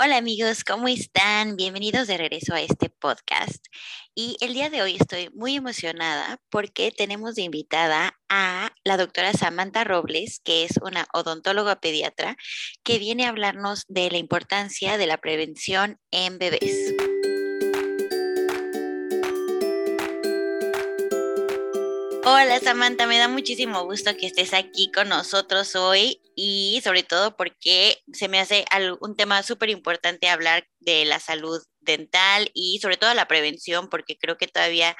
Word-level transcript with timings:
Hola 0.00 0.18
amigos, 0.18 0.62
¿cómo 0.62 0.86
están? 0.86 1.56
Bienvenidos 1.56 2.06
de 2.06 2.16
regreso 2.16 2.54
a 2.54 2.60
este 2.60 2.88
podcast. 2.88 3.66
Y 4.14 4.36
el 4.40 4.54
día 4.54 4.70
de 4.70 4.80
hoy 4.80 4.94
estoy 4.94 5.28
muy 5.34 5.56
emocionada 5.56 6.38
porque 6.50 6.92
tenemos 6.96 7.34
de 7.34 7.42
invitada 7.42 8.16
a 8.28 8.70
la 8.84 8.96
doctora 8.96 9.32
Samantha 9.32 9.82
Robles, 9.82 10.40
que 10.44 10.62
es 10.62 10.78
una 10.82 11.08
odontóloga 11.12 11.80
pediatra, 11.80 12.36
que 12.84 13.00
viene 13.00 13.26
a 13.26 13.30
hablarnos 13.30 13.86
de 13.88 14.08
la 14.12 14.18
importancia 14.18 14.98
de 14.98 15.06
la 15.08 15.16
prevención 15.16 15.98
en 16.12 16.38
bebés. 16.38 16.94
Hola 22.30 22.60
Samantha, 22.60 23.06
me 23.06 23.16
da 23.16 23.26
muchísimo 23.26 23.84
gusto 23.84 24.14
que 24.14 24.26
estés 24.26 24.52
aquí 24.52 24.92
con 24.92 25.08
nosotros 25.08 25.74
hoy 25.74 26.20
y 26.36 26.78
sobre 26.84 27.02
todo 27.02 27.34
porque 27.38 28.02
se 28.12 28.28
me 28.28 28.38
hace 28.38 28.66
un 29.00 29.16
tema 29.16 29.42
súper 29.42 29.70
importante 29.70 30.28
hablar 30.28 30.68
de 30.78 31.06
la 31.06 31.20
salud 31.20 31.62
dental 31.80 32.50
y 32.52 32.80
sobre 32.80 32.98
todo 32.98 33.14
la 33.14 33.28
prevención 33.28 33.88
porque 33.88 34.18
creo 34.18 34.36
que 34.36 34.46
todavía 34.46 34.94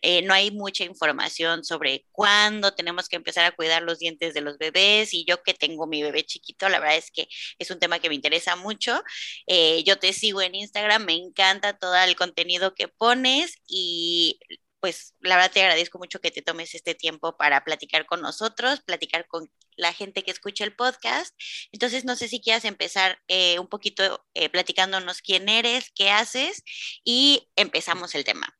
eh, 0.00 0.22
no 0.22 0.32
hay 0.32 0.52
mucha 0.52 0.84
información 0.84 1.64
sobre 1.64 2.06
cuándo 2.12 2.72
tenemos 2.72 3.10
que 3.10 3.16
empezar 3.16 3.44
a 3.44 3.52
cuidar 3.54 3.82
los 3.82 3.98
dientes 3.98 4.32
de 4.32 4.40
los 4.40 4.56
bebés 4.56 5.12
y 5.12 5.26
yo 5.26 5.42
que 5.42 5.52
tengo 5.52 5.86
mi 5.86 6.02
bebé 6.02 6.24
chiquito, 6.24 6.70
la 6.70 6.80
verdad 6.80 6.96
es 6.96 7.10
que 7.10 7.28
es 7.58 7.70
un 7.70 7.78
tema 7.78 7.98
que 7.98 8.08
me 8.08 8.14
interesa 8.14 8.56
mucho. 8.56 9.02
Eh, 9.46 9.84
yo 9.84 9.98
te 9.98 10.14
sigo 10.14 10.40
en 10.40 10.54
Instagram, 10.54 11.04
me 11.04 11.14
encanta 11.14 11.76
todo 11.76 11.94
el 11.96 12.16
contenido 12.16 12.74
que 12.74 12.88
pones 12.88 13.56
y 13.66 14.40
pues 14.80 15.14
la 15.20 15.36
verdad 15.36 15.52
te 15.52 15.62
agradezco 15.62 15.98
mucho 15.98 16.20
que 16.20 16.30
te 16.30 16.42
tomes 16.42 16.74
este 16.74 16.94
tiempo 16.94 17.36
para 17.36 17.64
platicar 17.64 18.06
con 18.06 18.20
nosotros, 18.20 18.80
platicar 18.80 19.26
con 19.26 19.50
la 19.76 19.92
gente 19.92 20.22
que 20.22 20.30
escucha 20.30 20.64
el 20.64 20.74
podcast. 20.74 21.34
Entonces, 21.72 22.04
no 22.04 22.16
sé 22.16 22.28
si 22.28 22.40
quieras 22.40 22.64
empezar 22.64 23.18
eh, 23.28 23.58
un 23.58 23.68
poquito 23.68 24.24
eh, 24.34 24.48
platicándonos 24.48 25.22
quién 25.22 25.48
eres, 25.48 25.90
qué 25.94 26.10
haces 26.10 26.62
y 27.04 27.48
empezamos 27.56 28.14
el 28.14 28.24
tema. 28.24 28.56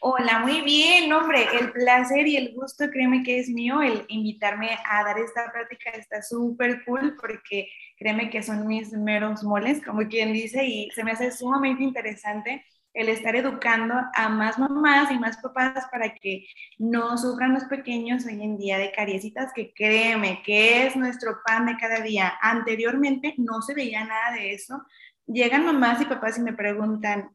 Hola, 0.00 0.40
muy 0.40 0.60
bien, 0.60 1.10
hombre, 1.10 1.46
el 1.58 1.72
placer 1.72 2.26
y 2.26 2.36
el 2.36 2.52
gusto, 2.52 2.84
créeme 2.90 3.22
que 3.22 3.38
es 3.38 3.48
mío, 3.48 3.80
el 3.80 4.04
invitarme 4.08 4.76
a 4.84 5.02
dar 5.04 5.18
esta 5.18 5.50
práctica 5.50 5.90
está 5.92 6.20
súper 6.20 6.84
cool 6.84 7.16
porque 7.18 7.70
créeme 7.96 8.28
que 8.28 8.42
son 8.42 8.66
mis 8.66 8.92
meros 8.92 9.42
moles, 9.42 9.82
como 9.82 10.06
quien 10.06 10.34
dice, 10.34 10.66
y 10.66 10.90
se 10.90 11.02
me 11.02 11.12
hace 11.12 11.32
sumamente 11.32 11.82
interesante 11.82 12.62
el 12.94 13.08
estar 13.08 13.34
educando 13.34 13.94
a 14.14 14.28
más 14.28 14.58
mamás 14.58 15.10
y 15.10 15.18
más 15.18 15.36
papás 15.38 15.84
para 15.90 16.14
que 16.14 16.46
no 16.78 17.18
sufran 17.18 17.52
los 17.52 17.64
pequeños 17.64 18.24
hoy 18.24 18.40
en 18.40 18.56
día 18.56 18.78
de 18.78 18.92
cariecitas, 18.92 19.52
que 19.52 19.74
créeme 19.74 20.42
que 20.44 20.86
es 20.86 20.96
nuestro 20.96 21.40
pan 21.44 21.66
de 21.66 21.76
cada 21.76 22.00
día. 22.00 22.34
Anteriormente 22.40 23.34
no 23.36 23.60
se 23.62 23.74
veía 23.74 24.04
nada 24.04 24.32
de 24.36 24.54
eso. 24.54 24.80
Llegan 25.26 25.66
mamás 25.66 26.00
y 26.00 26.04
papás 26.04 26.38
y 26.38 26.42
me 26.42 26.52
preguntan, 26.52 27.30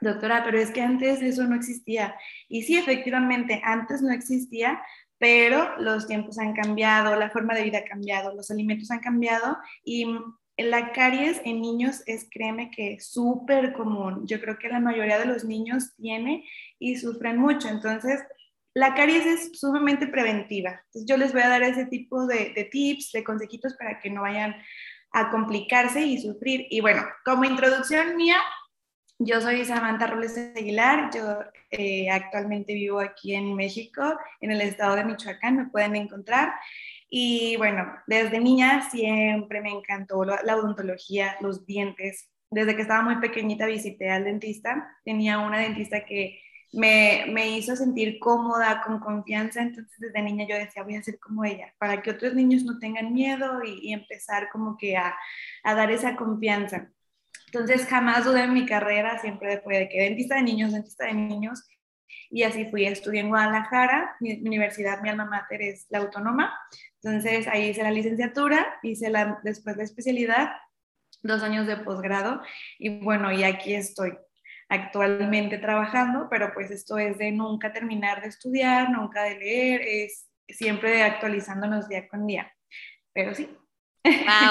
doctora, 0.00 0.42
pero 0.42 0.58
es 0.58 0.70
que 0.70 0.80
antes 0.80 1.20
eso 1.20 1.44
no 1.44 1.54
existía. 1.54 2.14
Y 2.48 2.62
sí, 2.62 2.78
efectivamente, 2.78 3.60
antes 3.62 4.00
no 4.00 4.10
existía, 4.10 4.80
pero 5.18 5.76
los 5.78 6.06
tiempos 6.06 6.38
han 6.38 6.54
cambiado, 6.54 7.14
la 7.16 7.30
forma 7.30 7.54
de 7.54 7.64
vida 7.64 7.78
ha 7.78 7.84
cambiado, 7.84 8.34
los 8.34 8.50
alimentos 8.50 8.90
han 8.90 9.00
cambiado 9.00 9.58
y 9.84 10.06
la 10.58 10.92
caries 10.92 11.40
en 11.44 11.60
niños 11.60 12.02
es, 12.06 12.28
créeme 12.30 12.70
que 12.70 12.98
súper 13.00 13.72
común. 13.72 14.26
Yo 14.26 14.40
creo 14.40 14.58
que 14.58 14.68
la 14.68 14.80
mayoría 14.80 15.18
de 15.18 15.26
los 15.26 15.44
niños 15.44 15.94
tiene 15.96 16.44
y 16.78 16.96
sufren 16.96 17.38
mucho. 17.38 17.68
Entonces, 17.68 18.20
la 18.74 18.94
caries 18.94 19.24
es 19.26 19.58
sumamente 19.58 20.08
preventiva. 20.08 20.82
Yo 21.06 21.16
les 21.16 21.32
voy 21.32 21.42
a 21.42 21.48
dar 21.48 21.62
ese 21.62 21.86
tipo 21.86 22.26
de, 22.26 22.68
tips, 22.70 23.12
de 23.12 23.24
consejitos 23.24 23.74
para 23.74 24.00
que 24.00 24.10
no 24.10 24.22
vayan 24.22 24.56
a 25.12 25.30
complicarse 25.30 26.00
y 26.00 26.20
sufrir. 26.20 26.66
Y 26.70 26.80
bueno, 26.80 27.04
como 27.24 27.44
introducción 27.44 28.16
mía, 28.16 28.36
yo 29.18 29.40
soy 29.40 29.64
Samantha 29.64 30.06
Robles 30.06 30.38
Aguilar, 30.56 31.10
yo 31.14 31.38
eh, 31.70 32.10
actualmente 32.10 32.74
vivo 32.74 33.00
aquí 33.00 33.34
en 33.34 33.54
México, 33.54 34.16
en 34.40 34.52
el 34.52 34.60
estado 34.60 34.96
de 34.96 35.04
Michoacán, 35.04 35.56
me 35.56 35.66
pueden 35.66 35.96
encontrar. 35.96 36.52
Y 37.10 37.56
bueno, 37.56 37.86
desde 38.06 38.40
niña 38.40 38.88
siempre 38.90 39.60
me 39.62 39.70
encantó 39.70 40.24
la, 40.24 40.56
odontología, 40.56 41.36
los 41.40 41.64
dientes. 41.64 42.30
Desde 42.50 42.76
que 42.76 42.82
estaba 42.82 43.02
muy 43.02 43.16
pequeñita 43.16 43.66
visité 43.66 44.10
al 44.10 44.24
dentista. 44.24 44.96
Tenía 45.04 45.38
una 45.38 45.58
dentista 45.58 46.04
que 46.04 46.40
me, 46.72 47.24
me, 47.30 47.56
hizo 47.56 47.76
sentir 47.76 48.18
cómoda, 48.18 48.82
con 48.82 49.00
confianza. 49.00 49.62
Entonces 49.62 49.98
desde 49.98 50.22
niña 50.22 50.46
yo 50.48 50.56
decía, 50.56 50.82
voy 50.82 50.96
a 50.96 51.02
ser 51.02 51.18
como 51.18 51.44
ella, 51.44 51.74
para 51.78 52.02
que 52.02 52.10
otros 52.10 52.34
niños 52.34 52.64
no 52.64 52.78
tengan 52.78 53.12
miedo 53.14 53.62
y, 53.64 53.92
empezar 53.92 54.50
como 54.50 54.76
que 54.76 54.96
a, 54.96 55.16
a, 55.64 55.74
dar 55.74 55.90
esa 55.90 56.16
confianza. 56.16 56.90
Entonces 57.46 57.86
jamás 57.86 58.26
dudé 58.26 58.44
en 58.44 58.52
mi 58.52 58.66
carrera, 58.66 59.18
siempre 59.20 59.60
fue 59.62 59.78
de 59.78 59.88
que 59.88 60.02
dentista 60.02 60.34
de 60.36 60.42
niños, 60.42 60.72
dentista 60.72 61.06
de 61.06 61.14
niños. 61.14 61.64
Y 62.30 62.42
así 62.42 62.66
fui, 62.66 62.86
estudié 62.86 63.20
en 63.20 63.28
Guadalajara, 63.28 64.16
mi, 64.20 64.36
mi 64.38 64.48
universidad, 64.48 65.00
mi 65.00 65.08
alma 65.08 65.24
mater 65.24 65.62
es 65.62 65.86
la 65.88 65.98
autónoma. 65.98 66.58
Entonces 67.02 67.46
ahí 67.48 67.70
hice 67.70 67.82
la 67.82 67.90
licenciatura, 67.90 68.78
hice 68.82 69.10
la, 69.10 69.40
después 69.42 69.76
la 69.76 69.84
especialidad, 69.84 70.50
dos 71.22 71.42
años 71.42 71.66
de 71.66 71.76
posgrado 71.78 72.42
y 72.78 73.00
bueno, 73.00 73.32
y 73.32 73.44
aquí 73.44 73.74
estoy 73.74 74.16
actualmente 74.68 75.58
trabajando, 75.58 76.28
pero 76.30 76.52
pues 76.52 76.70
esto 76.70 76.98
es 76.98 77.18
de 77.18 77.32
nunca 77.32 77.72
terminar 77.72 78.20
de 78.20 78.28
estudiar, 78.28 78.90
nunca 78.90 79.24
de 79.24 79.38
leer, 79.38 79.80
es 79.82 80.28
siempre 80.48 81.02
actualizándonos 81.02 81.88
día 81.88 82.06
con 82.08 82.26
día. 82.26 82.52
Pero 83.12 83.34
sí, 83.34 83.48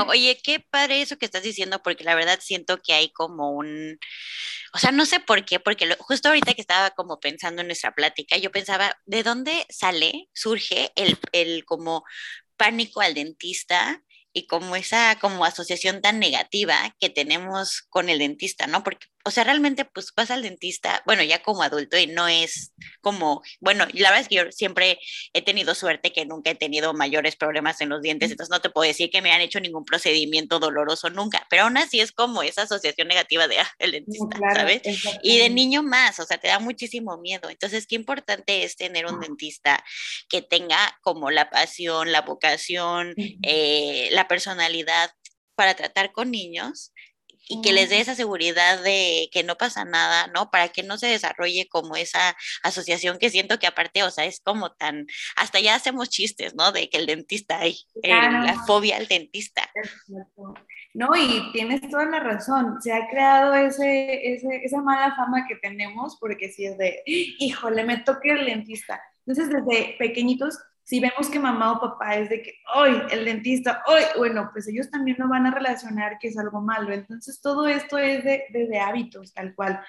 Oye, 0.07 0.39
qué 0.43 0.59
padre 0.59 1.01
eso 1.01 1.17
que 1.17 1.25
estás 1.25 1.43
diciendo, 1.43 1.81
porque 1.83 2.03
la 2.03 2.15
verdad 2.15 2.39
siento 2.41 2.79
que 2.81 2.93
hay 2.93 3.09
como 3.11 3.51
un, 3.51 3.97
o 4.73 4.77
sea, 4.77 4.91
no 4.91 5.05
sé 5.05 5.19
por 5.19 5.45
qué, 5.45 5.59
porque 5.59 5.95
justo 5.99 6.29
ahorita 6.29 6.53
que 6.53 6.61
estaba 6.61 6.91
como 6.91 7.19
pensando 7.19 7.61
en 7.61 7.67
nuestra 7.67 7.93
plática, 7.93 8.37
yo 8.37 8.51
pensaba, 8.51 8.97
¿de 9.05 9.23
dónde 9.23 9.65
sale, 9.69 10.29
surge 10.33 10.91
el, 10.95 11.17
el 11.31 11.65
como 11.65 12.03
pánico 12.57 13.01
al 13.01 13.13
dentista 13.13 14.03
y 14.33 14.45
como 14.47 14.75
esa 14.75 15.17
como 15.19 15.45
asociación 15.45 16.01
tan 16.01 16.19
negativa 16.19 16.95
que 16.99 17.09
tenemos 17.09 17.81
con 17.89 18.09
el 18.09 18.19
dentista, 18.19 18.67
¿no? 18.67 18.83
Porque 18.83 19.07
o 19.27 19.31
sea, 19.31 19.43
realmente 19.43 19.83
pues 19.83 20.13
vas 20.15 20.31
al 20.31 20.41
dentista, 20.41 21.03
bueno, 21.05 21.21
ya 21.21 21.43
como 21.43 21.61
adulto 21.61 21.97
y 21.97 22.07
no 22.07 22.29
es 22.29 22.71
como, 23.01 23.41
bueno, 23.59 23.85
la 23.91 24.09
verdad 24.09 24.21
es 24.21 24.29
que 24.29 24.35
yo 24.35 24.51
siempre 24.53 24.99
he 25.33 25.41
tenido 25.41 25.75
suerte 25.75 26.13
que 26.13 26.25
nunca 26.25 26.51
he 26.51 26.55
tenido 26.55 26.93
mayores 26.93 27.35
problemas 27.35 27.81
en 27.81 27.89
los 27.89 28.01
dientes, 28.01 28.31
entonces 28.31 28.49
no 28.49 28.61
te 28.61 28.69
puedo 28.69 28.87
decir 28.87 29.09
que 29.09 29.21
me 29.21 29.33
han 29.33 29.41
hecho 29.41 29.59
ningún 29.59 29.83
procedimiento 29.83 30.59
doloroso 30.59 31.09
nunca, 31.09 31.45
pero 31.49 31.63
aún 31.63 31.75
así 31.75 31.99
es 31.99 32.13
como 32.13 32.41
esa 32.41 32.61
asociación 32.61 33.09
negativa 33.09 33.49
de 33.49 33.59
ah, 33.59 33.69
el 33.79 33.91
dentista, 33.91 34.37
¿sabes? 34.55 34.81
Y 35.21 35.39
de 35.39 35.49
niño 35.49 35.83
más, 35.83 36.21
o 36.21 36.25
sea, 36.25 36.37
te 36.37 36.47
da 36.47 36.59
muchísimo 36.59 37.17
miedo. 37.17 37.49
Entonces, 37.49 37.85
qué 37.85 37.95
importante 37.95 38.63
es 38.63 38.77
tener 38.77 39.07
un 39.07 39.19
dentista 39.19 39.83
que 40.29 40.41
tenga 40.41 40.97
como 41.01 41.31
la 41.31 41.49
pasión, 41.49 42.13
la 42.13 42.21
vocación, 42.21 43.13
eh, 43.17 44.07
la 44.13 44.29
personalidad 44.29 45.11
para 45.55 45.75
tratar 45.75 46.13
con 46.13 46.31
niños 46.31 46.93
y 47.49 47.61
que 47.61 47.73
les 47.73 47.89
dé 47.89 47.99
esa 47.99 48.15
seguridad 48.15 48.83
de 48.83 49.29
que 49.31 49.43
no 49.43 49.55
pasa 49.55 49.85
nada, 49.85 50.27
¿no? 50.27 50.51
Para 50.51 50.69
que 50.69 50.83
no 50.83 50.97
se 50.97 51.07
desarrolle 51.07 51.67
como 51.69 51.95
esa 51.95 52.35
asociación 52.63 53.17
que 53.17 53.29
siento 53.29 53.59
que 53.59 53.67
aparte, 53.67 54.03
o 54.03 54.11
sea, 54.11 54.25
es 54.25 54.41
como 54.41 54.71
tan, 54.71 55.07
hasta 55.35 55.59
ya 55.59 55.75
hacemos 55.75 56.09
chistes, 56.09 56.55
¿no? 56.55 56.71
De 56.71 56.89
que 56.89 56.97
el 56.97 57.05
dentista 57.05 57.59
hay, 57.59 57.77
la 58.03 58.63
fobia 58.65 58.97
al 58.97 59.07
dentista. 59.07 59.69
No, 60.93 61.09
y 61.15 61.51
tienes 61.51 61.87
toda 61.89 62.05
la 62.05 62.19
razón, 62.19 62.81
se 62.81 62.91
ha 62.91 63.07
creado 63.09 63.53
ese, 63.53 64.33
ese, 64.33 64.61
esa 64.63 64.81
mala 64.81 65.15
fama 65.15 65.45
que 65.47 65.55
tenemos 65.57 66.17
porque 66.19 66.49
si 66.49 66.65
es 66.65 66.77
de, 66.77 67.03
híjole, 67.05 67.83
me 67.83 67.97
toque 67.97 68.31
el 68.31 68.45
dentista. 68.45 68.99
Entonces, 69.25 69.53
desde 69.53 69.95
pequeñitos 69.99 70.57
si 70.87 71.01
vemos 71.01 71.29
que 71.29 71.37
mamá 71.37 71.73
o 71.73 71.81
papá 71.81 72.15
es 72.15 72.29
de 72.29 72.41
que, 72.41 72.53
hoy 72.73 73.01
el 73.11 73.25
dentista, 73.25 73.83
hoy, 73.87 74.03
bueno, 74.17 74.49
pues 74.53 74.69
ellos 74.69 74.89
también 74.89 75.17
no 75.19 75.27
van 75.27 75.45
a 75.45 75.51
relacionar 75.51 76.17
que 76.17 76.29
es 76.29 76.37
algo 76.37 76.61
malo. 76.61 76.93
Entonces, 76.93 77.41
todo 77.41 77.67
esto 77.67 77.97
es 77.97 78.23
de, 78.23 78.45
de, 78.49 78.79
hábitos, 78.79 79.33
tal 79.33 79.53
cual. 79.53 79.83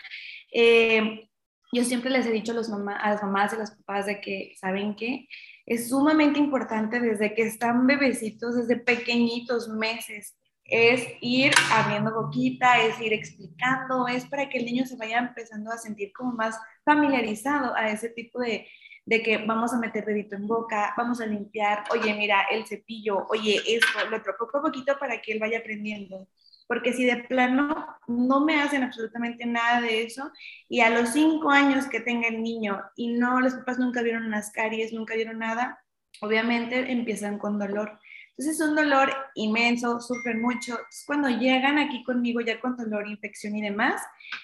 Eh, 0.52 1.30
yo 1.72 1.84
siempre 1.84 2.10
les 2.10 2.26
he 2.26 2.32
dicho 2.32 2.50
a, 2.50 2.56
los 2.56 2.68
mamá, 2.68 2.96
a 2.96 3.10
las 3.10 3.22
mamás 3.22 3.52
y 3.52 3.56
a 3.56 3.58
los 3.60 3.70
papás 3.70 4.06
de 4.06 4.20
que, 4.20 4.54
¿saben 4.60 4.96
qué? 4.96 5.28
Es 5.66 5.88
sumamente 5.88 6.40
importante 6.40 6.98
desde 6.98 7.32
que 7.32 7.42
están 7.42 7.86
bebecitos, 7.86 8.56
desde 8.56 8.82
pequeñitos 8.82 9.68
meses, 9.68 10.36
es 10.64 11.06
ir 11.20 11.52
abriendo 11.70 12.12
boquita, 12.12 12.82
es 12.82 13.00
ir 13.00 13.12
explicando, 13.12 14.08
es 14.08 14.26
para 14.26 14.48
que 14.48 14.58
el 14.58 14.64
niño 14.64 14.84
se 14.84 14.96
vaya 14.96 15.18
empezando 15.18 15.70
a 15.70 15.78
sentir 15.78 16.12
como 16.12 16.32
más 16.32 16.58
familiarizado 16.84 17.72
a 17.76 17.88
ese 17.88 18.08
tipo 18.08 18.40
de, 18.40 18.66
de 19.08 19.22
que 19.22 19.38
vamos 19.38 19.72
a 19.72 19.78
meter 19.78 20.04
dedito 20.04 20.36
en 20.36 20.46
boca, 20.46 20.92
vamos 20.94 21.18
a 21.22 21.26
limpiar, 21.26 21.82
oye, 21.92 22.12
mira, 22.12 22.42
el 22.50 22.66
cepillo, 22.66 23.26
oye, 23.30 23.58
esto, 23.66 23.88
lo 24.10 24.18
otro, 24.18 24.34
poco 24.38 24.58
a 24.58 24.62
poquito 24.62 24.98
para 24.98 25.22
que 25.22 25.32
él 25.32 25.38
vaya 25.38 25.60
aprendiendo. 25.60 26.28
Porque 26.66 26.92
si 26.92 27.06
de 27.06 27.16
plano 27.24 27.86
no 28.06 28.44
me 28.44 28.60
hacen 28.60 28.82
absolutamente 28.82 29.46
nada 29.46 29.80
de 29.80 30.02
eso, 30.02 30.30
y 30.68 30.80
a 30.80 30.90
los 30.90 31.08
cinco 31.08 31.50
años 31.50 31.86
que 31.86 32.00
tenga 32.00 32.28
el 32.28 32.42
niño 32.42 32.82
y 32.96 33.14
no, 33.14 33.40
los 33.40 33.54
papás 33.54 33.78
nunca 33.78 34.02
vieron 34.02 34.26
unas 34.26 34.52
caries, 34.52 34.92
nunca 34.92 35.14
vieron 35.14 35.38
nada, 35.38 35.82
obviamente 36.20 36.92
empiezan 36.92 37.38
con 37.38 37.58
dolor. 37.58 37.98
Entonces 38.38 38.60
es 38.60 38.68
un 38.68 38.76
dolor 38.76 39.12
inmenso, 39.34 40.00
sufren 40.00 40.40
mucho. 40.40 40.72
Entonces, 40.72 41.02
cuando 41.04 41.28
llegan 41.28 41.76
aquí 41.76 42.04
conmigo 42.04 42.40
ya 42.40 42.60
con 42.60 42.76
dolor, 42.76 43.08
infección 43.08 43.56
y 43.56 43.62
demás, 43.62 44.00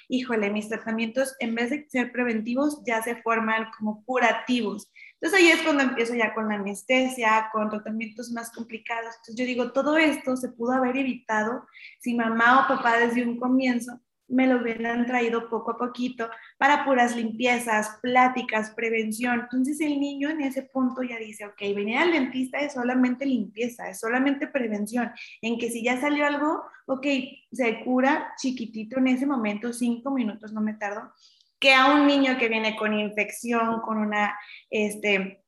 híjole, 0.08 0.50
mis 0.50 0.68
tratamientos 0.68 1.36
en 1.38 1.54
vez 1.54 1.70
de 1.70 1.86
ser 1.88 2.10
preventivos 2.10 2.82
ya 2.84 3.00
se 3.02 3.22
forman 3.22 3.68
como 3.78 4.04
curativos. 4.04 4.90
Entonces 5.20 5.38
ahí 5.38 5.46
es 5.46 5.62
cuando 5.62 5.84
empiezo 5.84 6.12
ya 6.16 6.34
con 6.34 6.48
la 6.48 6.56
anestesia, 6.56 7.48
con 7.52 7.70
tratamientos 7.70 8.32
más 8.32 8.50
complicados. 8.50 9.14
Entonces 9.14 9.36
yo 9.36 9.44
digo, 9.44 9.70
todo 9.70 9.96
esto 9.96 10.36
se 10.36 10.48
pudo 10.48 10.72
haber 10.72 10.96
evitado 10.96 11.64
si 12.00 12.14
mamá 12.14 12.64
o 12.64 12.68
papá 12.74 12.98
desde 12.98 13.24
un 13.24 13.38
comienzo 13.38 14.00
me 14.34 14.46
lo 14.46 14.60
hubieran 14.60 15.06
traído 15.06 15.48
poco 15.48 15.72
a 15.72 15.78
poquito 15.78 16.28
para 16.58 16.84
puras 16.84 17.16
limpiezas, 17.16 17.98
pláticas, 18.02 18.72
prevención. 18.72 19.40
Entonces 19.40 19.80
el 19.80 20.00
niño 20.00 20.28
en 20.30 20.40
ese 20.42 20.62
punto 20.62 21.02
ya 21.02 21.16
dice, 21.18 21.46
ok, 21.46 21.60
venir 21.74 21.98
al 21.98 22.12
dentista 22.12 22.58
es 22.58 22.74
solamente 22.74 23.24
limpieza, 23.24 23.88
es 23.88 24.00
solamente 24.00 24.46
prevención, 24.46 25.10
en 25.40 25.58
que 25.58 25.70
si 25.70 25.82
ya 25.82 26.00
salió 26.00 26.26
algo, 26.26 26.64
ok, 26.86 27.06
se 27.52 27.84
cura 27.84 28.34
chiquitito 28.36 28.98
en 28.98 29.08
ese 29.08 29.26
momento, 29.26 29.72
cinco 29.72 30.10
minutos, 30.10 30.52
no 30.52 30.60
me 30.60 30.74
tardo, 30.74 31.12
que 31.58 31.72
a 31.72 31.94
un 31.94 32.06
niño 32.06 32.36
que 32.38 32.48
viene 32.48 32.76
con 32.76 32.92
infección, 32.92 33.80
con 33.80 33.98
una, 33.98 34.36
este, 34.68 35.44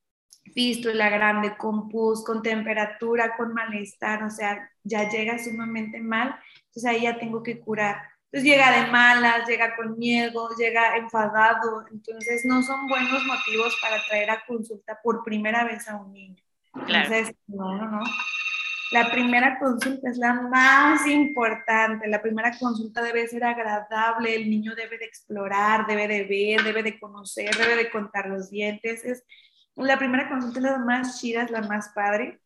fístula 0.54 1.10
grande, 1.10 1.56
con 1.56 1.88
pus, 1.88 2.24
con 2.24 2.42
temperatura, 2.42 3.36
con 3.36 3.52
malestar, 3.52 4.22
o 4.22 4.30
sea, 4.30 4.70
ya 4.82 5.08
llega 5.08 5.38
sumamente 5.38 6.00
mal, 6.00 6.36
entonces 6.66 6.84
ahí 6.84 7.02
ya 7.02 7.18
tengo 7.18 7.42
que 7.42 7.58
curar 7.58 7.96
entonces 8.36 8.52
llega 8.52 8.84
de 8.84 8.90
malas, 8.90 9.48
llega 9.48 9.74
con 9.76 9.98
miedo, 9.98 10.50
llega 10.58 10.98
enfadado. 10.98 11.86
Entonces 11.90 12.44
no 12.44 12.62
son 12.62 12.86
buenos 12.86 13.24
motivos 13.24 13.74
para 13.80 14.02
traer 14.04 14.30
a 14.30 14.44
consulta 14.44 14.98
por 15.02 15.24
primera 15.24 15.64
vez 15.64 15.88
a 15.88 15.96
un 15.96 16.12
niño. 16.12 16.36
Entonces, 16.74 17.34
no, 17.46 17.74
no, 17.76 17.90
no. 17.90 18.00
La 18.92 19.10
primera 19.10 19.58
consulta 19.58 20.10
es 20.10 20.18
la 20.18 20.34
más 20.34 21.06
importante. 21.06 22.08
La 22.08 22.20
primera 22.20 22.54
consulta 22.58 23.02
debe 23.02 23.26
ser 23.26 23.42
agradable. 23.42 24.34
El 24.34 24.50
niño 24.50 24.74
debe 24.74 24.98
de 24.98 25.06
explorar, 25.06 25.86
debe 25.86 26.06
de 26.06 26.24
ver, 26.24 26.62
debe 26.62 26.82
de 26.82 27.00
conocer, 27.00 27.56
debe 27.56 27.74
de 27.74 27.90
contar 27.90 28.28
los 28.28 28.50
dientes. 28.50 29.02
Es, 29.02 29.24
la 29.76 29.98
primera 29.98 30.28
consulta 30.28 30.58
es 30.58 30.64
la 30.64 30.78
más 30.78 31.18
chida, 31.18 31.44
es 31.44 31.50
la 31.50 31.62
más 31.62 31.88
padre. 31.94 32.38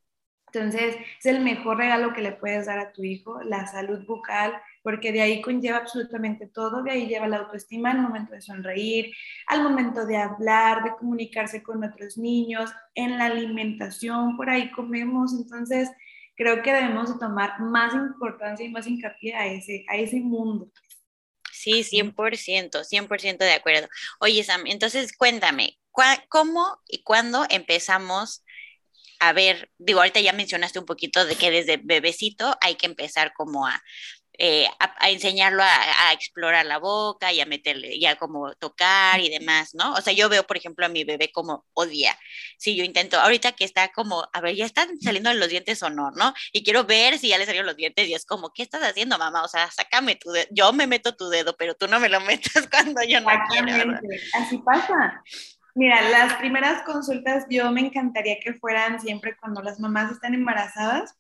Entonces, 0.52 0.96
es 1.18 1.26
el 1.26 1.40
mejor 1.40 1.78
regalo 1.78 2.12
que 2.12 2.22
le 2.22 2.32
puedes 2.32 2.66
dar 2.66 2.78
a 2.78 2.92
tu 2.92 3.02
hijo, 3.02 3.42
la 3.42 3.66
salud 3.66 4.04
bucal, 4.06 4.52
porque 4.82 5.12
de 5.12 5.20
ahí 5.20 5.40
conlleva 5.42 5.78
absolutamente 5.78 6.46
todo, 6.46 6.82
de 6.82 6.90
ahí 6.92 7.06
lleva 7.06 7.28
la 7.28 7.38
autoestima 7.38 7.90
al 7.90 8.00
momento 8.00 8.32
de 8.32 8.40
sonreír, 8.40 9.12
al 9.46 9.62
momento 9.62 10.06
de 10.06 10.16
hablar, 10.16 10.84
de 10.84 10.94
comunicarse 10.96 11.62
con 11.62 11.84
otros 11.84 12.16
niños, 12.16 12.70
en 12.94 13.18
la 13.18 13.26
alimentación, 13.26 14.36
por 14.36 14.48
ahí 14.50 14.70
comemos, 14.72 15.32
entonces 15.32 15.90
creo 16.36 16.62
que 16.62 16.72
debemos 16.72 17.12
de 17.12 17.18
tomar 17.18 17.60
más 17.60 17.94
importancia 17.94 18.64
y 18.64 18.70
más 18.70 18.86
hincapié 18.86 19.34
a 19.34 19.46
ese, 19.46 19.84
a 19.88 19.96
ese 19.96 20.20
mundo. 20.20 20.70
Sí, 21.52 21.84
100%, 21.84 22.84
100% 22.84 23.38
de 23.38 23.52
acuerdo. 23.52 23.88
Oye, 24.18 24.42
Sam, 24.42 24.62
entonces 24.66 25.14
cuéntame, 25.14 25.78
¿cómo 26.28 26.78
y 26.88 27.02
cuándo 27.02 27.44
empezamos 27.50 28.42
a 29.20 29.34
ver, 29.34 29.70
digo, 29.76 30.00
ahorita 30.00 30.20
ya 30.20 30.32
mencionaste 30.32 30.78
un 30.78 30.86
poquito 30.86 31.26
de 31.26 31.36
que 31.36 31.50
desde 31.50 31.76
bebecito 31.76 32.56
hay 32.62 32.76
que 32.76 32.86
empezar 32.86 33.34
como 33.34 33.66
a 33.66 33.82
eh, 34.42 34.66
a, 34.78 35.10
enseñarlo 35.10 35.62
a, 35.62 36.12
explorar 36.14 36.64
la 36.64 36.78
boca 36.78 37.30
y 37.30 37.42
a 37.42 37.46
meterle, 37.46 38.00
ya 38.00 38.16
como 38.16 38.54
tocar 38.54 39.20
y 39.20 39.28
demás, 39.28 39.74
¿no? 39.74 39.92
O 39.92 40.00
sea, 40.00 40.14
yo 40.14 40.30
veo, 40.30 40.46
por 40.46 40.56
ejemplo, 40.56 40.86
a 40.86 40.88
mi 40.88 41.04
bebé 41.04 41.30
como 41.30 41.66
odia. 41.74 42.16
Si 42.56 42.74
yo 42.74 42.82
intento, 42.82 43.20
ahorita 43.20 43.52
que 43.52 43.66
está 43.66 43.92
como, 43.92 44.26
a 44.32 44.40
ver, 44.40 44.56
ya 44.56 44.64
están 44.64 44.98
saliendo 44.98 45.30
los 45.34 45.50
dientes 45.50 45.82
o 45.82 45.90
no, 45.90 46.10
¿no? 46.12 46.32
Y 46.54 46.64
quiero 46.64 46.84
ver 46.84 47.18
si 47.18 47.28
ya 47.28 47.36
le 47.36 47.44
salieron 47.44 47.66
los 47.66 47.76
dientes 47.76 48.08
y 48.08 48.14
es 48.14 48.24
como, 48.24 48.50
¿qué 48.54 48.62
estás 48.62 48.82
haciendo, 48.82 49.18
mamá? 49.18 49.42
O 49.42 49.48
sea, 49.48 49.70
sácame 49.70 50.16
tu 50.16 50.30
dedo. 50.30 50.46
Yo 50.50 50.72
me 50.72 50.86
meto 50.86 51.14
tu 51.14 51.28
dedo, 51.28 51.54
pero 51.58 51.74
tú 51.74 51.86
no 51.86 52.00
me 52.00 52.08
lo 52.08 52.22
metas 52.22 52.66
cuando 52.70 53.02
yo 53.02 53.20
no 53.20 53.28
quiero. 53.50 53.92
Así 54.32 54.56
pasa. 54.56 55.22
Mira, 55.74 56.00
las 56.08 56.32
primeras 56.36 56.82
consultas 56.84 57.44
yo 57.50 57.70
me 57.72 57.82
encantaría 57.82 58.38
que 58.42 58.54
fueran 58.54 59.00
siempre 59.00 59.36
cuando 59.36 59.60
las 59.60 59.78
mamás 59.78 60.10
están 60.10 60.32
embarazadas, 60.32 61.14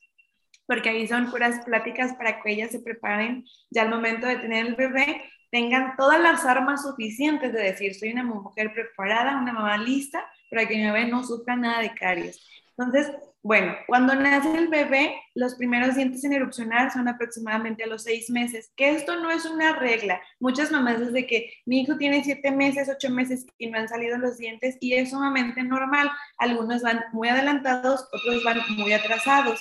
porque 0.70 0.88
ahí 0.88 1.08
son 1.08 1.32
puras 1.32 1.64
pláticas 1.64 2.14
para 2.14 2.40
que 2.40 2.52
ellas 2.52 2.70
se 2.70 2.78
preparen 2.78 3.44
ya 3.70 3.82
al 3.82 3.90
momento 3.90 4.28
de 4.28 4.36
tener 4.36 4.66
el 4.66 4.76
bebé, 4.76 5.20
tengan 5.50 5.96
todas 5.96 6.20
las 6.20 6.44
armas 6.44 6.82
suficientes 6.82 7.52
de 7.52 7.60
decir, 7.60 7.92
soy 7.92 8.12
una 8.12 8.22
mujer 8.22 8.72
preparada, 8.72 9.36
una 9.36 9.52
mamá 9.52 9.76
lista, 9.78 10.24
para 10.48 10.68
que 10.68 10.76
mi 10.76 10.84
bebé 10.84 11.06
no 11.06 11.24
sufra 11.24 11.56
nada 11.56 11.80
de 11.82 11.92
caries. 11.92 12.46
Entonces, 12.78 13.10
bueno, 13.42 13.74
cuando 13.88 14.14
nace 14.14 14.56
el 14.56 14.68
bebé, 14.68 15.20
los 15.34 15.56
primeros 15.56 15.96
dientes 15.96 16.22
en 16.22 16.34
erupcionar 16.34 16.92
son 16.92 17.08
aproximadamente 17.08 17.82
a 17.82 17.88
los 17.88 18.04
seis 18.04 18.30
meses, 18.30 18.70
que 18.76 18.90
esto 18.90 19.20
no 19.20 19.28
es 19.28 19.46
una 19.46 19.74
regla. 19.74 20.22
Muchas 20.38 20.70
mamás 20.70 21.00
desde 21.00 21.26
que 21.26 21.52
mi 21.66 21.80
hijo 21.80 21.96
tiene 21.98 22.22
siete 22.22 22.52
meses, 22.52 22.88
ocho 22.88 23.10
meses 23.10 23.44
y 23.58 23.66
no 23.66 23.76
han 23.76 23.88
salido 23.88 24.18
los 24.18 24.38
dientes 24.38 24.76
y 24.78 24.94
es 24.94 25.10
sumamente 25.10 25.64
normal. 25.64 26.12
Algunos 26.38 26.82
van 26.82 27.02
muy 27.12 27.28
adelantados, 27.28 28.06
otros 28.12 28.44
van 28.44 28.60
muy 28.76 28.92
atrasados. 28.92 29.60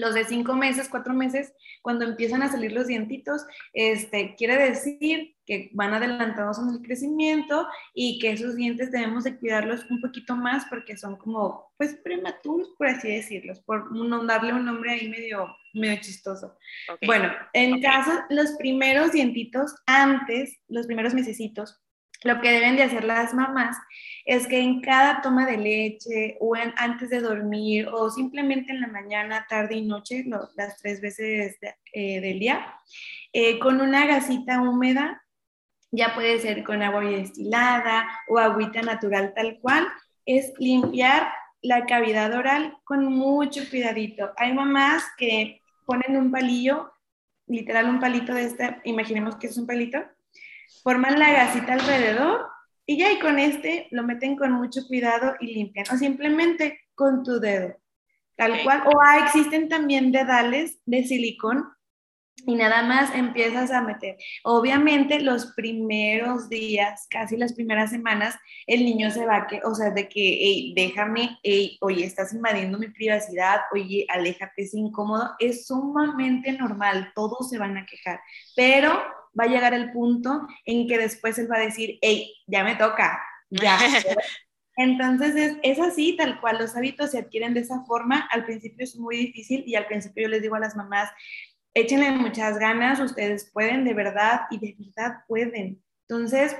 Los 0.00 0.14
de 0.14 0.24
cinco 0.24 0.54
meses, 0.54 0.88
cuatro 0.88 1.12
meses, 1.12 1.52
cuando 1.82 2.06
empiezan 2.06 2.42
a 2.42 2.50
salir 2.50 2.72
los 2.72 2.86
dientitos, 2.86 3.44
este, 3.74 4.34
quiere 4.36 4.56
decir 4.56 5.36
que 5.44 5.70
van 5.74 5.92
adelantados 5.92 6.58
en 6.58 6.70
el 6.70 6.80
crecimiento 6.80 7.66
y 7.92 8.18
que 8.18 8.30
esos 8.30 8.56
dientes 8.56 8.90
debemos 8.90 9.24
de 9.24 9.36
cuidarlos 9.36 9.84
un 9.90 10.00
poquito 10.00 10.36
más 10.36 10.64
porque 10.70 10.96
son 10.96 11.16
como, 11.16 11.72
pues, 11.76 11.96
prematuros, 12.02 12.70
por 12.78 12.86
así 12.86 13.08
decirlos, 13.08 13.60
por 13.60 13.92
no 13.92 14.24
darle 14.24 14.54
un 14.54 14.64
nombre 14.64 14.92
ahí 14.92 15.08
medio, 15.08 15.54
medio 15.74 16.00
chistoso. 16.00 16.56
Bueno, 17.04 17.30
en 17.52 17.82
caso, 17.82 18.10
los 18.30 18.52
primeros 18.52 19.12
dientitos 19.12 19.74
antes, 19.86 20.58
los 20.68 20.86
primeros 20.86 21.12
mesecitos, 21.12 21.80
lo 22.22 22.40
que 22.40 22.50
deben 22.50 22.76
de 22.76 22.82
hacer 22.82 23.04
las 23.04 23.32
mamás 23.34 23.76
es 24.24 24.46
que 24.46 24.60
en 24.60 24.80
cada 24.80 25.22
toma 25.22 25.46
de 25.46 25.56
leche 25.56 26.36
o 26.40 26.54
antes 26.76 27.10
de 27.10 27.20
dormir 27.20 27.88
o 27.88 28.10
simplemente 28.10 28.72
en 28.72 28.82
la 28.82 28.88
mañana, 28.88 29.46
tarde 29.48 29.76
y 29.76 29.86
noche, 29.86 30.24
las 30.56 30.76
tres 30.78 31.00
veces 31.00 31.56
eh, 31.92 32.20
del 32.20 32.38
día, 32.38 32.74
eh, 33.32 33.58
con 33.58 33.80
una 33.80 34.06
gasita 34.06 34.60
húmeda, 34.60 35.22
ya 35.90 36.14
puede 36.14 36.38
ser 36.38 36.62
con 36.62 36.82
agua 36.82 37.00
destilada 37.02 38.08
o 38.28 38.38
agüita 38.38 38.82
natural 38.82 39.32
tal 39.34 39.58
cual, 39.60 39.88
es 40.26 40.52
limpiar 40.58 41.32
la 41.62 41.86
cavidad 41.86 42.32
oral 42.34 42.76
con 42.84 43.04
mucho 43.06 43.62
cuidadito. 43.68 44.30
Hay 44.36 44.52
mamás 44.52 45.04
que 45.16 45.62
ponen 45.86 46.16
un 46.16 46.30
palillo, 46.30 46.92
literal 47.46 47.88
un 47.88 47.98
palito 47.98 48.34
de 48.34 48.44
este, 48.44 48.80
imaginemos 48.84 49.36
que 49.36 49.48
es 49.48 49.56
un 49.56 49.66
palito, 49.66 49.98
forman 50.82 51.18
la 51.18 51.32
gasita 51.32 51.74
alrededor 51.74 52.46
y 52.86 52.98
ya 52.98 53.12
y 53.12 53.18
con 53.18 53.38
este 53.38 53.88
lo 53.90 54.02
meten 54.02 54.36
con 54.36 54.52
mucho 54.52 54.86
cuidado 54.86 55.34
y 55.40 55.54
limpian 55.54 55.86
o 55.92 55.96
simplemente 55.96 56.80
con 56.94 57.22
tu 57.22 57.40
dedo, 57.40 57.76
tal 58.36 58.62
cual. 58.62 58.82
O 58.86 59.00
ah, 59.00 59.24
existen 59.24 59.68
también 59.68 60.12
dedales 60.12 60.80
de 60.86 61.04
silicón 61.04 61.64
y 62.46 62.54
nada 62.54 62.82
más 62.82 63.14
empiezas 63.14 63.70
a 63.70 63.82
meter. 63.82 64.16
Obviamente 64.44 65.20
los 65.20 65.46
primeros 65.52 66.48
días, 66.48 67.06
casi 67.10 67.36
las 67.36 67.52
primeras 67.52 67.90
semanas, 67.90 68.36
el 68.66 68.84
niño 68.84 69.10
se 69.10 69.26
va 69.26 69.46
que, 69.46 69.60
o 69.64 69.74
sea, 69.74 69.90
de 69.90 70.08
que, 70.08 70.20
hey, 70.20 70.72
déjame, 70.74 71.38
hey, 71.42 71.78
oye, 71.80 72.04
estás 72.04 72.32
invadiendo 72.32 72.78
mi 72.78 72.88
privacidad, 72.88 73.60
oye, 73.72 74.06
aléjate, 74.08 74.62
es 74.62 74.74
incómodo, 74.74 75.30
es 75.38 75.66
sumamente 75.66 76.52
normal, 76.52 77.12
todos 77.14 77.48
se 77.48 77.58
van 77.58 77.76
a 77.76 77.86
quejar, 77.86 78.20
pero 78.56 79.00
va 79.38 79.44
a 79.44 79.48
llegar 79.48 79.74
el 79.74 79.92
punto 79.92 80.46
en 80.64 80.88
que 80.88 80.98
después 80.98 81.38
él 81.38 81.50
va 81.50 81.56
a 81.56 81.64
decir, 81.64 81.98
hey, 82.02 82.34
ya 82.46 82.64
me 82.64 82.76
toca, 82.76 83.22
ya. 83.50 83.78
Entonces 84.76 85.34
es, 85.34 85.56
es, 85.62 85.78
así, 85.78 86.16
tal 86.16 86.40
cual, 86.40 86.58
los 86.58 86.74
hábitos 86.74 87.10
se 87.10 87.18
adquieren 87.18 87.52
de 87.52 87.60
esa 87.60 87.84
forma. 87.84 88.28
Al 88.32 88.44
principio 88.44 88.84
es 88.84 88.96
muy 88.96 89.16
difícil 89.16 89.62
y 89.66 89.74
al 89.74 89.86
principio 89.86 90.22
yo 90.22 90.28
les 90.28 90.42
digo 90.42 90.54
a 90.54 90.60
las 90.60 90.74
mamás, 90.74 91.10
échenle 91.74 92.12
muchas 92.12 92.58
ganas, 92.58 93.00
ustedes 93.00 93.50
pueden 93.52 93.84
de 93.84 93.94
verdad 93.94 94.42
y 94.50 94.58
de 94.58 94.76
verdad 94.78 95.18
pueden. 95.28 95.82
Entonces, 96.08 96.56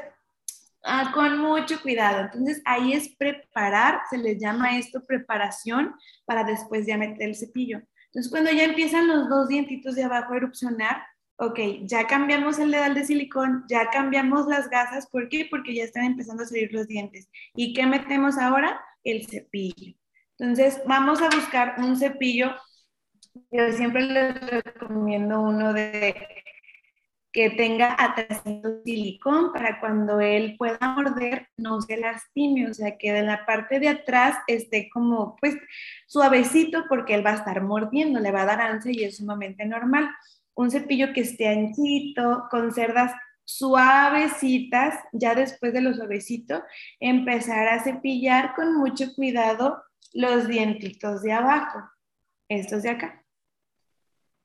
ah, 0.85 1.13
con 1.15 1.39
mucho 1.39 1.81
cuidado. 1.83 2.21
Entonces 2.21 2.63
ahí 2.65 2.93
es 2.93 3.09
preparar, 3.17 4.01
se 4.11 4.19
les 4.19 4.39
llama 4.39 4.79
esto 4.79 5.05
preparación 5.05 5.95
para 6.25 6.45
después 6.45 6.87
ya 6.87 6.97
meter 6.97 7.29
el 7.29 7.37
cepillo. 7.37 7.81
Entonces 8.07 8.31
cuando 8.31 8.51
ya 8.51 8.65
empiezan 8.65 9.09
los 9.09 9.29
dos 9.29 9.49
dientitos 9.49 9.95
de 9.95 10.05
abajo 10.05 10.35
a 10.35 10.37
erupcionar, 10.37 11.03
ok, 11.41 11.59
ya 11.85 12.07
cambiamos 12.07 12.59
el 12.59 12.71
dedal 12.71 12.95
de 12.95 13.07
silicón, 13.07 13.65
ya 13.67 13.89
cambiamos 13.91 14.47
las 14.47 14.69
gasas, 14.69 15.09
¿por 15.09 15.29
qué? 15.31 15.49
Porque 15.51 15.75
ya 15.75 15.85
están 15.85 16.05
empezando 16.05 16.43
a 16.43 16.47
salir 16.47 16.71
los 16.73 16.87
dientes. 16.87 17.31
¿Y 17.55 17.73
qué 17.73 17.87
metemos 17.87 18.37
ahora? 18.37 18.79
El 19.05 19.27
cepillo. 19.27 19.95
Entonces, 20.39 20.83
vamos 20.87 21.23
a 21.23 21.31
buscar 21.35 21.77
un 21.79 21.97
cepillo. 21.97 22.55
Yo 23.51 23.73
siempre 23.73 24.03
les 24.03 24.35
recomiendo 24.65 25.41
uno 25.41 25.73
de 25.73 26.15
que 27.33 27.51
tenga 27.51 27.97
atrás 27.99 28.43
silicón 28.85 29.53
para 29.53 29.81
cuando 29.81 30.21
él 30.21 30.57
pueda 30.59 30.79
morder 30.95 31.49
no 31.57 31.81
se 31.81 31.97
lastime, 31.97 32.69
o 32.69 32.75
sea, 32.75 32.99
que 32.99 33.13
de 33.13 33.23
la 33.23 33.47
parte 33.47 33.79
de 33.79 33.89
atrás 33.89 34.37
esté 34.47 34.91
como 34.91 35.37
pues 35.37 35.57
suavecito 36.07 36.85
porque 36.89 37.15
él 37.15 37.25
va 37.25 37.31
a 37.31 37.37
estar 37.37 37.63
mordiendo, 37.63 38.19
le 38.21 38.33
va 38.33 38.43
a 38.43 38.47
dar 38.47 38.61
ansia 38.61 38.93
y 38.93 39.05
es 39.05 39.19
sumamente 39.19 39.65
normal. 39.65 40.11
Un 40.61 40.71
cepillo 40.71 41.15
que 41.15 41.23
esté 41.23 41.49
anchito, 41.49 42.47
con 42.51 42.71
cerdas 42.73 43.13
suavecitas, 43.45 44.95
ya 45.13 45.35
después 45.35 45.73
de 45.73 45.81
lo 45.81 45.95
suavecito, 45.95 46.63
empezar 47.01 47.67
a 47.69 47.83
cepillar 47.83 48.55
con 48.55 48.77
mucho 48.77 49.15
cuidado 49.15 49.83
los 50.13 50.49
dientitos 50.49 51.23
de 51.23 51.33
abajo, 51.33 51.81
estos 52.49 52.83
de 52.83 52.91
acá 52.91 53.21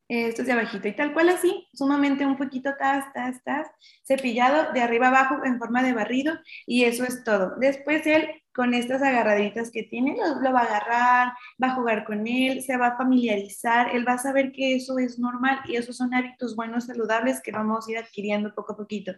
esto 0.08 0.42
es 0.42 0.48
de 0.48 0.54
abajito 0.54 0.88
y 0.88 0.96
tal 0.96 1.14
cual 1.14 1.30
así, 1.30 1.68
sumamente 1.74 2.26
un 2.26 2.38
poquito 2.38 2.76
tas, 2.78 3.12
tas, 3.14 3.44
tas, 3.44 3.68
cepillado 4.06 4.72
de 4.74 4.82
arriba 4.82 5.08
abajo 5.08 5.44
en 5.44 5.58
forma 5.58 5.82
de 5.82 5.94
barrido 5.94 6.38
y 6.68 6.84
eso 6.84 7.04
es 7.04 7.24
todo. 7.24 7.56
Después 7.58 8.06
él 8.06 8.30
con 8.56 8.74
estas 8.74 9.02
agarraditas 9.02 9.70
que 9.70 9.84
tiene, 9.84 10.16
lo, 10.16 10.54
va 10.54 10.62
a 10.62 10.64
agarrar, 10.64 11.34
va 11.62 11.68
a 11.68 11.76
jugar 11.76 12.06
con 12.06 12.26
él, 12.26 12.62
se 12.64 12.78
va 12.78 12.88
a 12.88 12.98
familiarizar, 12.98 13.94
él 13.94 14.08
va 14.08 14.14
a 14.14 14.18
saber 14.18 14.54
que 14.54 14.76
eso 14.76 14.98
es 14.98 15.20
normal 15.20 15.60
y 15.66 15.76
esos 15.76 15.98
son 15.98 16.14
hábitos 16.14 16.56
buenos, 16.56 16.86
saludables 16.86 17.42
que 17.42 17.52
vamos 17.52 17.86
a 17.86 17.92
ir 17.92 17.98
adquiriendo 17.98 18.56
poco 18.56 18.74
a 18.74 18.78
poquito. 18.78 19.12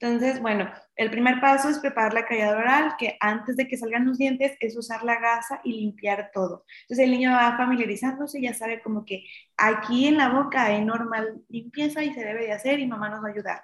Entonces, 0.00 0.40
bueno, 0.40 0.68
el 0.96 1.08
primer 1.10 1.40
paso 1.40 1.68
es 1.68 1.78
preparar 1.78 2.14
la 2.14 2.26
caída 2.26 2.50
oral, 2.50 2.94
que 2.98 3.16
antes 3.20 3.56
de 3.56 3.68
que 3.68 3.76
salgan 3.76 4.06
los 4.06 4.18
dientes 4.18 4.56
es 4.58 4.76
usar 4.76 5.04
la 5.04 5.20
gasa 5.20 5.60
y 5.62 5.72
limpiar 5.72 6.30
todo. 6.34 6.64
Entonces 6.82 7.04
el 7.04 7.12
niño 7.12 7.30
va 7.30 7.56
familiarizándose 7.56 8.40
ya 8.40 8.54
sabe 8.54 8.82
como 8.82 9.04
que 9.04 9.24
aquí 9.56 10.08
en 10.08 10.16
la 10.16 10.30
boca 10.30 10.64
hay 10.64 10.84
normal 10.84 11.42
limpieza 11.48 12.02
y 12.02 12.12
se 12.12 12.24
debe 12.24 12.46
de 12.46 12.52
hacer 12.52 12.80
y 12.80 12.88
mamá 12.88 13.08
nos 13.08 13.22
va 13.22 13.28
a 13.28 13.32
ayudar. 13.32 13.62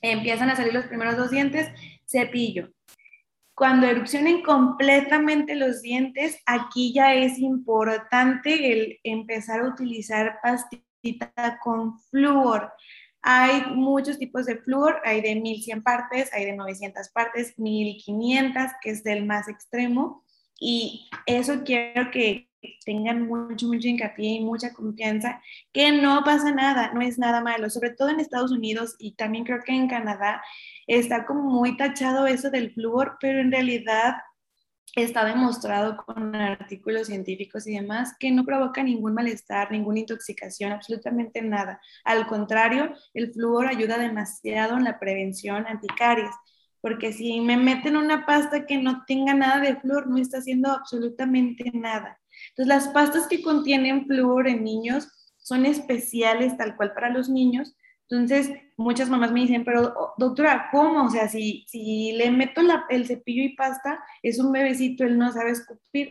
Empiezan 0.00 0.50
a 0.50 0.56
salir 0.56 0.72
los 0.72 0.86
primeros 0.86 1.16
dos 1.16 1.30
dientes, 1.30 1.68
cepillo 2.06 2.70
cuando 3.58 3.88
erupcionen 3.88 4.42
completamente 4.42 5.56
los 5.56 5.82
dientes, 5.82 6.40
aquí 6.46 6.92
ya 6.94 7.14
es 7.14 7.38
importante 7.40 8.72
el 8.72 9.00
empezar 9.02 9.60
a 9.60 9.68
utilizar 9.68 10.38
pastita 10.40 11.58
con 11.62 12.00
flúor. 12.02 12.72
Hay 13.20 13.62
muchos 13.74 14.18
tipos 14.18 14.46
de 14.46 14.58
flúor, 14.58 15.00
hay 15.04 15.20
de 15.20 15.34
1100 15.34 15.82
partes, 15.82 16.32
hay 16.32 16.44
de 16.44 16.54
900 16.54 17.08
partes, 17.08 17.58
1500, 17.58 18.64
que 18.80 18.90
es 18.90 19.02
del 19.02 19.26
más 19.26 19.48
extremo. 19.48 20.24
Y 20.60 21.10
eso 21.26 21.64
quiero 21.64 22.10
que 22.12 22.47
tengan 22.84 23.26
mucho, 23.26 23.66
mucho 23.66 23.88
hincapié 23.88 24.36
y 24.36 24.44
mucha 24.44 24.72
confianza, 24.72 25.42
que 25.72 25.92
no 25.92 26.22
pasa 26.24 26.52
nada, 26.52 26.92
no 26.94 27.00
es 27.00 27.18
nada 27.18 27.40
malo, 27.40 27.70
sobre 27.70 27.90
todo 27.90 28.08
en 28.10 28.20
Estados 28.20 28.50
Unidos 28.50 28.96
y 28.98 29.14
también 29.14 29.44
creo 29.44 29.62
que 29.64 29.72
en 29.72 29.88
Canadá 29.88 30.42
está 30.86 31.26
como 31.26 31.42
muy 31.44 31.76
tachado 31.76 32.26
eso 32.26 32.50
del 32.50 32.72
flúor, 32.72 33.16
pero 33.20 33.40
en 33.40 33.52
realidad 33.52 34.14
está 34.96 35.24
demostrado 35.24 35.96
con 35.96 36.34
artículos 36.34 37.06
científicos 37.08 37.66
y 37.66 37.74
demás 37.74 38.14
que 38.18 38.30
no 38.30 38.44
provoca 38.44 38.82
ningún 38.82 39.14
malestar, 39.14 39.70
ninguna 39.70 40.00
intoxicación, 40.00 40.72
absolutamente 40.72 41.42
nada. 41.42 41.80
Al 42.04 42.26
contrario, 42.26 42.92
el 43.14 43.32
flúor 43.32 43.66
ayuda 43.68 43.98
demasiado 43.98 44.76
en 44.76 44.84
la 44.84 44.98
prevención 44.98 45.66
anticaries, 45.66 46.34
porque 46.80 47.12
si 47.12 47.40
me 47.40 47.56
meten 47.56 47.96
una 47.96 48.24
pasta 48.24 48.66
que 48.66 48.78
no 48.78 49.04
tenga 49.06 49.34
nada 49.34 49.60
de 49.60 49.76
flúor, 49.76 50.08
no 50.08 50.16
está 50.18 50.38
haciendo 50.38 50.70
absolutamente 50.72 51.70
nada. 51.74 52.18
Entonces, 52.50 52.66
las 52.66 52.88
pastas 52.88 53.26
que 53.26 53.42
contienen 53.42 54.06
flúor 54.06 54.48
en 54.48 54.64
niños 54.64 55.08
son 55.38 55.66
especiales 55.66 56.56
tal 56.56 56.76
cual 56.76 56.92
para 56.94 57.10
los 57.10 57.28
niños, 57.28 57.76
entonces, 58.10 58.50
muchas 58.78 59.10
mamás 59.10 59.32
me 59.32 59.40
dicen, 59.40 59.64
pero 59.64 59.94
oh, 59.94 60.14
doctora, 60.16 60.68
¿cómo? 60.72 61.04
O 61.04 61.10
sea, 61.10 61.28
si, 61.28 61.64
si 61.68 62.12
le 62.12 62.30
meto 62.30 62.62
el 62.88 63.06
cepillo 63.06 63.42
y 63.42 63.54
pasta, 63.54 64.02
es 64.22 64.38
un 64.38 64.50
bebecito, 64.50 65.04
él 65.04 65.18
no 65.18 65.30
sabe 65.30 65.50
escupir, 65.50 66.10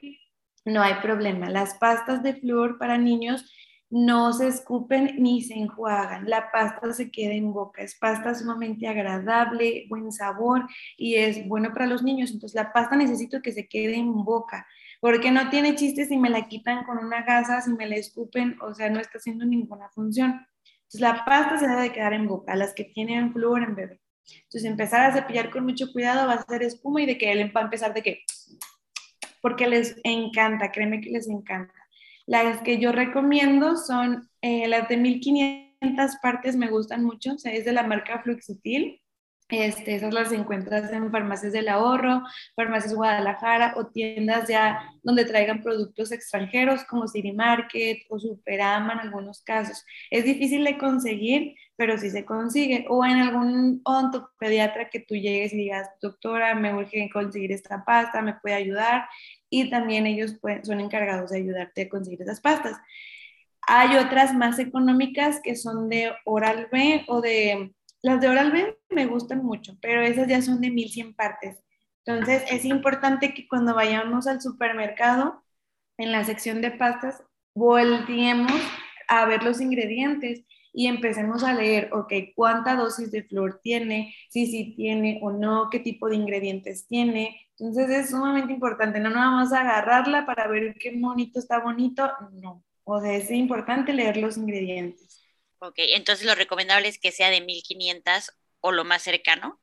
no 0.64 0.82
hay 0.84 0.96
problema. 1.02 1.50
Las 1.50 1.74
pastas 1.76 2.22
de 2.22 2.36
flúor 2.36 2.78
para 2.78 3.00
niños 3.00 3.52
no 3.90 4.32
se 4.34 4.48
escupen 4.48 5.16
ni 5.18 5.42
se 5.42 5.56
enjuagan. 5.56 6.30
La 6.30 6.52
pasta 6.52 6.94
se 6.94 7.10
queda 7.10 7.34
en 7.34 7.52
boca. 7.52 7.82
Es 7.82 7.96
pasta 7.96 8.36
sumamente 8.36 8.88
agradable, 8.88 9.86
buen 9.90 10.12
sabor 10.12 10.68
y 10.98 11.16
es 11.16 11.48
bueno 11.48 11.74
para 11.74 11.88
los 11.88 12.04
niños. 12.04 12.32
Entonces, 12.32 12.56
la 12.56 12.74
pasta 12.74 12.96
necesito 12.96 13.42
que 13.42 13.54
se 13.54 13.68
quede 13.68 13.96
en 13.96 14.24
boca 14.24 14.68
porque 15.00 15.32
no 15.32 15.50
tiene 15.50 15.75
chiste 15.75 16.06
si 16.06 16.18
me 16.18 16.30
la 16.30 16.48
quitan 16.48 16.84
con 16.86 16.98
una 16.98 17.24
gasa, 17.24 17.62
si 17.62 17.72
me 17.72 17.88
la 17.88 17.96
escupen, 17.96 18.58
o 18.62 18.74
sea, 18.74 18.89
no 18.89 19.00
está 19.00 19.18
haciendo 19.18 19.46
ninguna 19.46 19.89
función. 19.89 20.46
Entonces 20.63 21.01
la 21.01 21.25
pasta 21.25 21.58
se 21.58 21.68
debe 21.68 21.84
de 21.84 21.92
quedar 21.92 22.13
en 22.13 22.27
boca, 22.27 22.56
las 22.56 22.74
que 22.74 22.86
tienen 22.86 23.34
flúor 23.34 23.63
en 23.63 23.75
bebé. 23.75 24.01
Entonces 24.44 24.66
empezar 24.66 25.01
a 25.01 25.13
cepillar 25.13 25.50
con 25.50 25.66
mucho 25.66 25.92
cuidado 25.92 26.27
va 26.27 26.34
a 26.34 26.38
hacer 26.38 26.63
espuma 26.63 27.01
y 27.01 27.06
de 27.06 27.18
que 27.18 27.32
él 27.32 27.56
va 27.56 27.62
a 27.62 27.66
empezar 27.66 27.94
de 27.94 28.04
que, 28.04 28.24
porque 29.42 29.68
les 29.68 30.00
encanta, 30.04 30.72
créeme 30.72 31.01
que 31.01 31.10
les 31.10 31.27
encanta. 31.27 31.74
Las 32.25 32.62
que 32.62 32.77
yo 32.77 32.92
recomiendo 32.92 33.77
son 33.77 34.30
eh, 34.42 34.68
las 34.68 34.89
de 34.89 34.98
1500 34.98 36.18
partes, 36.22 36.56
me 36.56 36.70
gustan 36.70 37.04
mucho, 37.04 37.32
o 37.32 37.36
es 37.50 37.66
de 37.66 37.72
la 37.72 37.84
marca 37.84 38.22
Fluxitil. 38.22 39.01
Este, 39.50 39.96
esas 39.96 40.13
las 40.13 40.34
encuentras 40.34 40.92
en 40.92 41.10
farmacias 41.10 41.54
del 41.54 41.70
ahorro, 41.70 42.22
farmacias 42.54 42.94
Guadalajara 42.94 43.75
o 43.77 43.86
tiendas 43.88 44.50
ya 44.50 44.92
donde 45.04 45.24
traigan 45.24 45.62
productos 45.63 46.12
extranjeros 46.12 46.84
como 46.84 47.08
City 47.08 47.32
Market 47.32 48.00
o 48.10 48.20
Superama 48.20 48.94
en 48.94 49.00
algunos 49.00 49.42
casos. 49.42 49.86
Es 50.12 50.25
difícil 50.25 50.66
de 50.66 50.77
conseguir, 50.77 51.56
pero 51.77 51.98
sí 51.98 52.10
se 52.10 52.25
consigue. 52.25 52.86
O 52.89 53.06
en 53.06 53.20
algún 53.20 53.80
odontopediatra 53.86 54.89
que 54.89 55.00
tú 55.00 55.16
llegues 55.16 55.54
y 55.54 55.58
digas, 55.58 55.88
doctora, 56.01 56.54
me 56.54 56.74
urge 56.75 57.10
conseguir 57.10 57.54
esta 57.54 57.86
pasta, 57.86 58.22
me 58.22 58.34
puede 58.34 58.56
ayudar. 58.56 59.08
Y 59.50 59.70
también 59.70 60.06
ellos 60.08 60.36
son 60.63 60.82
encargados 60.82 61.32
de 61.32 61.38
ayudarte 61.38 61.84
a 61.84 61.89
conseguir 61.89 62.22
esas 62.22 62.42
pastas. 62.42 62.75
Hay 63.62 63.96
otras 63.96 64.34
más 64.34 64.60
económicas 64.60 65.39
que 65.42 65.56
son 65.56 65.88
de 65.88 66.12
Oral 66.25 66.68
B 66.72 67.06
o 67.08 67.22
de 67.22 67.74
las 68.08 68.22
de 68.22 68.30
Oral 68.30 68.52
B 68.52 68.78
me 68.90 69.06
gustan 69.06 69.44
mucho, 69.44 69.78
pero 69.82 70.02
esas 70.02 70.28
ya 70.28 70.42
son 70.42 70.62
de 70.62 70.72
1100 70.72 71.14
partes. 71.14 71.62
Entonces 72.06 72.44
es 72.50 72.64
importante 72.64 73.34
que 73.34 73.48
cuando 73.50 73.76
vayamos 73.76 74.28
al 74.28 74.42
supermercado, 74.42 75.44
en 75.98 76.14
la 76.14 76.24
sección 76.24 76.62
de 76.62 76.72
pastas, 76.72 77.22
volteemos 77.54 78.62
a 79.10 79.26
ver 79.26 79.44
los 79.44 79.60
ingredientes 79.60 80.46
y 80.72 80.88
empecemos 80.88 81.44
a 81.44 81.54
leer, 81.54 81.90
ok, 81.92 82.14
cuánta 82.34 82.76
dosis 82.76 83.12
de 83.12 83.24
flor 83.24 83.60
tiene, 83.62 84.16
si 84.30 84.46
sí 84.48 84.74
tiene 84.78 85.20
o 85.22 85.32
no, 85.32 85.70
qué 85.70 85.80
tipo 85.80 86.08
de 86.08 86.16
ingredientes 86.16 86.88
tiene. 86.88 87.42
Entonces 87.60 87.90
es 87.90 88.10
sumamente 88.12 88.54
importante, 88.54 89.00
no 89.02 89.10
nos 89.10 89.18
vamos 89.18 89.52
a 89.52 89.62
agarrarla 89.62 90.26
para 90.26 90.48
ver 90.48 90.76
qué 90.80 90.98
bonito 90.98 91.40
está 91.40 91.60
bonito, 91.60 92.10
no. 92.32 92.64
O 92.86 93.02
sea, 93.02 93.14
es 93.16 93.30
importante 93.32 93.92
leer 93.92 94.16
los 94.16 94.38
ingredientes. 94.38 95.27
Ok, 95.60 95.76
entonces 95.78 96.26
lo 96.26 96.36
recomendable 96.36 96.88
es 96.88 97.00
que 97.00 97.12
sea 97.12 97.30
de 97.30 97.42
1500 97.42 98.32
o 98.62 98.72
lo 98.72 98.86
más 98.86 99.02
cercano. 99.02 99.60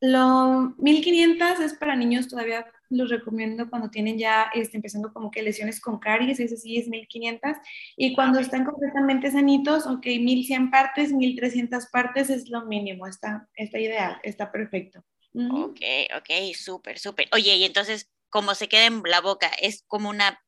Lo 0.00 0.74
1500 0.78 1.60
es 1.60 1.74
para 1.74 1.96
niños, 1.96 2.28
todavía 2.28 2.66
los 2.90 3.10
recomiendo 3.10 3.68
cuando 3.68 3.90
tienen 3.90 4.18
ya 4.18 4.50
este, 4.54 4.76
empezando 4.76 5.12
como 5.12 5.30
que 5.30 5.42
lesiones 5.42 5.80
con 5.80 5.98
caries, 5.98 6.38
ese 6.38 6.56
sí 6.56 6.76
es 6.76 6.88
1500. 6.88 7.56
Y 7.96 8.14
cuando 8.14 8.38
están 8.38 8.64
completamente 8.64 9.30
sanitos, 9.30 9.86
ok, 9.86 10.06
1100 10.06 10.70
partes, 10.70 11.12
1300 11.12 11.86
partes 11.86 12.30
es 12.30 12.48
lo 12.48 12.64
mínimo, 12.66 13.06
está, 13.06 13.48
está 13.54 13.78
ideal, 13.78 14.20
está 14.22 14.52
perfecto. 14.52 15.04
Ok, 15.34 15.80
ok, 16.16 16.54
súper, 16.54 16.98
súper. 16.98 17.28
Oye, 17.32 17.56
y 17.56 17.64
entonces, 17.64 18.10
como 18.30 18.54
se 18.54 18.68
queda 18.68 18.86
en 18.86 19.02
la 19.04 19.20
boca, 19.20 19.48
es 19.60 19.84
como 19.86 20.08
una 20.08 20.40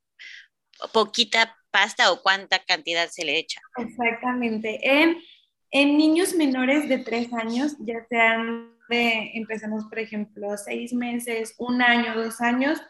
poquita 0.92 1.57
pasta 1.70 2.12
o 2.12 2.22
cuánta 2.22 2.58
cantidad 2.60 3.08
se 3.08 3.24
le 3.24 3.38
echa. 3.38 3.60
Exactamente. 3.76 4.80
En, 4.82 5.18
en 5.70 5.96
niños 5.96 6.34
menores 6.34 6.88
de 6.88 6.98
tres 6.98 7.32
años, 7.32 7.76
ya 7.80 8.04
sean 8.08 8.74
de, 8.88 9.32
empezamos 9.34 9.84
por 9.84 9.98
ejemplo, 9.98 10.56
seis 10.56 10.92
meses, 10.92 11.54
un 11.58 11.82
año, 11.82 12.14
dos 12.14 12.40
años, 12.40 12.80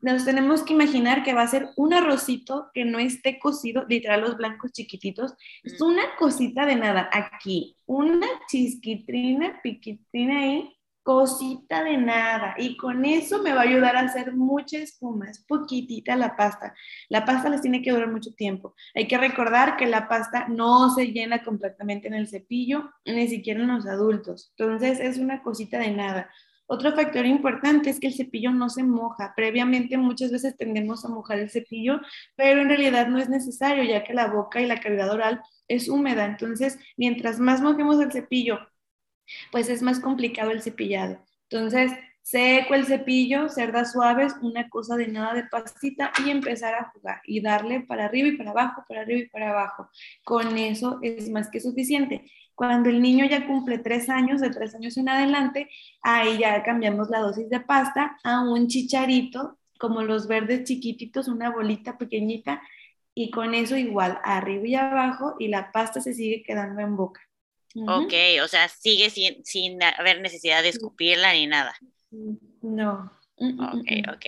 nos 0.00 0.26
tenemos 0.26 0.62
que 0.62 0.74
imaginar 0.74 1.22
que 1.22 1.32
va 1.32 1.42
a 1.42 1.48
ser 1.48 1.70
un 1.76 1.94
arrocito 1.94 2.70
que 2.74 2.84
no 2.84 2.98
esté 2.98 3.38
cocido, 3.38 3.86
literal 3.88 4.20
los 4.20 4.36
blancos 4.36 4.70
chiquititos, 4.72 5.32
es 5.62 5.80
una 5.80 6.16
cosita 6.18 6.66
de 6.66 6.76
nada 6.76 7.08
aquí, 7.10 7.76
una 7.86 8.26
chisquitrina, 8.46 9.60
piquitrina 9.62 10.40
ahí, 10.40 10.76
cosita 11.04 11.84
de 11.84 11.96
nada. 11.98 12.56
Y 12.58 12.76
con 12.76 13.04
eso 13.04 13.40
me 13.42 13.52
va 13.52 13.60
a 13.60 13.64
ayudar 13.64 13.94
a 13.94 14.00
hacer 14.00 14.34
mucha 14.34 14.78
espuma. 14.78 15.30
Es 15.30 15.44
poquitita 15.44 16.16
la 16.16 16.34
pasta. 16.34 16.74
La 17.08 17.24
pasta 17.24 17.48
les 17.50 17.60
tiene 17.60 17.82
que 17.82 17.92
durar 17.92 18.10
mucho 18.10 18.32
tiempo. 18.32 18.74
Hay 18.94 19.06
que 19.06 19.18
recordar 19.18 19.76
que 19.76 19.86
la 19.86 20.08
pasta 20.08 20.48
no 20.48 20.90
se 20.90 21.12
llena 21.12 21.44
completamente 21.44 22.08
en 22.08 22.14
el 22.14 22.26
cepillo, 22.26 22.90
ni 23.04 23.28
siquiera 23.28 23.60
en 23.60 23.68
los 23.68 23.86
adultos. 23.86 24.52
Entonces 24.56 24.98
es 24.98 25.18
una 25.18 25.42
cosita 25.42 25.78
de 25.78 25.92
nada. 25.92 26.30
Otro 26.66 26.92
factor 26.94 27.26
importante 27.26 27.90
es 27.90 28.00
que 28.00 28.06
el 28.06 28.14
cepillo 28.14 28.50
no 28.50 28.70
se 28.70 28.82
moja. 28.82 29.34
Previamente 29.36 29.98
muchas 29.98 30.32
veces 30.32 30.56
tendemos 30.56 31.04
a 31.04 31.08
mojar 31.08 31.38
el 31.38 31.50
cepillo, 31.50 32.00
pero 32.36 32.62
en 32.62 32.68
realidad 32.68 33.08
no 33.08 33.18
es 33.18 33.28
necesario 33.28 33.84
ya 33.84 34.02
que 34.02 34.14
la 34.14 34.28
boca 34.28 34.62
y 34.62 34.66
la 34.66 34.80
cavidad 34.80 35.10
oral 35.10 35.42
es 35.68 35.90
húmeda. 35.90 36.24
Entonces, 36.24 36.78
mientras 36.96 37.38
más 37.38 37.60
mojemos 37.60 38.00
el 38.00 38.10
cepillo, 38.10 38.60
pues 39.52 39.68
es 39.68 39.82
más 39.82 40.00
complicado 40.00 40.50
el 40.50 40.62
cepillado. 40.62 41.18
Entonces, 41.48 41.92
seco 42.22 42.74
el 42.74 42.86
cepillo, 42.86 43.48
cerdas 43.48 43.92
suaves, 43.92 44.34
una 44.40 44.68
cosa 44.68 44.96
de 44.96 45.08
nada 45.08 45.34
de 45.34 45.44
pastita 45.44 46.10
y 46.24 46.30
empezar 46.30 46.74
a 46.74 46.90
jugar 46.90 47.20
y 47.26 47.40
darle 47.40 47.80
para 47.80 48.06
arriba 48.06 48.28
y 48.28 48.36
para 48.36 48.50
abajo, 48.50 48.84
para 48.88 49.02
arriba 49.02 49.20
y 49.20 49.28
para 49.28 49.50
abajo. 49.50 49.88
Con 50.24 50.56
eso 50.56 50.98
es 51.02 51.28
más 51.28 51.50
que 51.50 51.60
suficiente. 51.60 52.24
Cuando 52.54 52.88
el 52.88 53.02
niño 53.02 53.26
ya 53.26 53.46
cumple 53.46 53.78
tres 53.78 54.08
años, 54.08 54.40
de 54.40 54.50
tres 54.50 54.74
años 54.74 54.96
en 54.96 55.08
adelante, 55.08 55.68
ahí 56.02 56.38
ya 56.38 56.62
cambiamos 56.62 57.10
la 57.10 57.18
dosis 57.18 57.50
de 57.50 57.60
pasta 57.60 58.16
a 58.22 58.42
un 58.42 58.68
chicharito, 58.68 59.58
como 59.78 60.02
los 60.02 60.28
verdes 60.28 60.64
chiquititos, 60.64 61.28
una 61.28 61.50
bolita 61.50 61.98
pequeñita, 61.98 62.62
y 63.14 63.30
con 63.30 63.54
eso 63.54 63.76
igual, 63.76 64.18
arriba 64.24 64.66
y 64.66 64.74
abajo, 64.76 65.36
y 65.38 65.48
la 65.48 65.72
pasta 65.72 66.00
se 66.00 66.14
sigue 66.14 66.42
quedando 66.42 66.80
en 66.80 66.96
boca. 66.96 67.20
Ok, 67.74 68.12
o 68.42 68.48
sea, 68.48 68.68
sigue 68.68 69.10
sin, 69.10 69.44
sin 69.44 69.82
haber 69.82 70.20
necesidad 70.20 70.62
de 70.62 70.68
escupirla 70.68 71.32
ni 71.32 71.46
nada. 71.46 71.74
No. 72.62 73.10
Ok, 73.36 73.88
ok. 74.12 74.26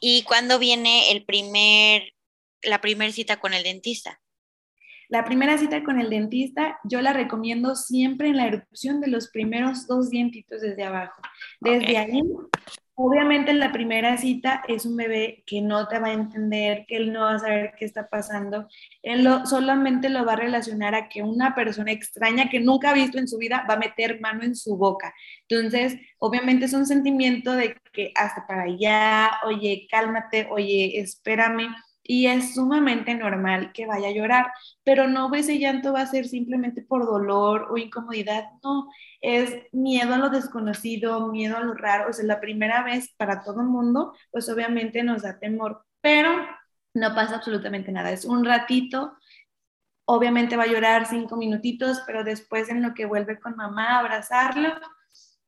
¿Y 0.00 0.22
cuándo 0.22 0.58
viene 0.58 1.10
el 1.12 1.24
primer, 1.24 2.12
la 2.62 2.80
primera 2.80 3.12
cita 3.12 3.38
con 3.38 3.52
el 3.52 3.64
dentista? 3.64 4.20
La 5.08 5.24
primera 5.24 5.58
cita 5.58 5.84
con 5.84 6.00
el 6.00 6.08
dentista 6.08 6.78
yo 6.84 7.02
la 7.02 7.12
recomiendo 7.12 7.76
siempre 7.76 8.28
en 8.28 8.36
la 8.38 8.46
erupción 8.46 9.00
de 9.00 9.08
los 9.08 9.28
primeros 9.28 9.86
dos 9.86 10.10
dientitos 10.10 10.62
desde 10.62 10.84
abajo. 10.84 11.20
Desde 11.60 11.98
ahí, 11.98 12.22
obviamente 12.96 13.50
en 13.50 13.58
la 13.58 13.72
primera 13.72 14.16
cita 14.16 14.62
es 14.68 14.86
un 14.86 14.96
bebé 14.96 15.42
que 15.46 15.60
no 15.60 15.88
te 15.88 15.98
va 15.98 16.08
a 16.08 16.12
entender, 16.12 16.84
que 16.86 16.96
él 16.96 17.12
no 17.12 17.20
va 17.20 17.34
a 17.34 17.38
saber 17.38 17.72
qué 17.78 17.84
está 17.84 18.08
pasando. 18.08 18.68
Él 19.02 19.26
solamente 19.44 20.08
lo 20.08 20.24
va 20.24 20.34
a 20.34 20.36
relacionar 20.36 20.94
a 20.94 21.08
que 21.08 21.22
una 21.22 21.54
persona 21.54 21.92
extraña 21.92 22.48
que 22.48 22.60
nunca 22.60 22.90
ha 22.90 22.94
visto 22.94 23.18
en 23.18 23.28
su 23.28 23.38
vida 23.38 23.66
va 23.68 23.74
a 23.74 23.78
meter 23.78 24.20
mano 24.20 24.44
en 24.44 24.54
su 24.54 24.76
boca. 24.76 25.12
Entonces, 25.48 25.96
obviamente 26.18 26.66
es 26.66 26.72
un 26.72 26.86
sentimiento 26.86 27.52
de 27.52 27.76
que 27.92 28.12
hasta 28.14 28.46
para 28.46 28.64
allá, 28.64 29.30
oye, 29.44 29.86
cálmate, 29.90 30.48
oye, 30.50 31.00
espérame 31.00 31.74
y 32.04 32.26
es 32.26 32.54
sumamente 32.54 33.14
normal 33.14 33.72
que 33.72 33.86
vaya 33.86 34.08
a 34.08 34.12
llorar, 34.12 34.52
pero 34.84 35.08
no 35.08 35.34
ese 35.34 35.58
llanto 35.58 35.92
va 35.94 36.02
a 36.02 36.06
ser 36.06 36.26
simplemente 36.28 36.82
por 36.82 37.06
dolor 37.06 37.68
o 37.70 37.78
incomodidad, 37.78 38.44
no, 38.62 38.90
es 39.20 39.56
miedo 39.72 40.14
a 40.14 40.18
lo 40.18 40.28
desconocido, 40.28 41.28
miedo 41.28 41.56
a 41.56 41.60
lo 41.60 41.74
raro, 41.74 42.10
o 42.10 42.12
sea, 42.12 42.26
la 42.26 42.40
primera 42.40 42.84
vez 42.84 43.12
para 43.16 43.42
todo 43.42 43.62
el 43.62 43.68
mundo, 43.68 44.14
pues 44.30 44.48
obviamente 44.50 45.02
nos 45.02 45.22
da 45.22 45.38
temor, 45.38 45.84
pero 46.02 46.30
no 46.92 47.14
pasa 47.14 47.36
absolutamente 47.36 47.90
nada, 47.90 48.12
es 48.12 48.26
un 48.26 48.44
ratito, 48.44 49.16
obviamente 50.04 50.56
va 50.56 50.64
a 50.64 50.68
llorar 50.68 51.06
cinco 51.06 51.36
minutitos, 51.36 52.02
pero 52.06 52.22
después 52.22 52.68
en 52.68 52.82
lo 52.82 52.92
que 52.94 53.06
vuelve 53.06 53.40
con 53.40 53.56
mamá 53.56 53.96
a 53.96 53.98
abrazarlo, 54.00 54.74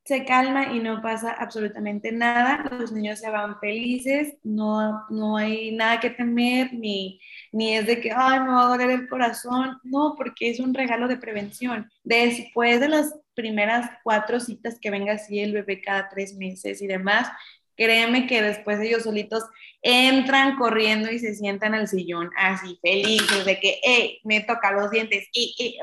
se 0.06 0.24
calma 0.24 0.72
y 0.72 0.78
no 0.78 1.02
pasa 1.02 1.32
absolutamente 1.32 2.12
nada, 2.12 2.64
los 2.70 2.92
niños 2.92 3.18
se 3.18 3.28
van 3.28 3.58
felices, 3.58 4.34
no, 4.44 5.04
no 5.10 5.36
hay 5.36 5.72
nada 5.74 5.98
que 5.98 6.10
temer, 6.10 6.72
ni, 6.72 7.20
ni 7.50 7.76
es 7.76 7.86
de 7.86 8.00
que, 8.00 8.12
ay, 8.12 8.38
me 8.40 8.50
va 8.50 8.62
a 8.62 8.68
doler 8.68 8.90
el 8.90 9.08
corazón, 9.08 9.80
no, 9.82 10.14
porque 10.16 10.50
es 10.50 10.60
un 10.60 10.74
regalo 10.74 11.08
de 11.08 11.16
prevención. 11.16 11.90
Después 12.04 12.78
de 12.78 12.88
las 12.88 13.14
primeras 13.34 13.90
cuatro 14.04 14.38
citas 14.38 14.78
que 14.80 14.90
venga 14.90 15.14
así 15.14 15.40
el 15.40 15.52
bebé 15.52 15.80
cada 15.80 16.08
tres 16.08 16.36
meses 16.36 16.80
y 16.80 16.86
demás, 16.86 17.28
créeme 17.76 18.26
que 18.26 18.42
después 18.42 18.80
ellos 18.80 19.02
solitos 19.02 19.44
entran 19.82 20.56
corriendo 20.56 21.10
y 21.12 21.18
se 21.18 21.34
sientan 21.34 21.74
al 21.74 21.86
sillón 21.86 22.30
así 22.36 22.78
felices 22.82 23.44
de 23.44 23.60
que, 23.60 24.18
me 24.24 24.40
toca 24.40 24.72
los 24.72 24.90
dientes. 24.90 25.28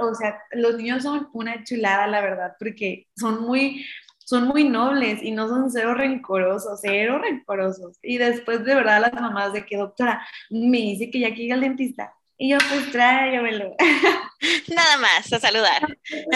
O 0.01 0.13
sea, 0.15 0.38
los 0.51 0.75
niños 0.75 1.03
son 1.03 1.30
una 1.34 1.63
chulada, 1.63 2.08
la 2.08 2.20
verdad, 2.22 2.53
porque 2.60 3.08
son 3.15 3.44
muy, 3.44 3.86
son 4.25 4.48
muy 4.48 4.63
nobles 4.63 5.22
y 5.22 5.32
no 5.32 5.48
son 5.48 5.72
cero 5.72 5.94
rencorosos, 5.94 6.80
cero 6.82 7.20
rencorosos. 7.20 7.98
Y 8.01 8.18
después 8.18 8.63
de 8.63 8.75
verdad 8.75 9.01
las 9.01 9.13
mamás 9.13 9.53
de 9.53 9.65
que, 9.65 9.77
doctora, 9.77 10.25
me 10.50 10.77
dice 10.77 11.10
que 11.12 11.20
ya 11.20 11.30
llega 11.30 11.56
el 11.56 11.62
dentista. 11.62 12.13
Y 12.38 12.50
yo, 12.50 12.58
pues 12.70 12.92
tráemelo. 12.92 13.75
Nada 14.75 14.98
más, 14.98 15.32
a 15.32 15.39
saludar. 15.39 15.82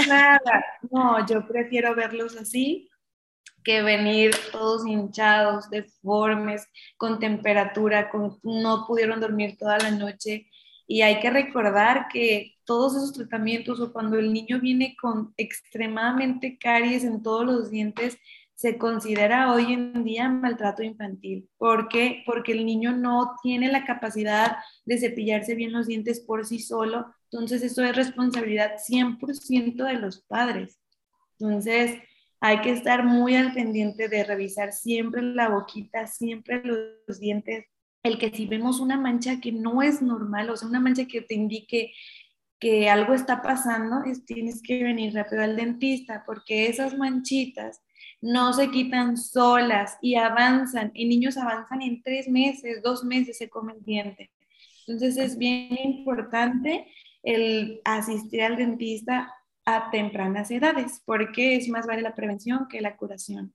Nada, 0.08 0.40
no, 0.92 1.26
yo 1.26 1.48
prefiero 1.48 1.96
verlos 1.96 2.38
así 2.38 2.90
que 3.68 3.82
venir 3.82 4.34
todos 4.54 4.88
hinchados, 4.88 5.70
deformes, 5.70 6.70
con 6.96 7.20
temperatura, 7.20 8.10
con, 8.10 8.40
no 8.42 8.86
pudieron 8.88 9.20
dormir 9.20 9.58
toda 9.58 9.78
la 9.78 9.92
noche. 9.92 10.50
Y 10.88 11.02
hay 11.02 11.20
que 11.20 11.30
recordar 11.30 12.08
que 12.08 12.57
todos 12.68 12.96
esos 12.96 13.14
tratamientos 13.14 13.80
o 13.80 13.92
cuando 13.92 14.20
el 14.20 14.32
niño 14.32 14.60
viene 14.60 14.96
con 15.02 15.34
extremadamente 15.38 16.60
caries 16.60 17.04
en 17.04 17.24
todos 17.24 17.46
los 17.46 17.72
dientes, 17.72 18.20
se 18.54 18.78
considera 18.78 19.54
hoy 19.54 19.72
en 19.72 20.04
día 20.04 20.30
maltrato 20.30 20.84
infantil. 20.84 21.48
¿Por 21.58 21.90
qué? 21.90 22.24
Porque 22.26 22.52
el 22.52 22.66
niño 22.66 22.92
no 22.92 23.36
tiene 23.42 23.72
la 23.72 23.86
capacidad 23.86 24.58
de 24.84 24.98
cepillarse 24.98 25.56
bien 25.56 25.72
los 25.72 25.88
dientes 25.88 26.20
por 26.20 26.46
sí 26.46 26.60
solo. 26.60 27.06
Entonces, 27.32 27.62
eso 27.64 27.84
es 27.84 27.96
responsabilidad 27.96 28.78
100% 28.78 29.84
de 29.84 29.94
los 29.94 30.22
padres. 30.22 30.80
Entonces, 31.40 32.02
hay 32.40 32.62
que 32.62 32.72
estar 32.72 33.06
muy 33.06 33.36
al 33.36 33.54
pendiente 33.54 34.10
de 34.10 34.24
revisar 34.24 34.74
siempre 34.74 35.22
la 35.22 35.50
boquita, 35.50 36.08
siempre 36.08 36.62
los 36.64 37.20
dientes. 37.20 37.66
El 38.02 38.18
que 38.18 38.32
si 38.32 38.48
vemos 38.48 38.80
una 38.80 38.98
mancha 38.98 39.40
que 39.40 39.52
no 39.52 39.82
es 39.82 40.02
normal, 40.02 40.50
o 40.50 40.58
sea, 40.58 40.68
una 40.68 40.80
mancha 40.80 41.06
que 41.06 41.22
te 41.22 41.36
indique 41.36 41.94
que 42.60 42.90
algo 42.90 43.14
está 43.14 43.42
pasando, 43.42 44.04
es, 44.06 44.26
tienes 44.26 44.62
que 44.62 44.84
venir 44.84 45.14
rápido 45.14 45.44
al 45.44 45.56
dentista 45.56 46.24
porque 46.26 46.68
esas 46.68 46.98
manchitas 46.98 47.82
no 48.22 48.54
se 48.54 48.72
quitan 48.72 49.16
solas 49.18 49.98
y 50.02 50.16
avanzan, 50.16 50.92
y 50.94 51.06
niños 51.06 51.38
avanzan 51.38 51.82
en 51.82 52.02
tres 52.02 52.28
meses, 52.28 52.82
dos 52.82 53.04
meses 53.04 53.38
se 53.38 53.50
comen 53.50 53.84
diente. 53.84 54.32
Entonces 54.88 55.18
es 55.18 55.38
bien 55.38 55.78
importante 55.78 56.88
el 57.22 57.82
asistir 57.84 58.42
al 58.42 58.56
dentista 58.56 59.34
a 59.66 59.92
tempranas 59.92 60.50
edades, 60.50 61.02
porque 61.06 61.58
es 61.58 61.68
más 61.68 61.86
vale 61.86 62.02
la 62.02 62.16
prevención 62.16 62.68
que 62.70 62.82
la 62.82 62.96
curación. 62.96 63.54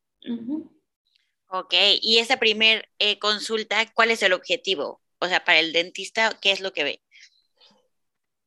Ok, 1.49 1.75
y 2.01 2.19
esa 2.19 2.37
primer 2.37 2.88
eh, 2.99 3.19
consulta, 3.19 3.85
¿cuál 3.95 4.11
es 4.11 4.23
el 4.23 4.35
objetivo? 4.35 5.01
O 5.19 5.27
sea, 5.27 5.45
para 5.45 5.59
el 5.59 5.73
dentista, 5.73 6.38
¿qué 6.41 6.53
es 6.53 6.61
lo 6.61 6.73
que 6.73 6.85
ve? 6.85 7.03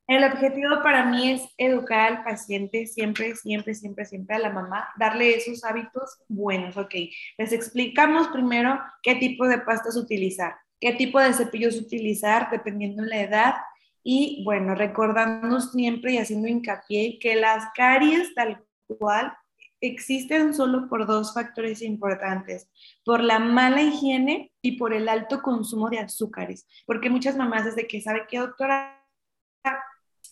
El 0.07 0.23
objetivo 0.23 0.83
para 0.83 1.05
mí 1.05 1.31
es 1.31 1.41
educar 1.57 2.11
al 2.11 2.23
paciente 2.23 2.85
siempre, 2.85 3.35
siempre, 3.35 3.73
siempre, 3.73 4.05
siempre 4.05 4.35
a 4.35 4.39
la 4.39 4.51
mamá, 4.51 4.87
darle 4.99 5.35
esos 5.35 5.63
hábitos 5.63 6.19
buenos. 6.27 6.77
Ok, 6.77 6.93
les 7.39 7.51
explicamos 7.51 8.27
primero 8.27 8.79
qué 9.01 9.15
tipo 9.15 9.47
de 9.47 9.57
pastas 9.57 9.95
utilizar, 9.95 10.55
qué 10.79 10.93
tipo 10.93 11.19
de 11.19 11.33
cepillos 11.33 11.75
utilizar 11.77 12.51
dependiendo 12.51 13.01
de 13.01 13.09
la 13.09 13.21
edad 13.21 13.55
y 14.03 14.43
bueno, 14.45 14.75
recordándonos 14.75 15.71
siempre 15.71 16.13
y 16.13 16.17
haciendo 16.19 16.47
hincapié 16.47 17.17
que 17.17 17.35
las 17.35 17.65
caries 17.73 18.35
tal 18.35 18.63
cual 18.99 19.33
existen 19.81 20.53
solo 20.53 20.87
por 20.87 21.07
dos 21.07 21.33
factores 21.33 21.81
importantes, 21.81 22.69
por 23.03 23.23
la 23.23 23.39
mala 23.39 23.81
higiene 23.81 24.51
y 24.61 24.73
por 24.73 24.93
el 24.93 25.09
alto 25.09 25.41
consumo 25.41 25.89
de 25.89 25.97
azúcares, 25.97 26.67
porque 26.85 27.09
muchas 27.09 27.35
mamás 27.35 27.65
desde 27.65 27.87
que 27.87 28.01
sabe 28.01 28.27
que 28.29 28.37
doctora 28.37 29.04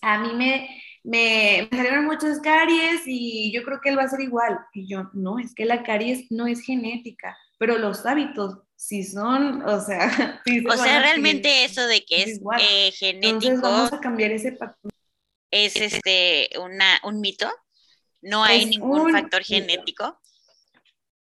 a 0.03 0.19
mí 0.19 0.33
me, 0.33 0.69
me, 1.03 1.67
salieron 1.71 2.05
muchas 2.05 2.39
caries 2.39 3.01
y 3.05 3.51
yo 3.53 3.63
creo 3.63 3.79
que 3.81 3.89
él 3.89 3.97
va 3.97 4.03
a 4.03 4.09
ser 4.09 4.19
igual. 4.19 4.59
Y 4.73 4.87
yo, 4.87 5.09
no, 5.13 5.39
es 5.39 5.55
que 5.55 5.65
la 5.65 5.83
caries 5.83 6.29
no 6.29 6.45
es 6.45 6.61
genética, 6.61 7.37
pero 7.57 7.77
los 7.77 8.05
hábitos 8.05 8.59
sí 8.75 9.03
son, 9.03 9.63
o 9.63 9.79
sea, 9.79 10.41
o 10.69 10.77
sea, 10.77 11.01
realmente 11.01 11.63
eso 11.63 11.87
de 11.87 12.03
que 12.03 12.23
es, 12.23 12.41
eh, 12.59 12.91
genético. 12.91 13.35
Entonces 13.35 13.61
vamos 13.61 13.93
a 13.93 13.99
cambiar 13.99 14.31
ese 14.31 14.51
patrón. 14.51 14.91
Es 15.49 15.75
este 15.77 16.49
una, 16.59 16.99
un 17.03 17.21
mito. 17.21 17.49
No 18.21 18.43
hay 18.43 18.65
ningún 18.65 19.11
factor 19.11 19.43
genético. 19.43 20.19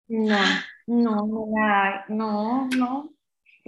No, 0.07 0.39
no, 0.87 1.25
no 1.27 2.07
no, 2.09 2.67
no 2.75 3.18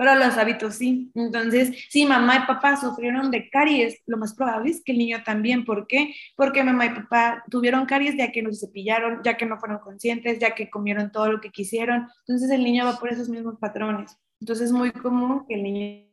pero 0.01 0.15
los 0.15 0.35
hábitos 0.35 0.77
sí. 0.77 1.11
Entonces, 1.13 1.85
si 1.91 2.07
mamá 2.07 2.37
y 2.37 2.47
papá 2.47 2.75
sufrieron 2.75 3.29
de 3.29 3.51
caries, 3.51 4.01
lo 4.07 4.17
más 4.17 4.33
probable 4.33 4.71
es 4.71 4.83
que 4.83 4.93
el 4.93 4.97
niño 4.97 5.21
también. 5.23 5.63
¿Por 5.63 5.85
qué? 5.85 6.15
Porque 6.35 6.63
mamá 6.63 6.87
y 6.87 6.89
papá 6.89 7.43
tuvieron 7.51 7.85
caries 7.85 8.17
ya 8.17 8.31
que 8.31 8.41
no 8.41 8.51
se 8.51 8.65
cepillaron, 8.65 9.21
ya 9.23 9.37
que 9.37 9.45
no 9.45 9.59
fueron 9.59 9.77
conscientes, 9.77 10.39
ya 10.39 10.55
que 10.55 10.71
comieron 10.71 11.11
todo 11.11 11.31
lo 11.31 11.39
que 11.39 11.51
quisieron. 11.51 12.07
Entonces, 12.21 12.49
el 12.49 12.63
niño 12.63 12.83
va 12.85 12.97
por 12.97 13.11
esos 13.11 13.29
mismos 13.29 13.59
patrones. 13.59 14.17
Entonces, 14.39 14.69
es 14.69 14.71
muy 14.71 14.91
común 14.91 15.45
que 15.47 15.53
el 15.53 15.61
niño 15.61 16.07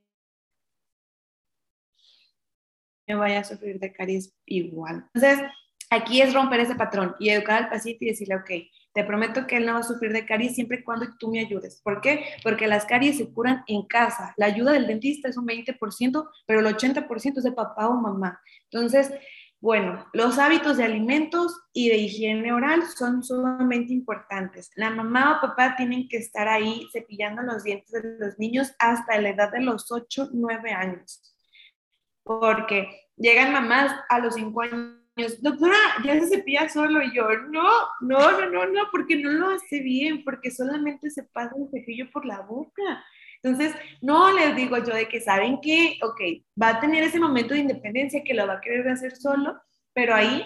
vaya 3.08 3.40
a 3.40 3.44
sufrir 3.44 3.80
de 3.80 3.90
caries 3.90 4.34
igual. 4.44 5.08
Entonces, 5.14 5.48
aquí 5.88 6.20
es 6.20 6.34
romper 6.34 6.60
ese 6.60 6.74
patrón 6.74 7.16
y 7.18 7.30
educar 7.30 7.62
al 7.62 7.70
paciente 7.70 8.04
y 8.04 8.08
decirle, 8.08 8.36
ok, 8.36 8.50
te 8.92 9.04
prometo 9.04 9.46
que 9.46 9.56
él 9.56 9.66
no 9.66 9.74
va 9.74 9.80
a 9.80 9.84
sufrir 9.84 10.12
de 10.12 10.26
caries 10.26 10.54
siempre 10.54 10.78
y 10.78 10.84
cuando 10.84 11.06
tú 11.18 11.30
me 11.30 11.40
ayudes. 11.40 11.80
¿Por 11.82 12.00
qué? 12.00 12.24
Porque 12.42 12.66
las 12.66 12.84
caries 12.84 13.18
se 13.18 13.32
curan 13.32 13.62
en 13.66 13.86
casa. 13.86 14.34
La 14.36 14.46
ayuda 14.46 14.72
del 14.72 14.86
dentista 14.86 15.28
es 15.28 15.36
un 15.36 15.46
20%, 15.46 16.28
pero 16.46 16.60
el 16.60 16.66
80% 16.66 17.38
es 17.38 17.44
de 17.44 17.52
papá 17.52 17.88
o 17.88 17.94
mamá. 17.94 18.40
Entonces, 18.70 19.12
bueno, 19.60 20.06
los 20.12 20.38
hábitos 20.38 20.76
de 20.76 20.84
alimentos 20.84 21.60
y 21.72 21.88
de 21.88 21.96
higiene 21.96 22.52
oral 22.52 22.84
son 22.86 23.24
sumamente 23.24 23.92
importantes. 23.92 24.70
La 24.76 24.90
mamá 24.90 25.36
o 25.36 25.40
papá 25.48 25.74
tienen 25.76 26.08
que 26.08 26.18
estar 26.18 26.46
ahí 26.46 26.86
cepillando 26.92 27.42
los 27.42 27.64
dientes 27.64 27.90
de 27.90 28.18
los 28.18 28.38
niños 28.38 28.72
hasta 28.78 29.20
la 29.20 29.30
edad 29.30 29.50
de 29.50 29.62
los 29.62 29.90
8, 29.90 30.30
9 30.32 30.70
años. 30.70 31.34
Porque 32.22 32.88
llegan 33.16 33.52
mamás 33.52 33.92
a 34.08 34.20
los 34.20 34.34
5 34.34 34.60
años, 34.60 34.97
doctora, 35.40 35.76
ya 36.04 36.18
se 36.20 36.28
cepilla 36.28 36.68
solo. 36.68 37.02
Y 37.02 37.14
yo, 37.14 37.28
no, 37.50 37.68
no, 38.00 38.40
no, 38.40 38.50
no, 38.50 38.66
no, 38.66 38.82
porque 38.90 39.16
no 39.16 39.30
lo 39.30 39.50
hace 39.50 39.80
bien, 39.80 40.24
porque 40.24 40.50
solamente 40.50 41.10
se 41.10 41.24
pasa 41.24 41.54
el 41.56 41.68
cepillo 41.70 42.10
por 42.10 42.24
la 42.24 42.40
boca. 42.40 43.04
Entonces, 43.42 43.74
no 44.00 44.32
les 44.32 44.56
digo 44.56 44.76
yo 44.78 44.94
de 44.94 45.08
que 45.08 45.20
saben 45.20 45.60
que, 45.60 45.98
ok, 46.02 46.20
va 46.60 46.70
a 46.70 46.80
tener 46.80 47.04
ese 47.04 47.20
momento 47.20 47.54
de 47.54 47.60
independencia 47.60 48.24
que 48.24 48.34
lo 48.34 48.46
va 48.46 48.54
a 48.54 48.60
querer 48.60 48.88
hacer 48.88 49.14
solo, 49.16 49.60
pero 49.92 50.14
ahí 50.14 50.44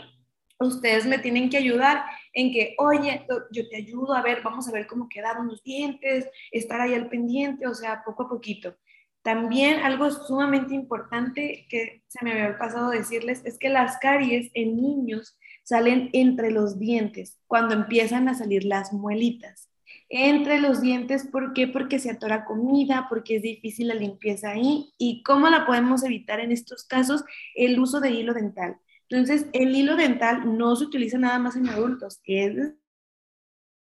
ustedes 0.58 1.06
me 1.06 1.18
tienen 1.18 1.48
que 1.48 1.56
ayudar 1.56 2.04
en 2.32 2.52
que, 2.52 2.74
oye, 2.78 3.26
yo 3.50 3.68
te 3.68 3.76
ayudo, 3.76 4.14
a 4.14 4.22
ver, 4.22 4.42
vamos 4.42 4.68
a 4.68 4.72
ver 4.72 4.86
cómo 4.86 5.08
quedaron 5.08 5.48
los 5.48 5.62
dientes, 5.62 6.28
estar 6.50 6.80
ahí 6.80 6.94
al 6.94 7.08
pendiente, 7.08 7.66
o 7.66 7.74
sea, 7.74 8.02
poco 8.04 8.24
a 8.24 8.28
poquito. 8.28 8.76
También 9.22 9.80
algo 9.80 10.10
sumamente 10.10 10.74
importante 10.74 11.66
que 11.68 12.02
se 12.08 12.24
me 12.24 12.32
había 12.32 12.58
pasado 12.58 12.90
decirles 12.90 13.42
es 13.44 13.58
que 13.58 13.68
las 13.68 13.98
caries 13.98 14.50
en 14.54 14.76
niños 14.76 15.38
salen 15.62 16.10
entre 16.12 16.50
los 16.50 16.78
dientes 16.78 17.38
cuando 17.46 17.74
empiezan 17.74 18.28
a 18.28 18.34
salir 18.34 18.64
las 18.64 18.92
muelitas 18.92 19.72
entre 20.08 20.60
los 20.60 20.80
dientes. 20.80 21.26
¿Por 21.26 21.54
qué? 21.54 21.66
Porque 21.66 21.98
se 21.98 22.10
atora 22.10 22.44
comida, 22.44 23.06
porque 23.08 23.36
es 23.36 23.42
difícil 23.42 23.88
la 23.88 23.94
limpieza 23.94 24.50
ahí. 24.50 24.92
¿Y 24.98 25.22
cómo 25.22 25.48
la 25.48 25.66
podemos 25.66 26.04
evitar 26.04 26.38
en 26.40 26.52
estos 26.52 26.84
casos? 26.84 27.24
El 27.54 27.78
uso 27.80 28.00
de 28.00 28.10
hilo 28.10 28.34
dental. 28.34 28.76
Entonces, 29.08 29.46
el 29.52 29.74
hilo 29.74 29.96
dental 29.96 30.56
no 30.56 30.76
se 30.76 30.84
utiliza 30.84 31.18
nada 31.18 31.38
más 31.38 31.56
en 31.56 31.68
adultos, 31.68 32.20
es 32.24 32.74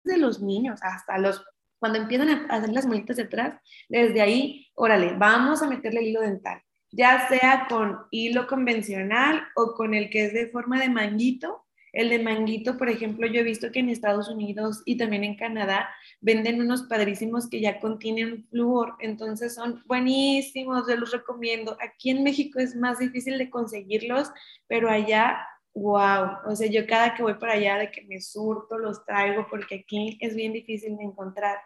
de 0.05 0.18
los 0.18 0.40
niños 0.40 0.81
hasta 0.83 1.18
los 1.18 1.44
cuando 1.79 1.99
empiezan 1.99 2.29
a 2.29 2.57
hacer 2.57 2.71
las 2.71 2.87
muelitas 2.87 3.17
de 3.17 3.25
atrás, 3.25 3.61
desde 3.89 4.21
ahí, 4.21 4.67
órale, 4.75 5.15
vamos 5.17 5.62
a 5.62 5.69
meterle 5.69 6.03
hilo 6.03 6.21
dental, 6.21 6.61
ya 6.91 7.29
sea 7.29 7.67
con 7.69 7.99
hilo 8.11 8.47
convencional 8.47 9.43
o 9.55 9.75
con 9.75 9.95
el 9.95 10.11
que 10.11 10.27
es 10.27 10.33
de 10.33 10.49
forma 10.49 10.81
de 10.81 10.89
manguito, 10.89 11.67
el 11.97 12.11
de 12.11 12.19
manguito, 12.19 12.77
por 12.77 12.91
ejemplo, 12.91 13.27
yo 13.27 13.41
he 13.41 13.43
visto 13.43 13.73
que 13.73 13.79
en 13.79 13.89
Estados 13.89 14.29
Unidos 14.29 14.83
y 14.85 14.99
también 14.99 15.25
en 15.25 15.35
Canadá 15.35 15.89
venden 16.21 16.61
unos 16.61 16.83
padrísimos 16.83 17.49
que 17.49 17.62
ya 17.62 17.81
contienen 17.81 18.47
flúor, 18.51 18.97
entonces 18.99 19.55
son 19.55 19.83
buenísimos, 19.87 20.87
yo 20.87 20.95
los 20.97 21.12
recomiendo. 21.12 21.75
Aquí 21.81 22.11
en 22.11 22.23
México 22.23 22.59
es 22.59 22.77
más 22.77 22.99
difícil 22.99 23.39
de 23.39 23.49
conseguirlos, 23.49 24.31
pero 24.67 24.91
allá, 24.91 25.39
wow, 25.77 26.39
o 26.47 26.57
sea, 26.57 26.69
yo 26.69 26.87
cada 26.87 27.15
que 27.15 27.23
voy 27.23 27.35
para 27.35 27.53
allá 27.53 27.77
de 27.79 27.91
que 27.91 28.03
me 28.07 28.21
surto, 28.21 28.79
los 28.79 29.05
traigo 29.05 29.47
porque 29.49 29.85
aquí 29.85 30.19
es 30.21 30.35
bien 30.35 30.53
difícil 30.53 30.97
de 30.97 31.05
encontrar. 31.05 31.59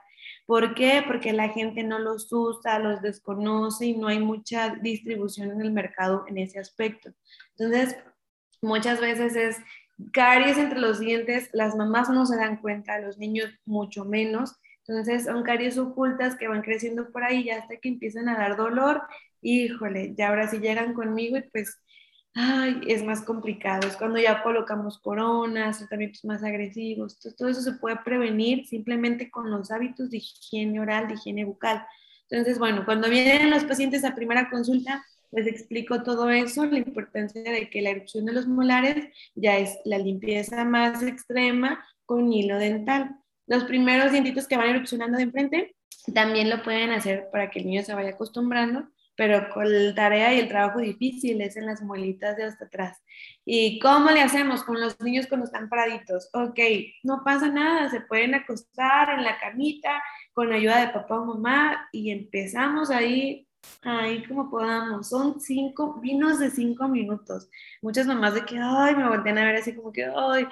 ¿Por 0.46 0.74
qué? 0.74 1.02
Porque 1.06 1.32
la 1.32 1.48
gente 1.48 1.84
no 1.84 1.98
los 1.98 2.32
usa, 2.32 2.78
los 2.80 3.00
desconoce 3.02 3.86
y 3.86 3.96
no 3.96 4.08
hay 4.08 4.18
mucha 4.18 4.70
distribución 4.82 5.52
en 5.52 5.60
el 5.60 5.72
mercado 5.72 6.24
en 6.28 6.38
ese 6.38 6.58
aspecto. 6.58 7.10
Entonces, 7.56 7.96
muchas 8.60 9.00
veces 9.00 9.36
es 9.36 9.56
Caries 10.12 10.58
entre 10.58 10.80
los 10.80 10.98
dientes, 10.98 11.50
las 11.52 11.76
mamás 11.76 12.08
no 12.08 12.26
se 12.26 12.36
dan 12.36 12.56
cuenta, 12.60 12.98
los 13.00 13.18
niños 13.18 13.50
mucho 13.64 14.04
menos. 14.04 14.56
Entonces 14.86 15.24
son 15.24 15.42
caries 15.42 15.78
ocultas 15.78 16.36
que 16.36 16.48
van 16.48 16.62
creciendo 16.62 17.12
por 17.12 17.22
ahí 17.22 17.44
ya 17.44 17.58
hasta 17.58 17.76
que 17.76 17.88
empiezan 17.88 18.28
a 18.28 18.38
dar 18.38 18.56
dolor. 18.56 19.02
Híjole, 19.42 20.14
ya 20.16 20.28
ahora 20.28 20.48
sí 20.48 20.58
llegan 20.58 20.94
conmigo 20.94 21.36
y 21.36 21.42
pues, 21.50 21.80
ay, 22.34 22.80
es 22.86 23.04
más 23.04 23.22
complicado. 23.22 23.86
Es 23.86 23.96
cuando 23.96 24.18
ya 24.18 24.42
colocamos 24.42 24.98
coronas, 24.98 25.78
tratamientos 25.78 26.24
más 26.24 26.42
agresivos. 26.42 27.18
Todo 27.36 27.48
eso 27.48 27.62
se 27.62 27.72
puede 27.72 27.96
prevenir 28.04 28.66
simplemente 28.66 29.30
con 29.30 29.50
los 29.50 29.70
hábitos 29.70 30.10
de 30.10 30.18
higiene 30.18 30.80
oral, 30.80 31.08
de 31.08 31.14
higiene 31.14 31.44
bucal. 31.44 31.84
Entonces, 32.28 32.58
bueno, 32.58 32.84
cuando 32.84 33.08
vienen 33.08 33.50
los 33.50 33.64
pacientes 33.64 34.04
a 34.04 34.14
primera 34.14 34.48
consulta, 34.50 35.04
les 35.32 35.46
explico 35.46 36.02
todo 36.02 36.30
eso, 36.30 36.64
la 36.66 36.78
importancia 36.78 37.42
de 37.42 37.70
que 37.70 37.82
la 37.82 37.90
erupción 37.90 38.24
de 38.24 38.32
los 38.32 38.46
molares 38.46 39.12
ya 39.34 39.58
es 39.58 39.78
la 39.84 39.98
limpieza 39.98 40.64
más 40.64 41.02
extrema 41.02 41.84
con 42.04 42.32
hilo 42.32 42.58
dental. 42.58 43.16
Los 43.46 43.64
primeros 43.64 44.12
dientitos 44.12 44.48
que 44.48 44.56
van 44.56 44.70
erupcionando 44.70 45.18
de 45.18 45.24
enfrente 45.24 45.76
también 46.14 46.50
lo 46.50 46.62
pueden 46.62 46.90
hacer 46.90 47.28
para 47.30 47.50
que 47.50 47.60
el 47.60 47.66
niño 47.66 47.82
se 47.82 47.94
vaya 47.94 48.10
acostumbrando, 48.10 48.88
pero 49.20 49.50
con 49.50 49.70
la 49.70 49.94
tarea 49.94 50.32
y 50.32 50.38
el 50.38 50.48
trabajo 50.48 50.78
difícil 50.78 51.42
es 51.42 51.54
en 51.58 51.66
las 51.66 51.82
muelitas 51.82 52.38
de 52.38 52.44
hasta 52.44 52.64
atrás. 52.64 53.02
¿Y 53.44 53.78
cómo 53.78 54.10
le 54.10 54.22
hacemos 54.22 54.64
con 54.64 54.80
los 54.80 54.98
niños 54.98 55.26
cuando 55.26 55.44
están 55.44 55.68
paraditos? 55.68 56.30
Ok, 56.32 56.58
no 57.02 57.20
pasa 57.22 57.50
nada, 57.50 57.90
se 57.90 58.00
pueden 58.00 58.34
acostar 58.34 59.10
en 59.10 59.22
la 59.22 59.38
camita 59.38 60.02
con 60.32 60.50
ayuda 60.50 60.80
de 60.80 60.94
papá 60.94 61.20
o 61.20 61.26
mamá 61.26 61.86
y 61.92 62.10
empezamos 62.10 62.88
ahí 62.90 63.46
Ay, 63.82 64.24
como 64.26 64.48
podamos. 64.50 65.10
Son 65.10 65.38
cinco, 65.38 66.00
vinos 66.00 66.38
de 66.38 66.50
cinco 66.50 66.88
minutos. 66.88 67.50
Muchas 67.82 68.06
mamás 68.06 68.32
de 68.34 68.46
que, 68.46 68.56
ay, 68.58 68.96
me 68.96 69.06
voltean 69.06 69.36
a 69.36 69.44
ver 69.44 69.56
así 69.56 69.74
como 69.74 69.92
que, 69.92 70.06
ay, 70.06 70.46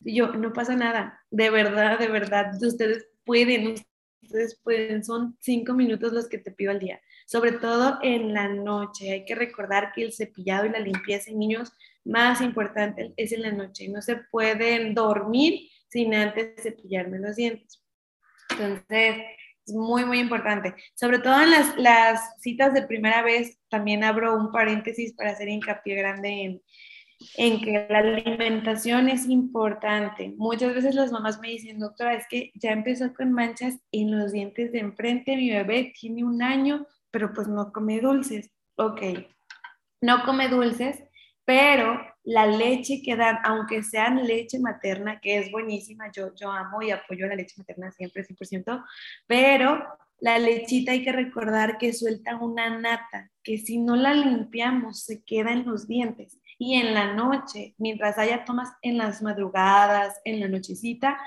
yo, 0.00 0.28
no 0.34 0.52
pasa 0.52 0.76
nada. 0.76 1.24
De 1.30 1.48
verdad, 1.48 1.98
de 1.98 2.08
verdad, 2.08 2.52
ustedes 2.62 3.08
pueden, 3.24 3.76
ustedes 4.22 4.60
pueden. 4.62 5.02
Son 5.02 5.36
cinco 5.40 5.72
minutos 5.72 6.12
los 6.12 6.28
que 6.28 6.36
te 6.36 6.50
pido 6.50 6.72
al 6.72 6.78
día. 6.78 7.00
Sobre 7.26 7.52
todo 7.52 7.98
en 8.02 8.32
la 8.32 8.48
noche. 8.48 9.12
Hay 9.12 9.24
que 9.24 9.34
recordar 9.34 9.92
que 9.94 10.02
el 10.02 10.12
cepillado 10.12 10.64
y 10.64 10.70
la 10.70 10.78
limpieza 10.78 11.30
en 11.30 11.38
niños 11.38 11.72
más 12.04 12.40
importante 12.40 13.12
es 13.16 13.32
en 13.32 13.42
la 13.42 13.52
noche. 13.52 13.88
No 13.88 14.00
se 14.00 14.16
pueden 14.16 14.94
dormir 14.94 15.68
sin 15.88 16.14
antes 16.14 16.62
cepillarme 16.62 17.18
los 17.18 17.36
dientes. 17.36 17.84
Entonces, 18.50 19.16
es 19.66 19.74
muy, 19.74 20.04
muy 20.04 20.20
importante. 20.20 20.74
Sobre 20.94 21.18
todo 21.18 21.40
en 21.42 21.50
las, 21.50 21.76
las, 21.76 22.40
citas 22.40 22.72
de 22.72 22.86
primera 22.86 23.22
vez, 23.22 23.58
también 23.68 24.04
abro 24.04 24.36
un 24.36 24.52
paréntesis 24.52 25.12
para 25.14 25.30
hacer 25.30 25.48
hincapié 25.48 25.96
grande 25.96 26.28
en, 26.28 26.62
en 27.36 27.60
que 27.60 27.86
la 27.90 27.98
alimentación 27.98 29.08
es 29.08 29.26
importante. 29.26 30.34
Muchas 30.36 30.74
veces 30.74 30.94
las 30.94 31.12
mamás 31.12 31.40
me 31.40 31.48
dicen, 31.48 31.78
doctora, 31.78 32.14
es 32.14 32.26
que 32.28 32.52
ya 32.54 32.72
empezó 32.72 33.12
con 33.14 33.32
manchas 33.32 33.74
en 33.90 34.16
los 34.16 34.32
dientes 34.32 34.72
de 34.72 34.80
enfrente, 34.80 35.36
mi 35.36 35.50
bebé 35.50 35.92
tiene 35.98 36.24
un 36.24 36.42
año, 36.42 36.86
pero 37.16 37.32
pues 37.32 37.48
no 37.48 37.72
come 37.72 37.98
dulces. 37.98 38.50
Ok, 38.76 39.00
no 40.02 40.22
come 40.26 40.48
dulces, 40.48 41.02
pero 41.46 41.98
la 42.24 42.44
leche 42.44 43.00
que 43.02 43.16
dan, 43.16 43.38
aunque 43.42 43.82
sean 43.82 44.26
leche 44.26 44.58
materna, 44.58 45.18
que 45.18 45.38
es 45.38 45.50
buenísima, 45.50 46.12
yo, 46.12 46.34
yo 46.34 46.52
amo 46.52 46.82
y 46.82 46.90
apoyo 46.90 47.26
la 47.26 47.36
leche 47.36 47.54
materna 47.56 47.90
siempre, 47.90 48.22
100%, 48.22 48.84
pero 49.26 49.82
la 50.18 50.38
lechita 50.38 50.92
hay 50.92 51.02
que 51.04 51.12
recordar 51.12 51.78
que 51.78 51.94
suelta 51.94 52.36
una 52.36 52.78
nata, 52.78 53.30
que 53.42 53.56
si 53.56 53.78
no 53.78 53.96
la 53.96 54.12
limpiamos 54.12 55.02
se 55.04 55.24
queda 55.24 55.52
en 55.52 55.64
los 55.64 55.88
dientes. 55.88 56.38
Y 56.58 56.74
en 56.74 56.92
la 56.92 57.14
noche, 57.14 57.74
mientras 57.78 58.18
haya 58.18 58.44
tomas 58.44 58.74
en 58.82 58.98
las 58.98 59.22
madrugadas, 59.22 60.20
en 60.26 60.38
la 60.38 60.48
nochecita, 60.48 61.18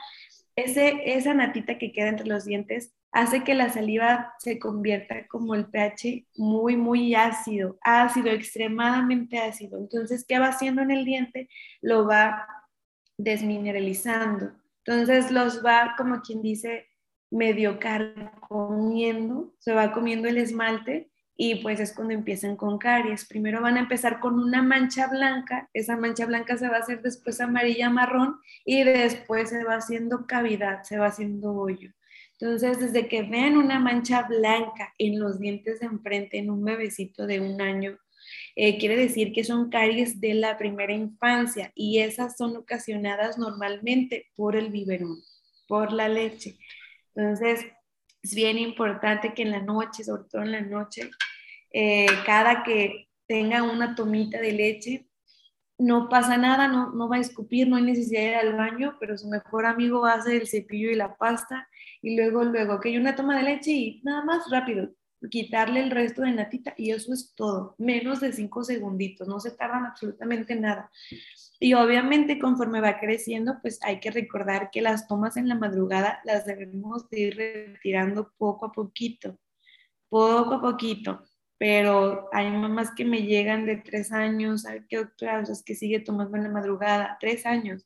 ese, 0.56 1.02
esa 1.06 1.34
natita 1.34 1.80
que 1.80 1.91
queda 1.91 2.10
entre 2.10 2.28
los 2.28 2.45
dientes 2.45 2.93
hace 3.12 3.43
que 3.43 3.56
la 3.56 3.69
saliva 3.69 4.34
se 4.39 4.60
convierta 4.60 5.28
como 5.28 5.56
el 5.56 5.65
pH 5.65 6.28
muy, 6.36 6.78
muy 6.78 7.15
ácido, 7.15 7.78
ácido, 7.82 8.30
extremadamente 8.30 9.39
ácido. 9.39 9.80
Entonces, 9.80 10.26
¿qué 10.28 10.39
va 10.39 10.48
haciendo 10.48 10.82
en 10.82 10.91
el 10.91 11.06
diente? 11.06 11.50
Lo 11.82 12.06
va 12.06 12.48
desmineralizando. 13.17 14.52
Entonces, 14.86 15.32
los 15.32 15.65
va, 15.65 15.95
como 15.98 16.22
quien 16.22 16.41
dice, 16.41 16.88
medio 17.32 17.80
comiendo, 18.48 19.54
se 19.60 19.74
va 19.74 19.91
comiendo 19.91 20.28
el 20.28 20.38
esmalte 20.38 21.12
y 21.36 21.56
pues 21.62 21.80
es 21.80 21.93
cuando 21.93 22.13
empiezan 22.13 22.56
con 22.56 22.78
caries. 22.78 23.26
Primero 23.26 23.62
van 23.62 23.78
a 23.78 23.82
empezar 23.82 24.19
con 24.19 24.39
una 24.39 24.62
mancha 24.62 25.08
blanca, 25.08 25.69
esa 25.74 25.95
mancha 25.95 26.26
blanca 26.26 26.58
se 26.58 26.67
va 26.67 26.78
a 26.78 26.80
hacer 26.80 27.02
después 27.02 27.39
amarilla 27.39 27.89
marrón 27.89 28.39
y 28.65 28.84
después 28.84 29.50
se 29.50 29.63
va 29.63 29.76
haciendo 29.76 30.26
cavidad, 30.28 30.84
se 30.84 30.98
va 30.98 31.08
haciendo 31.08 31.54
hoyo. 31.54 31.91
Entonces, 32.39 32.80
desde 32.80 33.10
que 33.10 33.23
vean 33.23 33.58
una 33.58 33.80
mancha 33.80 34.23
blanca 34.23 34.93
en 34.97 35.19
los 35.19 35.39
dientes 35.39 35.82
de 35.82 35.88
enfrente 35.88 36.38
en 36.38 36.49
un 36.49 36.63
bebecito 36.63 37.28
de 37.28 37.41
un 37.41 37.62
año, 37.62 37.97
eh, 38.56 38.78
quiere 38.78 38.95
decir 38.95 39.34
que 39.34 39.43
son 39.43 39.69
caries 39.69 40.21
de 40.21 40.36
la 40.36 40.58
primera 40.58 40.93
infancia 40.93 41.71
y 41.75 41.99
esas 41.99 42.38
son 42.38 42.56
ocasionadas 42.56 43.38
normalmente 43.38 44.28
por 44.36 44.56
el 44.56 44.69
biberón, 44.69 45.17
por 45.67 45.91
la 45.91 46.08
leche. 46.08 46.58
Entonces, 47.13 47.65
es 48.23 48.36
bien 48.36 48.58
importante 48.58 49.34
que 49.34 49.41
en 49.41 49.52
la 49.52 49.62
noche, 49.62 50.06
sobre 50.06 50.23
todo 50.30 50.43
en 50.43 50.54
la 50.54 50.62
noche, 50.62 51.10
eh, 51.71 52.08
cada 52.25 52.63
que 52.63 53.10
tenga 53.28 53.63
una 53.63 53.95
tomita 53.95 54.39
de 54.39 54.54
leche, 54.54 55.10
no 55.78 56.10
pasa 56.10 56.38
nada, 56.38 56.67
no, 56.67 56.91
no 56.91 57.10
va 57.10 57.17
a 57.17 57.21
escupir, 57.21 57.67
no 57.67 57.78
hay 57.78 57.84
necesidad 57.84 58.21
de 58.21 58.28
ir 58.28 58.36
al 58.36 58.56
baño, 58.56 58.97
pero 58.99 59.17
su 59.17 59.28
mejor 59.30 59.65
amigo 59.65 60.06
hace 60.06 60.38
el 60.38 60.47
cepillo 60.47 60.89
y 60.89 60.95
la 60.95 61.15
pasta 61.15 61.67
y 62.01 62.15
luego, 62.15 62.43
luego, 62.43 62.79
que 62.79 62.89
hay 62.89 62.97
una 62.97 63.15
toma 63.15 63.38
de 63.38 63.43
leche 63.43 63.71
y 63.71 64.01
nada 64.03 64.23
más 64.23 64.49
rápido, 64.49 64.89
quitarle 65.29 65.81
el 65.81 65.91
resto 65.91 66.21
de 66.21 66.31
natita 66.31 66.73
y 66.77 66.91
eso 66.91 67.13
es 67.13 67.33
todo, 67.35 67.75
menos 67.77 68.21
de 68.21 68.31
cinco 68.31 68.63
segunditos, 68.63 69.27
no 69.27 69.39
se 69.39 69.51
tardan 69.51 69.85
absolutamente 69.85 70.55
nada. 70.55 70.89
Y 71.59 71.73
obviamente 71.73 72.39
conforme 72.39 72.79
va 72.79 72.99
creciendo, 72.99 73.57
pues 73.62 73.79
hay 73.83 73.99
que 73.99 74.12
recordar 74.12 74.69
que 74.71 74.81
las 74.81 75.07
tomas 75.07 75.35
en 75.35 75.49
la 75.49 75.55
madrugada 75.55 76.21
las 76.23 76.45
debemos 76.45 77.05
ir 77.12 77.35
retirando 77.35 78.31
poco 78.38 78.67
a 78.67 78.71
poquito, 78.71 79.38
poco 80.07 80.53
a 80.55 80.62
poquito. 80.62 81.23
Pero 81.57 82.29
hay 82.31 82.49
mamás 82.49 82.91
que 82.95 83.03
me 83.03 83.23
llegan 83.23 83.65
de 83.65 83.75
tres 83.75 84.13
años, 84.13 84.65
hay 84.65 84.85
que 84.88 84.99
otras 84.99 85.62
que 85.62 85.75
sigue 85.75 85.99
tomando 85.99 86.38
en 86.38 86.43
la 86.43 86.49
madrugada, 86.49 87.17
tres 87.19 87.45
años. 87.45 87.85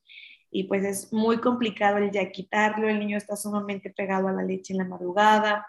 Y 0.54 0.66
pues 0.66 0.86
es 0.86 1.12
muy 1.12 1.40
complicado 1.40 1.98
el 1.98 2.12
ya 2.12 2.32
quitarlo, 2.32 2.88
el 2.88 3.00
niño 3.00 3.18
está 3.18 3.36
sumamente 3.36 3.90
pegado 3.90 4.28
a 4.28 4.32
la 4.32 4.44
leche 4.44 4.74
en 4.74 4.78
la 4.78 4.86
madrugada, 4.86 5.66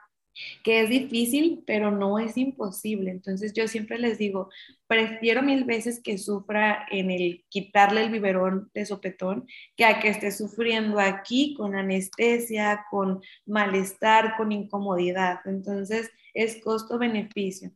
que 0.62 0.81
es 0.83 0.90
difícil, 0.90 1.62
pero 1.66 1.90
no 1.90 2.18
es 2.18 2.37
imposible. 2.37 3.11
Entonces 3.11 3.53
yo 3.55 3.66
siempre 3.68 3.99
les 3.99 4.18
digo, 4.18 4.51
prefiero 4.87 5.42
mil 5.42 5.64
veces 5.64 6.03
que 6.03 6.18
sufra 6.18 6.87
en 6.90 7.11
el 7.11 7.44
quitarle 7.49 8.03
el 8.05 8.11
biberón 8.11 8.70
de 8.75 8.85
sopetón 8.85 9.47
que 9.77 9.85
a 9.85 10.01
que 10.01 10.09
esté 10.09 10.31
sufriendo 10.33 11.01
aquí 11.01 11.55
con 11.55 11.75
anestesia, 11.75 12.85
con 12.90 13.23
malestar, 13.47 14.37
con 14.37 14.53
incomodidad. 14.53 15.40
Entonces 15.47 16.11
es 16.35 16.62
costo-beneficio. 16.62 17.70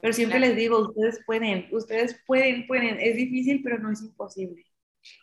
Pero 0.00 0.12
siempre 0.12 0.38
les 0.38 0.54
digo, 0.54 0.78
ustedes 0.78 1.20
pueden, 1.26 1.66
ustedes 1.72 2.20
pueden, 2.26 2.66
pueden. 2.66 2.98
Es 3.00 3.16
difícil, 3.16 3.62
pero 3.64 3.78
no 3.78 3.90
es 3.90 4.02
imposible. 4.02 4.65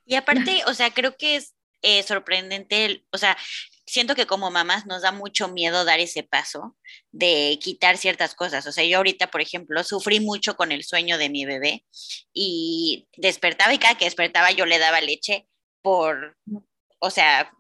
Y 0.06 0.16
aparte, 0.16 0.64
o 0.68 0.74
sea, 0.74 0.92
creo 0.92 1.16
que 1.18 1.36
es 1.36 1.54
eh, 1.82 2.04
sorprendente, 2.04 3.06
o 3.12 3.18
sea, 3.18 3.38
siento 3.86 4.16
que 4.16 4.26
como 4.26 4.50
mamás 4.50 4.86
nos 4.86 5.02
da 5.02 5.12
mucho 5.12 5.50
miedo 5.50 5.86
dar 5.86 6.00
ese 6.00 6.24
paso 6.24 6.78
de 7.12 7.60
quitar 7.62 7.98
ciertas 7.98 8.36
cosas. 8.36 8.66
O 8.68 8.72
sea, 8.72 8.84
yo 8.84 8.98
ahorita, 8.98 9.30
por 9.30 9.42
ejemplo, 9.42 9.84
sufrí 9.84 10.20
mucho 10.20 10.56
con 10.56 10.72
el 10.72 10.84
sueño 10.84 11.18
de 11.18 11.30
mi 11.30 11.46
bebé 11.46 11.86
y 12.34 13.08
despertaba 13.18 13.74
y 13.74 13.80
cada 13.80 13.98
que 13.98 14.06
despertaba 14.06 14.52
yo 14.52 14.66
le 14.66 14.80
daba 14.80 15.02
leche 15.02 15.48
por, 15.82 16.38
o 17.00 17.10
sea, 17.10 17.52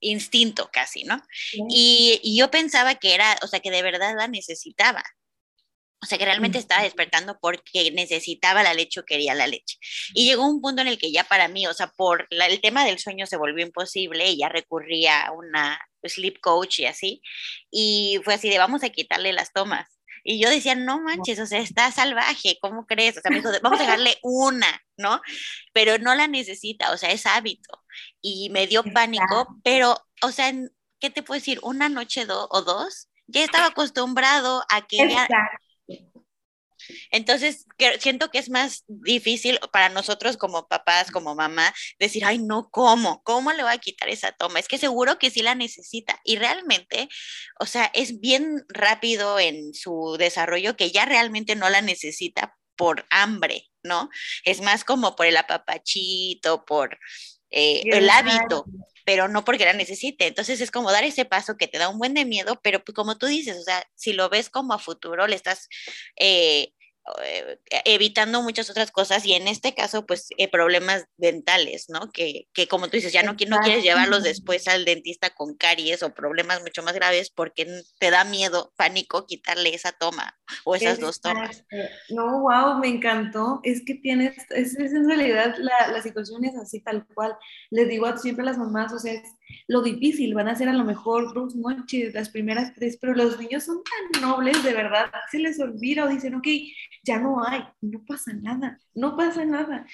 instinto 0.00 0.68
casi, 0.72 1.04
¿no? 1.04 1.22
Y, 1.70 2.20
y, 2.22 2.36
yo 2.36 2.50
pensaba 2.50 2.96
que 2.96 3.14
era, 3.14 3.38
o 3.42 3.46
sea, 3.46 3.60
que 3.60 3.70
de 3.70 3.82
verdad 3.82 4.14
la 4.16 4.28
necesitaba. 4.28 5.02
O 6.02 6.06
sea, 6.06 6.18
que 6.18 6.24
realmente 6.24 6.58
estaba 6.58 6.82
despertando 6.82 7.38
porque 7.40 7.92
necesitaba 7.92 8.64
la 8.64 8.74
leche 8.74 9.00
o 9.00 9.04
quería 9.04 9.34
la 9.34 9.46
leche. 9.46 9.78
Y 10.14 10.26
llegó 10.26 10.44
un 10.44 10.60
punto 10.60 10.82
en 10.82 10.88
el 10.88 10.98
que 10.98 11.12
ya 11.12 11.22
para 11.22 11.46
mí, 11.46 11.66
o 11.68 11.74
sea, 11.74 11.92
por 11.96 12.26
el 12.30 12.60
tema 12.60 12.84
del 12.84 12.98
sueño 12.98 13.26
se 13.26 13.36
volvió 13.36 13.64
imposible 13.64 14.28
y 14.28 14.38
ya 14.38 14.48
recurría 14.48 15.22
a 15.22 15.32
una 15.32 15.80
sleep 16.02 16.40
coach 16.40 16.80
y 16.80 16.86
así. 16.86 17.22
Y 17.70 18.20
fue 18.24 18.34
así 18.34 18.50
de, 18.50 18.58
vamos 18.58 18.82
a 18.82 18.90
quitarle 18.90 19.32
las 19.32 19.52
tomas. 19.52 19.88
Y 20.24 20.40
yo 20.40 20.50
decía, 20.50 20.74
no 20.74 21.00
manches, 21.00 21.38
o 21.38 21.46
sea, 21.46 21.60
está 21.60 21.90
salvaje, 21.90 22.58
¿cómo 22.60 22.86
crees? 22.86 23.16
O 23.18 23.20
sea, 23.20 23.30
me 23.30 23.38
dijo, 23.38 23.50
vamos 23.62 23.80
a 23.80 23.82
dejarle 23.84 24.18
una, 24.22 24.82
¿no? 24.96 25.20
Pero 25.72 25.98
no 25.98 26.14
la 26.14 26.26
necesita, 26.26 26.92
o 26.92 26.96
sea, 26.96 27.10
es 27.10 27.26
hábito. 27.26 27.82
Y 28.20 28.50
me 28.50 28.66
dio 28.66 28.82
pánico, 28.84 29.60
pero, 29.62 29.96
o 30.22 30.32
sea, 30.32 30.52
¿qué 31.00 31.10
te 31.10 31.22
puedo 31.22 31.38
decir? 31.38 31.58
Una 31.62 31.88
noche 31.88 32.26
o 32.28 32.62
dos, 32.62 33.08
ya 33.26 33.44
estaba 33.44 33.66
acostumbrado 33.74 34.64
a 34.68 34.86
que 34.86 34.98
ya 35.08 35.28
entonces, 37.10 37.66
siento 38.00 38.30
que 38.30 38.38
es 38.38 38.50
más 38.50 38.84
difícil 38.88 39.58
para 39.72 39.88
nosotros 39.88 40.36
como 40.36 40.68
papás, 40.68 41.10
como 41.10 41.34
mamá, 41.34 41.72
decir, 41.98 42.24
ay, 42.24 42.38
no, 42.38 42.70
¿cómo? 42.70 43.22
¿Cómo 43.22 43.52
le 43.52 43.62
voy 43.62 43.72
a 43.72 43.78
quitar 43.78 44.08
esa 44.08 44.32
toma? 44.32 44.58
Es 44.58 44.68
que 44.68 44.78
seguro 44.78 45.18
que 45.18 45.30
sí 45.30 45.42
la 45.42 45.54
necesita. 45.54 46.20
Y 46.24 46.36
realmente, 46.36 47.08
o 47.60 47.66
sea, 47.66 47.90
es 47.94 48.20
bien 48.20 48.64
rápido 48.68 49.38
en 49.38 49.74
su 49.74 50.16
desarrollo 50.18 50.76
que 50.76 50.90
ya 50.90 51.04
realmente 51.04 51.54
no 51.54 51.68
la 51.70 51.82
necesita 51.82 52.56
por 52.76 53.06
hambre, 53.10 53.70
¿no? 53.82 54.08
Es 54.44 54.60
más 54.60 54.84
como 54.84 55.14
por 55.14 55.26
el 55.26 55.36
apapachito, 55.36 56.64
por 56.64 56.98
eh, 57.50 57.82
el 57.84 58.08
hábito 58.08 58.64
pero 59.04 59.28
no 59.28 59.44
porque 59.44 59.64
la 59.64 59.72
necesite. 59.72 60.26
Entonces 60.26 60.60
es 60.60 60.70
como 60.70 60.92
dar 60.92 61.04
ese 61.04 61.24
paso 61.24 61.56
que 61.56 61.68
te 61.68 61.78
da 61.78 61.88
un 61.88 61.98
buen 61.98 62.14
de 62.14 62.24
miedo, 62.24 62.60
pero 62.62 62.84
pues 62.84 62.94
como 62.94 63.18
tú 63.18 63.26
dices, 63.26 63.58
o 63.58 63.62
sea, 63.62 63.84
si 63.94 64.12
lo 64.12 64.28
ves 64.28 64.50
como 64.50 64.74
a 64.74 64.78
futuro, 64.78 65.26
le 65.26 65.36
estás 65.36 65.68
eh, 66.18 66.72
eh, 67.24 67.58
evitando 67.84 68.42
muchas 68.42 68.70
otras 68.70 68.92
cosas 68.92 69.26
y 69.26 69.32
en 69.32 69.48
este 69.48 69.74
caso 69.74 70.06
pues 70.06 70.28
eh, 70.38 70.48
problemas 70.48 71.06
dentales, 71.16 71.86
¿no? 71.88 72.12
Que, 72.12 72.46
que, 72.52 72.68
como 72.68 72.86
tú 72.86 72.96
dices, 72.96 73.12
ya 73.12 73.24
no, 73.24 73.32
no 73.48 73.58
quieres 73.60 73.82
llevarlos 73.82 74.22
después 74.22 74.68
al 74.68 74.84
dentista 74.84 75.30
con 75.30 75.56
caries 75.56 76.02
o 76.04 76.14
problemas 76.14 76.62
mucho 76.62 76.82
más 76.82 76.94
graves 76.94 77.30
porque 77.30 77.66
te 77.98 78.10
da 78.10 78.24
miedo, 78.24 78.72
pánico 78.76 79.26
quitarle 79.26 79.74
esa 79.74 79.90
toma 79.90 80.38
o 80.64 80.76
esas 80.76 81.00
dos 81.00 81.20
tomas. 81.20 81.64
No, 82.08 82.42
wow, 82.42 82.78
me 82.78 82.88
encantó. 82.88 83.60
Es 83.64 83.82
que 83.84 83.96
tienes, 83.96 84.36
es, 84.50 84.78
es 84.78 84.92
en 84.92 85.08
realidad 85.08 85.56
la, 85.58 85.88
la, 85.88 86.02
situación 86.02 86.44
es 86.44 86.56
así 86.56 86.80
tal 86.80 87.04
cual. 87.14 87.36
Les 87.70 87.88
digo 87.88 88.16
siempre 88.16 88.42
a 88.42 88.46
las 88.46 88.58
mamás, 88.58 88.92
o 88.92 88.98
sea, 88.98 89.12
es 89.12 89.22
lo 89.68 89.82
difícil, 89.82 90.34
van 90.34 90.48
a 90.48 90.54
ser 90.54 90.68
a 90.68 90.72
lo 90.72 90.84
mejor 90.84 91.34
dos 91.34 91.54
noches, 91.56 92.14
las 92.14 92.28
primeras 92.28 92.74
tres, 92.74 92.98
pero 93.00 93.14
los 93.14 93.38
niños 93.38 93.64
son 93.64 93.82
tan 93.82 94.22
nobles, 94.22 94.62
de 94.62 94.72
verdad, 94.72 95.10
se 95.30 95.38
les 95.38 95.60
olvida 95.60 96.04
o 96.04 96.08
dicen, 96.08 96.34
ok, 96.34 96.46
ya 97.02 97.18
no 97.18 97.46
hay, 97.46 97.64
no 97.80 98.04
pasa 98.04 98.32
nada, 98.32 98.78
no 98.94 99.16
pasa 99.16 99.44
nada. 99.44 99.86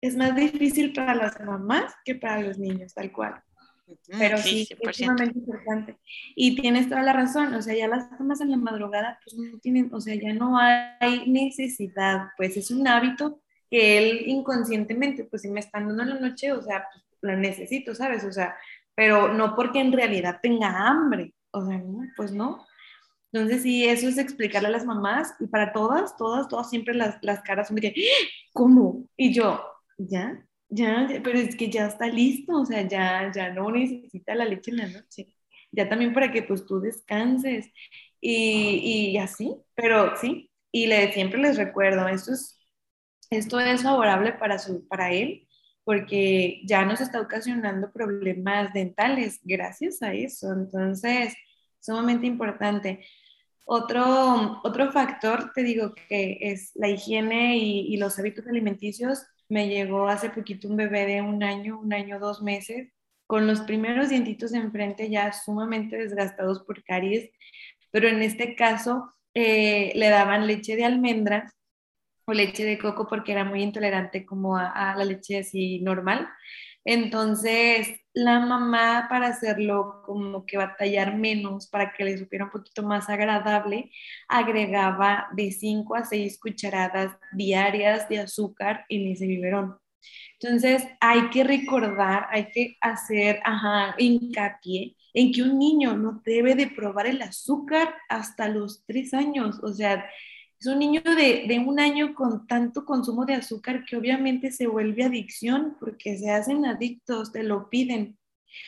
Es 0.00 0.16
más 0.16 0.36
difícil 0.36 0.92
para 0.92 1.14
las 1.14 1.40
mamás 1.40 1.94
que 2.04 2.14
para 2.14 2.42
los 2.42 2.58
niños, 2.58 2.92
tal 2.92 3.10
cual. 3.10 3.42
Pero 4.06 4.38
sí, 4.38 4.66
es 4.80 4.96
sumamente 4.96 5.38
importante. 5.38 5.96
Y 6.34 6.60
tienes 6.60 6.88
toda 6.88 7.02
la 7.02 7.12
razón, 7.12 7.54
o 7.54 7.62
sea, 7.62 7.74
ya 7.74 7.88
las 7.88 8.16
tomas 8.16 8.40
en 8.40 8.50
la 8.50 8.56
madrugada, 8.56 9.18
pues 9.24 9.36
no 9.36 9.58
tienen, 9.58 9.92
o 9.92 10.00
sea, 10.00 10.14
ya 10.14 10.32
no 10.32 10.58
hay 10.58 11.30
necesidad, 11.30 12.28
pues 12.36 12.56
es 12.56 12.70
un 12.70 12.86
hábito 12.88 13.42
que 13.70 13.98
él 13.98 14.22
inconscientemente, 14.26 15.24
pues 15.24 15.42
si 15.42 15.50
me 15.50 15.60
están 15.60 15.86
dando 15.88 16.02
en 16.02 16.08
la 16.10 16.20
noche, 16.20 16.52
o 16.52 16.62
sea, 16.62 16.86
pues 16.92 17.04
lo 17.20 17.36
necesito, 17.36 17.94
¿sabes? 17.94 18.24
O 18.24 18.32
sea, 18.32 18.56
pero 18.94 19.32
no 19.32 19.54
porque 19.56 19.80
en 19.80 19.92
realidad 19.92 20.40
tenga 20.42 20.88
hambre, 20.88 21.34
o 21.50 21.64
sea, 21.66 21.82
pues 22.16 22.32
no. 22.32 22.66
Entonces, 23.32 23.62
sí, 23.62 23.84
eso 23.84 24.08
es 24.08 24.18
explicarle 24.18 24.68
a 24.68 24.70
las 24.72 24.86
mamás 24.86 25.34
y 25.40 25.46
para 25.48 25.72
todas, 25.72 26.16
todas, 26.16 26.48
todas 26.48 26.70
siempre 26.70 26.94
las, 26.94 27.18
las 27.22 27.40
caras 27.42 27.68
son 27.68 27.76
de 27.76 27.82
que, 27.92 27.94
¿cómo? 28.52 29.06
Y 29.16 29.32
yo, 29.34 29.60
ya, 29.98 30.46
ya, 30.68 31.08
pero 31.24 31.38
es 31.38 31.56
que 31.56 31.68
ya 31.70 31.86
está 31.86 32.06
listo, 32.06 32.52
o 32.60 32.64
sea, 32.66 32.82
ya, 32.86 33.32
ya 33.34 33.50
no 33.52 33.70
necesita 33.72 34.34
la 34.34 34.44
leche 34.44 34.70
en 34.70 34.76
la 34.78 34.88
noche. 34.88 35.34
Ya 35.72 35.88
también 35.88 36.14
para 36.14 36.30
que 36.32 36.42
pues 36.42 36.64
tú 36.66 36.80
descanses 36.80 37.66
y, 38.20 39.10
y 39.14 39.18
así, 39.18 39.56
pero 39.74 40.16
sí, 40.16 40.50
y 40.72 40.86
le, 40.86 41.12
siempre 41.12 41.40
les 41.40 41.56
recuerdo, 41.56 42.06
esto 42.08 42.32
es, 42.32 42.58
esto 43.30 43.60
es 43.60 43.82
favorable 43.82 44.32
para, 44.34 44.58
su, 44.58 44.86
para 44.88 45.12
él 45.12 45.43
porque 45.84 46.62
ya 46.64 46.84
nos 46.84 47.00
está 47.00 47.20
ocasionando 47.20 47.92
problemas 47.92 48.72
dentales 48.72 49.40
gracias 49.44 50.02
a 50.02 50.14
eso. 50.14 50.52
Entonces, 50.52 51.34
sumamente 51.80 52.26
importante. 52.26 53.04
Otro, 53.66 54.60
otro 54.62 54.92
factor, 54.92 55.52
te 55.54 55.62
digo, 55.62 55.94
que 55.94 56.38
es 56.40 56.72
la 56.74 56.88
higiene 56.88 57.56
y, 57.58 57.96
los 57.96 58.18
hábitos 58.18 58.46
alimenticios. 58.46 59.26
Me 59.48 59.68
llegó 59.68 60.08
hace 60.08 60.30
poquito 60.30 60.68
un 60.68 60.76
bebé 60.76 61.06
de 61.06 61.22
un 61.22 61.42
año, 61.42 61.78
un 61.78 61.92
año, 61.92 62.18
dos 62.18 62.42
meses, 62.42 62.92
con 63.26 63.46
los 63.46 63.60
primeros 63.62 64.10
dientitos 64.10 64.52
de 64.52 64.58
enfrente 64.58 65.10
ya 65.10 65.32
sumamente 65.32 65.96
desgastados 65.96 66.62
por 66.64 66.82
caries, 66.84 67.30
pero 67.90 68.08
en 68.08 68.22
este 68.22 68.54
caso 68.54 69.14
eh, 69.34 69.92
le 69.94 70.08
daban 70.08 70.46
leche 70.46 70.76
de 70.76 70.84
almendra 70.84 71.53
o 72.26 72.32
leche 72.32 72.64
de 72.64 72.78
coco 72.78 73.06
porque 73.08 73.32
era 73.32 73.44
muy 73.44 73.62
intolerante 73.62 74.24
como 74.24 74.56
a, 74.56 74.94
la 74.96 75.04
leche 75.04 75.38
así 75.38 75.80
normal. 75.80 76.28
Entonces, 76.84 77.88
la 78.12 78.40
mamá 78.40 79.06
para 79.08 79.28
hacerlo 79.28 80.02
como 80.04 80.44
que 80.44 80.58
batallar 80.58 81.16
menos, 81.16 81.68
para 81.68 81.92
que 81.92 82.04
le 82.04 82.18
supiera 82.18 82.44
un 82.44 82.50
poquito 82.50 82.82
más 82.82 83.08
agradable, 83.08 83.90
agregaba 84.28 85.28
de 85.34 85.50
5 85.50 85.96
a 85.96 86.04
6 86.04 86.38
cucharadas 86.40 87.16
diarias 87.32 88.08
de 88.08 88.20
azúcar 88.20 88.84
en 88.88 89.08
ese 89.12 89.26
biberón. 89.26 89.78
Entonces, 90.40 90.86
hay 91.00 91.30
que 91.30 91.44
recordar, 91.44 92.26
hay 92.30 92.50
que 92.50 92.76
hacer 92.80 93.40
ajá, 93.44 93.94
hincapié 93.98 94.96
en 95.14 95.32
que 95.32 95.42
un 95.42 95.58
niño 95.58 95.96
no 95.96 96.20
debe 96.24 96.54
de 96.54 96.66
probar 96.66 97.06
el 97.06 97.22
azúcar 97.22 97.94
hasta 98.08 98.48
los 98.48 98.84
3 98.86 99.14
años. 99.14 99.60
O 99.62 99.72
sea, 99.72 100.04
es 100.58 100.66
un 100.66 100.78
niño 100.78 101.02
de, 101.02 101.44
de, 101.46 101.58
un 101.58 101.78
año 101.80 102.14
con 102.14 102.46
tanto 102.46 102.84
consumo 102.84 103.24
de 103.26 103.34
azúcar 103.34 103.84
que 103.84 103.96
obviamente 103.96 104.50
se 104.50 104.66
vuelve 104.66 105.04
adicción 105.04 105.76
porque 105.78 106.16
se 106.16 106.30
hacen 106.30 106.64
adictos, 106.66 107.32
te 107.32 107.42
lo 107.42 107.68
piden. 107.68 108.18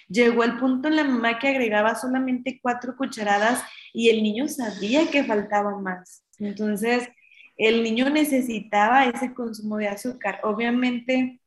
Llegó 0.09 0.44
el 0.44 0.59
punto 0.59 0.88
en 0.88 0.96
la 0.96 1.05
mamá 1.05 1.38
que 1.38 1.49
agregaba 1.49 1.94
solamente 1.94 2.59
cuatro 2.61 2.96
cucharadas 2.96 3.62
y 3.92 4.11
el 4.11 4.22
niño 4.22 4.49
sabía 4.49 5.11
que 5.11 5.25
faltaba 5.25 5.79
más. 5.79 6.25
Entonces, 6.38 7.09
el 7.57 7.83
niño 7.83 8.11
necesitaba 8.11 9.07
ese 9.07 9.33
consumo 9.33 9.79
de 9.79 9.88
azúcar. 9.88 10.40
Obviamente, 10.42 11.40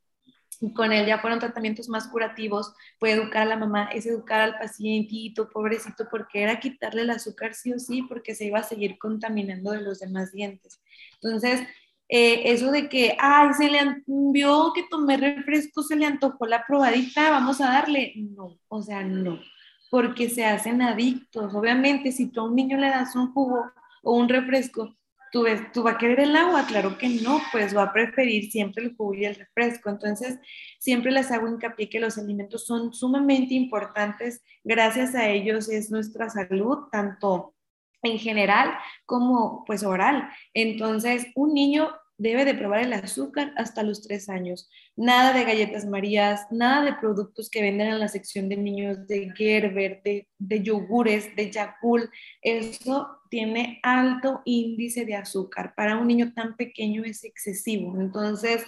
con 0.73 0.91
él 0.91 1.05
ya 1.05 1.19
fueron 1.19 1.39
tratamientos 1.39 1.87
más 1.87 2.07
curativos, 2.07 2.73
fue 2.99 3.11
educar 3.11 3.43
a 3.43 3.45
la 3.45 3.57
mamá, 3.57 3.89
es 3.93 4.05
educar 4.05 4.41
al 4.41 4.57
pacientito, 4.57 5.49
pobrecito, 5.49 6.07
porque 6.11 6.43
era 6.43 6.59
quitarle 6.59 7.03
el 7.03 7.09
azúcar 7.09 7.53
sí 7.53 7.71
o 7.73 7.79
sí, 7.79 8.01
porque 8.03 8.35
se 8.35 8.45
iba 8.45 8.59
a 8.59 8.63
seguir 8.63 8.97
contaminando 8.97 9.71
de 9.71 9.81
los 9.81 9.99
demás 9.99 10.31
dientes. 10.33 10.81
Entonces, 11.21 11.61
eh, 12.09 12.51
eso 12.51 12.71
de 12.71 12.89
que, 12.89 13.15
ay, 13.19 13.53
se 13.53 13.69
le 13.69 14.03
vio 14.07 14.73
que 14.73 14.83
tomé 14.89 15.17
refresco, 15.17 15.83
se 15.83 15.95
le 15.95 16.05
antojó 16.05 16.45
la 16.45 16.65
probadita, 16.65 17.29
vamos 17.29 17.61
a 17.61 17.67
darle. 17.67 18.13
No, 18.15 18.57
o 18.67 18.81
sea, 18.81 19.03
no, 19.03 19.39
porque 19.89 20.29
se 20.29 20.45
hacen 20.45 20.81
adictos. 20.81 21.53
Obviamente, 21.53 22.11
si 22.11 22.31
tú 22.31 22.41
a 22.41 22.45
un 22.45 22.55
niño 22.55 22.77
le 22.77 22.89
das 22.89 23.15
un 23.15 23.31
jugo 23.33 23.71
o 24.03 24.17
un 24.17 24.27
refresco, 24.27 24.95
¿tú, 25.31 25.43
ves, 25.43 25.71
¿tú 25.71 25.83
va 25.83 25.91
a 25.91 25.97
querer 25.97 26.19
el 26.19 26.35
agua? 26.35 26.65
Claro 26.67 26.97
que 26.97 27.09
no, 27.09 27.41
pues 27.51 27.75
va 27.75 27.83
a 27.83 27.93
preferir 27.93 28.51
siempre 28.51 28.83
el 28.83 28.95
jugo 28.95 29.13
y 29.13 29.25
el 29.25 29.35
refresco. 29.35 29.89
Entonces, 29.89 30.39
siempre 30.79 31.11
les 31.11 31.31
hago 31.31 31.47
hincapié 31.47 31.89
que 31.89 31.99
los 31.99 32.17
alimentos 32.17 32.65
son 32.65 32.93
sumamente 32.93 33.53
importantes. 33.53 34.41
Gracias 34.63 35.15
a 35.15 35.29
ellos 35.29 35.69
es 35.69 35.91
nuestra 35.91 36.29
salud, 36.29 36.89
tanto 36.91 37.55
en 38.01 38.17
general 38.17 38.77
como 39.05 39.63
pues 39.65 39.83
oral. 39.83 40.29
Entonces, 40.53 41.27
un 41.35 41.53
niño 41.53 41.89
debe 42.19 42.45
de 42.45 42.53
probar 42.53 42.81
el 42.81 42.93
azúcar 42.93 43.53
hasta 43.55 43.81
los 43.81 44.01
tres 44.01 44.29
años. 44.29 44.69
Nada 44.95 45.33
de 45.33 45.45
galletas 45.45 45.85
marías, 45.85 46.45
nada 46.51 46.83
de 46.85 46.93
productos 46.93 47.49
que 47.49 47.61
venden 47.61 47.87
en 47.87 47.99
la 47.99 48.09
sección 48.09 48.49
de 48.49 48.57
niños 48.57 49.07
de 49.07 49.31
Gerber, 49.35 50.01
de, 50.03 50.27
de 50.37 50.61
yogures, 50.61 51.35
de 51.35 51.49
Yakul. 51.49 52.09
Eso 52.41 53.07
tiene 53.29 53.79
alto 53.81 54.41
índice 54.45 55.05
de 55.05 55.15
azúcar. 55.15 55.73
Para 55.75 55.97
un 55.97 56.07
niño 56.07 56.33
tan 56.33 56.55
pequeño 56.57 57.03
es 57.05 57.23
excesivo. 57.23 57.99
Entonces, 57.99 58.65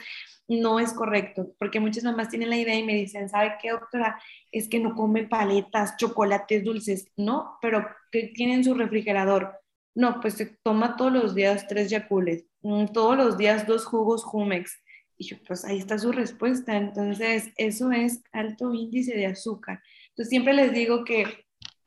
no 0.48 0.80
es 0.80 0.94
correcto, 0.94 1.54
porque 1.60 1.80
muchas 1.80 2.04
mamás 2.04 2.30
tienen 2.30 2.50
la 2.50 2.58
idea 2.58 2.76
y 2.76 2.84
me 2.84 2.96
dicen, 2.96 3.30
¿sabe 3.30 3.54
qué, 3.62 3.72
doctora? 3.72 4.20
Es 4.52 4.68
que 4.68 4.80
no 4.80 4.96
come 4.96 5.24
paletas, 5.24 5.96
chocolates 5.98 6.64
dulces, 6.64 7.10
¿no? 7.16 7.58
Pero 7.62 7.88
¿qué 8.12 8.32
tiene 8.34 8.56
en 8.56 8.64
su 8.64 8.74
refrigerador? 8.74 9.61
No, 9.94 10.20
pues 10.22 10.36
se 10.36 10.46
toma 10.64 10.96
todos 10.96 11.12
los 11.12 11.36
días 11.36 11.68
tres 11.68 11.90
yacules, 11.90 12.46
mm, 12.62 12.88
todos 12.88 13.18
los 13.18 13.38
días 13.38 13.68
dos 13.68 13.86
jugos 13.86 14.24
Jumex. 14.24 14.82
Y 15.18 15.26
yo, 15.26 15.38
pues 15.48 15.66
ahí 15.66 15.78
está 15.78 16.00
su 16.00 16.12
respuesta. 16.12 16.76
Entonces, 16.78 17.52
eso 17.58 17.92
es 17.92 18.24
alto 18.32 18.74
índice 18.74 19.16
de 19.16 19.28
azúcar. 19.28 19.82
Entonces, 20.10 20.30
siempre 20.30 20.54
les 20.54 20.74
digo 20.74 21.04
que 21.04 21.26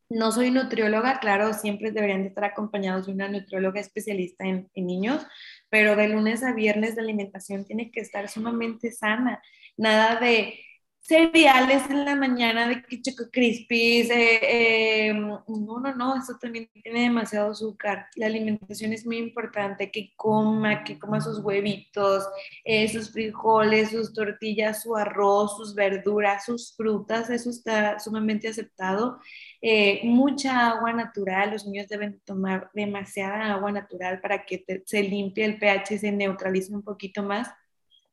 no 0.08 0.30
soy 0.32 0.50
nutrióloga, 0.50 1.18
claro, 1.18 1.52
siempre 1.54 1.90
deberían 1.90 2.22
de 2.22 2.28
estar 2.28 2.44
acompañados 2.44 3.06
de 3.06 3.12
una 3.12 3.28
nutrióloga 3.28 3.80
especialista 3.80 4.44
en, 4.44 4.70
en 4.74 4.86
niños, 4.86 5.26
pero 5.70 5.96
de 5.96 6.08
lunes 6.08 6.44
a 6.44 6.52
viernes 6.52 6.94
la 6.94 7.02
alimentación 7.02 7.64
tiene 7.64 7.90
que 7.90 8.00
estar 8.00 8.28
sumamente 8.28 8.92
sana. 8.92 9.42
Nada 9.76 10.20
de 10.20 10.60
cereales 11.04 11.82
en 11.90 12.04
la 12.06 12.16
mañana 12.16 12.66
de 12.66 12.82
que 12.82 13.00
Choco 13.02 13.24
Crispies. 13.30 14.08
Eh, 14.10 15.08
em, 15.08 15.20
no, 15.20 15.78
no, 15.80 15.94
no, 15.94 16.16
eso 16.16 16.38
también 16.40 16.68
tiene 16.82 17.02
demasiado 17.02 17.50
azúcar. 17.50 18.06
La 18.16 18.26
alimentación 18.26 18.92
es 18.94 19.04
muy 19.04 19.18
importante, 19.18 19.90
que 19.90 20.12
coma, 20.16 20.82
que 20.82 20.98
coma 20.98 21.20
sus 21.20 21.40
huevitos, 21.40 22.26
eh, 22.64 22.88
sus 22.88 23.12
frijoles, 23.12 23.90
sus 23.90 24.14
tortillas, 24.14 24.82
su 24.82 24.96
arroz, 24.96 25.56
sus 25.58 25.74
verduras, 25.74 26.46
sus 26.46 26.74
frutas, 26.74 27.28
eso 27.30 27.50
está 27.50 27.98
sumamente 27.98 28.48
aceptado. 28.48 29.18
Eh, 29.60 30.00
mucha 30.04 30.70
agua 30.70 30.92
natural, 30.94 31.50
los 31.50 31.66
niños 31.66 31.88
deben 31.88 32.20
tomar 32.24 32.70
demasiada 32.72 33.52
agua 33.52 33.72
natural 33.72 34.20
para 34.20 34.44
que 34.46 34.64
se 34.86 35.02
limpie 35.02 35.44
el 35.44 35.58
pH, 35.58 35.98
se 35.98 36.12
neutralice 36.12 36.72
un 36.74 36.82
poquito 36.82 37.22
más. 37.22 37.48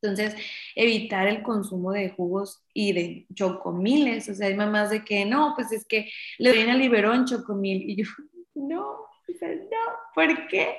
Entonces, 0.02 0.34
evitar 0.74 1.28
el 1.28 1.42
consumo 1.42 1.92
de 1.92 2.10
jugos 2.10 2.64
y 2.74 2.92
de 2.92 3.26
chocomiles. 3.34 4.28
O 4.28 4.34
sea, 4.34 4.48
hay 4.48 4.54
mamás 4.54 4.90
de 4.90 5.04
que 5.04 5.24
no, 5.24 5.52
pues 5.54 5.70
es 5.70 5.86
que 5.86 6.10
le 6.38 6.50
doy 6.50 6.68
a 6.68 6.74
liberón 6.74 7.24
chocomil. 7.24 7.88
Y 7.88 7.96
yo, 7.96 8.04
no, 8.54 9.06
no, 9.40 9.78
¿por 10.14 10.48
qué? 10.48 10.76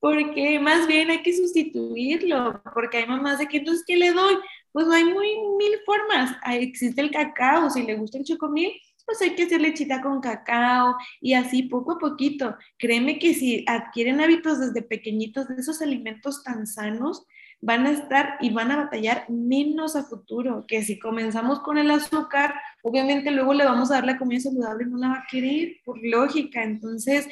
Porque 0.00 0.58
más 0.58 0.88
bien 0.88 1.10
hay 1.10 1.22
que 1.22 1.36
sustituirlo, 1.36 2.60
porque 2.74 2.98
hay 2.98 3.06
mamás 3.06 3.38
de 3.38 3.46
que 3.46 3.58
entonces, 3.58 3.84
¿qué 3.86 3.96
le 3.96 4.12
doy? 4.12 4.36
Pues 4.72 4.88
hay 4.88 5.04
muy 5.04 5.28
mil 5.56 5.78
formas. 5.86 6.36
existe 6.52 7.00
el 7.00 7.10
cacao, 7.10 7.70
si 7.70 7.84
le 7.84 7.94
gusta 7.94 8.18
el 8.18 8.24
chocomil, 8.24 8.72
pues 9.06 9.22
hay 9.22 9.34
que 9.34 9.44
hacer 9.44 9.60
lechita 9.60 10.02
con 10.02 10.20
cacao 10.20 10.96
y 11.20 11.34
así 11.34 11.62
poco 11.62 11.92
a 11.92 11.98
poquito. 11.98 12.56
Créeme 12.76 13.18
que 13.18 13.34
si 13.34 13.64
adquieren 13.66 14.20
hábitos 14.20 14.58
desde 14.58 14.82
pequeñitos 14.82 15.48
de 15.48 15.56
esos 15.56 15.80
alimentos 15.80 16.42
tan 16.42 16.66
sanos, 16.66 17.24
van 17.60 17.86
a 17.86 17.90
estar 17.90 18.36
y 18.40 18.50
van 18.50 18.70
a 18.70 18.76
batallar 18.76 19.28
menos 19.28 19.96
a 19.96 20.04
futuro, 20.04 20.64
que 20.66 20.82
si 20.82 20.98
comenzamos 20.98 21.60
con 21.60 21.78
el 21.78 21.90
azúcar, 21.90 22.54
obviamente 22.82 23.30
luego 23.30 23.54
le 23.54 23.64
vamos 23.64 23.90
a 23.90 23.94
dar 23.94 24.06
la 24.06 24.18
comida 24.18 24.40
saludable 24.40 24.84
y 24.84 24.90
no 24.90 24.98
la 24.98 25.08
va 25.08 25.14
a 25.14 25.26
querer, 25.30 25.76
por 25.84 25.98
lógica. 26.02 26.62
Entonces, 26.62 27.26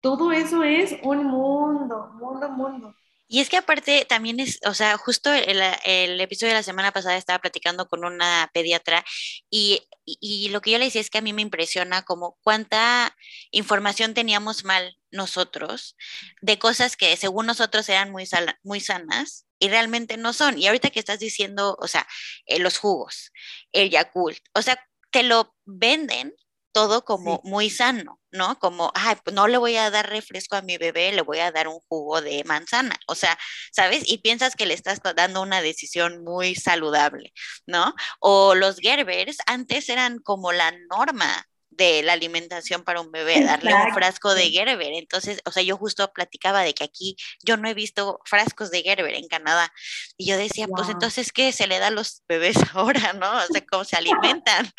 todo 0.00 0.32
eso 0.32 0.64
es 0.64 0.96
un 1.04 1.24
mundo, 1.24 2.10
mundo, 2.18 2.48
mundo. 2.50 2.94
Y 3.28 3.40
es 3.40 3.48
que 3.48 3.56
aparte 3.56 4.04
también 4.06 4.40
es, 4.40 4.58
o 4.66 4.74
sea, 4.74 4.98
justo 4.98 5.32
el, 5.32 6.20
episodio 6.20 6.52
de 6.52 6.58
la 6.58 6.62
semana 6.62 6.92
pasada 6.92 7.16
estaba 7.16 7.38
platicando 7.38 7.88
con 7.88 8.04
una 8.04 8.50
pediatra 8.52 9.02
y, 9.48 9.80
y, 10.04 10.50
lo 10.50 10.60
que 10.60 10.72
yo 10.72 10.78
le 10.78 10.84
decía 10.84 11.00
es 11.00 11.08
que 11.08 11.16
a 11.16 11.22
mí 11.22 11.32
me 11.32 11.40
impresiona 11.40 12.02
como 12.02 12.36
cuánta 12.42 13.16
información 13.50 14.12
teníamos 14.12 14.66
mal 14.66 14.98
nosotros 15.10 15.96
de 16.42 16.58
cosas 16.58 16.94
que 16.94 17.16
según 17.16 17.46
nosotros 17.46 17.88
eran 17.88 18.10
muy, 18.10 18.28
muy 18.64 18.80
sanas 18.80 19.46
y 19.62 19.68
realmente 19.68 20.16
no 20.16 20.32
son. 20.32 20.58
Y 20.58 20.66
ahorita 20.66 20.90
que 20.90 20.98
estás 20.98 21.20
diciendo, 21.20 21.76
o 21.80 21.86
sea, 21.86 22.06
eh, 22.46 22.58
los 22.58 22.78
jugos, 22.78 23.30
el 23.70 23.90
Yakult, 23.90 24.40
o 24.54 24.62
sea, 24.62 24.76
te 25.12 25.22
lo 25.22 25.54
venden 25.64 26.34
todo 26.72 27.04
como 27.04 27.40
muy 27.44 27.70
sano, 27.70 28.20
¿no? 28.32 28.58
Como, 28.58 28.90
ay, 28.96 29.16
pues 29.22 29.36
no 29.36 29.46
le 29.46 29.58
voy 29.58 29.76
a 29.76 29.90
dar 29.90 30.08
refresco 30.08 30.56
a 30.56 30.62
mi 30.62 30.78
bebé, 30.78 31.12
le 31.12 31.22
voy 31.22 31.38
a 31.38 31.52
dar 31.52 31.68
un 31.68 31.78
jugo 31.88 32.20
de 32.22 32.42
manzana, 32.44 32.96
o 33.06 33.14
sea, 33.14 33.38
¿sabes? 33.70 34.02
Y 34.06 34.18
piensas 34.18 34.56
que 34.56 34.66
le 34.66 34.74
estás 34.74 35.00
dando 35.14 35.42
una 35.42 35.62
decisión 35.62 36.24
muy 36.24 36.56
saludable, 36.56 37.32
¿no? 37.66 37.94
O 38.20 38.54
los 38.56 38.78
Gerbers 38.78 39.36
antes 39.46 39.88
eran 39.88 40.18
como 40.18 40.50
la 40.52 40.72
norma, 40.90 41.46
de 41.76 42.02
la 42.02 42.12
alimentación 42.12 42.84
para 42.84 43.00
un 43.00 43.10
bebé, 43.10 43.44
darle 43.44 43.74
un 43.74 43.94
frasco 43.94 44.34
de 44.34 44.50
Gerber. 44.50 44.92
Entonces, 44.92 45.40
o 45.44 45.50
sea, 45.50 45.62
yo 45.62 45.76
justo 45.76 46.12
platicaba 46.12 46.62
de 46.62 46.74
que 46.74 46.84
aquí 46.84 47.16
yo 47.42 47.56
no 47.56 47.68
he 47.68 47.74
visto 47.74 48.20
frascos 48.24 48.70
de 48.70 48.82
Gerber 48.82 49.14
en 49.14 49.28
Canadá. 49.28 49.72
Y 50.16 50.26
yo 50.26 50.36
decía, 50.36 50.66
pues 50.68 50.88
entonces, 50.88 51.32
¿qué 51.32 51.52
se 51.52 51.66
le 51.66 51.78
da 51.78 51.88
a 51.88 51.90
los 51.90 52.22
bebés 52.28 52.56
ahora, 52.74 53.12
no? 53.14 53.30
O 53.36 53.46
sea, 53.46 53.64
¿cómo 53.68 53.84
se 53.84 53.96
alimentan? 53.96 54.70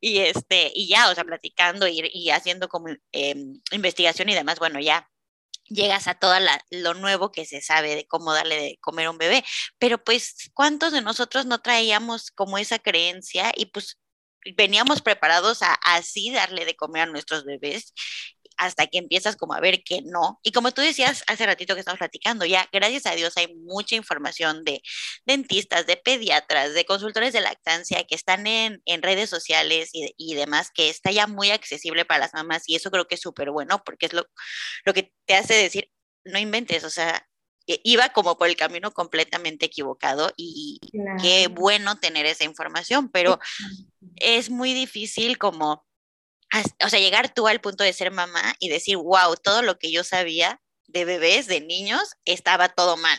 Y 0.00 0.18
este, 0.18 0.72
y 0.74 0.88
ya, 0.88 1.10
o 1.10 1.14
sea, 1.14 1.24
platicando 1.24 1.86
y, 1.86 2.10
y 2.12 2.30
haciendo 2.30 2.68
como 2.68 2.88
em, 3.12 3.60
investigación 3.72 4.28
y 4.28 4.34
demás, 4.34 4.58
bueno, 4.58 4.80
ya 4.80 5.08
llegas 5.68 6.08
a 6.08 6.14
todo 6.14 6.34
lo 6.70 6.94
nuevo 6.94 7.30
que 7.30 7.44
se 7.44 7.60
sabe 7.60 7.94
de 7.94 8.06
cómo 8.06 8.32
darle 8.32 8.56
de 8.56 8.78
comer 8.80 9.06
a 9.06 9.10
un 9.10 9.18
bebé. 9.18 9.44
Pero 9.78 10.02
pues, 10.02 10.50
¿cuántos 10.54 10.92
de 10.92 11.02
nosotros 11.02 11.46
no 11.46 11.60
traíamos 11.60 12.30
como 12.30 12.58
esa 12.58 12.78
creencia? 12.78 13.52
Y 13.54 13.66
pues 13.66 13.98
veníamos 14.56 15.02
preparados 15.02 15.62
a 15.62 15.74
así 15.74 16.30
darle 16.30 16.64
de 16.64 16.76
comer 16.76 17.02
a 17.02 17.06
nuestros 17.06 17.44
bebés 17.44 17.92
hasta 18.58 18.88
que 18.88 18.98
empiezas 18.98 19.36
como 19.36 19.54
a 19.54 19.60
ver 19.60 19.82
que 19.84 20.02
no. 20.02 20.40
Y 20.42 20.52
como 20.52 20.72
tú 20.72 20.82
decías 20.82 21.22
hace 21.28 21.46
ratito 21.46 21.74
que 21.74 21.80
estamos 21.80 21.98
platicando, 21.98 22.44
ya 22.44 22.68
gracias 22.72 23.06
a 23.06 23.14
Dios 23.14 23.36
hay 23.36 23.54
mucha 23.54 23.94
información 23.94 24.64
de 24.64 24.82
dentistas, 25.24 25.86
de 25.86 25.96
pediatras, 25.96 26.74
de 26.74 26.84
consultores 26.84 27.32
de 27.32 27.40
lactancia 27.40 28.04
que 28.04 28.16
están 28.16 28.46
en, 28.46 28.82
en 28.84 29.02
redes 29.02 29.30
sociales 29.30 29.90
y, 29.92 30.12
y, 30.16 30.34
demás, 30.34 30.70
que 30.74 30.90
está 30.90 31.12
ya 31.12 31.26
muy 31.26 31.50
accesible 31.50 32.04
para 32.04 32.20
las 32.20 32.34
mamás 32.34 32.64
y 32.66 32.74
eso 32.74 32.90
creo 32.90 33.06
que 33.06 33.14
es 33.14 33.20
súper 33.20 33.50
bueno 33.50 33.82
porque 33.84 34.06
es 34.06 34.12
lo, 34.12 34.26
lo 34.84 34.92
que 34.92 35.12
te 35.24 35.34
hace 35.36 35.54
decir, 35.54 35.90
no 36.24 36.38
inventes, 36.38 36.84
o 36.84 36.90
sea, 36.90 37.26
iba 37.82 38.08
como 38.10 38.38
por 38.38 38.48
el 38.48 38.56
camino 38.56 38.92
completamente 38.92 39.66
equivocado 39.66 40.32
y 40.36 40.80
qué 41.20 41.48
bueno 41.48 41.98
tener 41.98 42.26
esa 42.26 42.44
información, 42.44 43.10
pero 43.10 43.38
es 44.16 44.50
muy 44.50 44.72
difícil 44.72 45.38
como, 45.38 45.86
o 46.84 46.88
sea, 46.88 46.98
llegar 46.98 47.32
tú 47.32 47.46
al 47.46 47.60
punto 47.60 47.84
de 47.84 47.92
ser 47.92 48.10
mamá 48.10 48.54
y 48.58 48.68
decir, 48.68 48.96
wow, 48.96 49.34
todo 49.42 49.62
lo 49.62 49.78
que 49.78 49.92
yo 49.92 50.04
sabía 50.04 50.60
de 50.86 51.04
bebés, 51.04 51.46
de 51.46 51.60
niños, 51.60 52.16
estaba 52.24 52.68
todo 52.70 52.96
mal. 52.96 53.18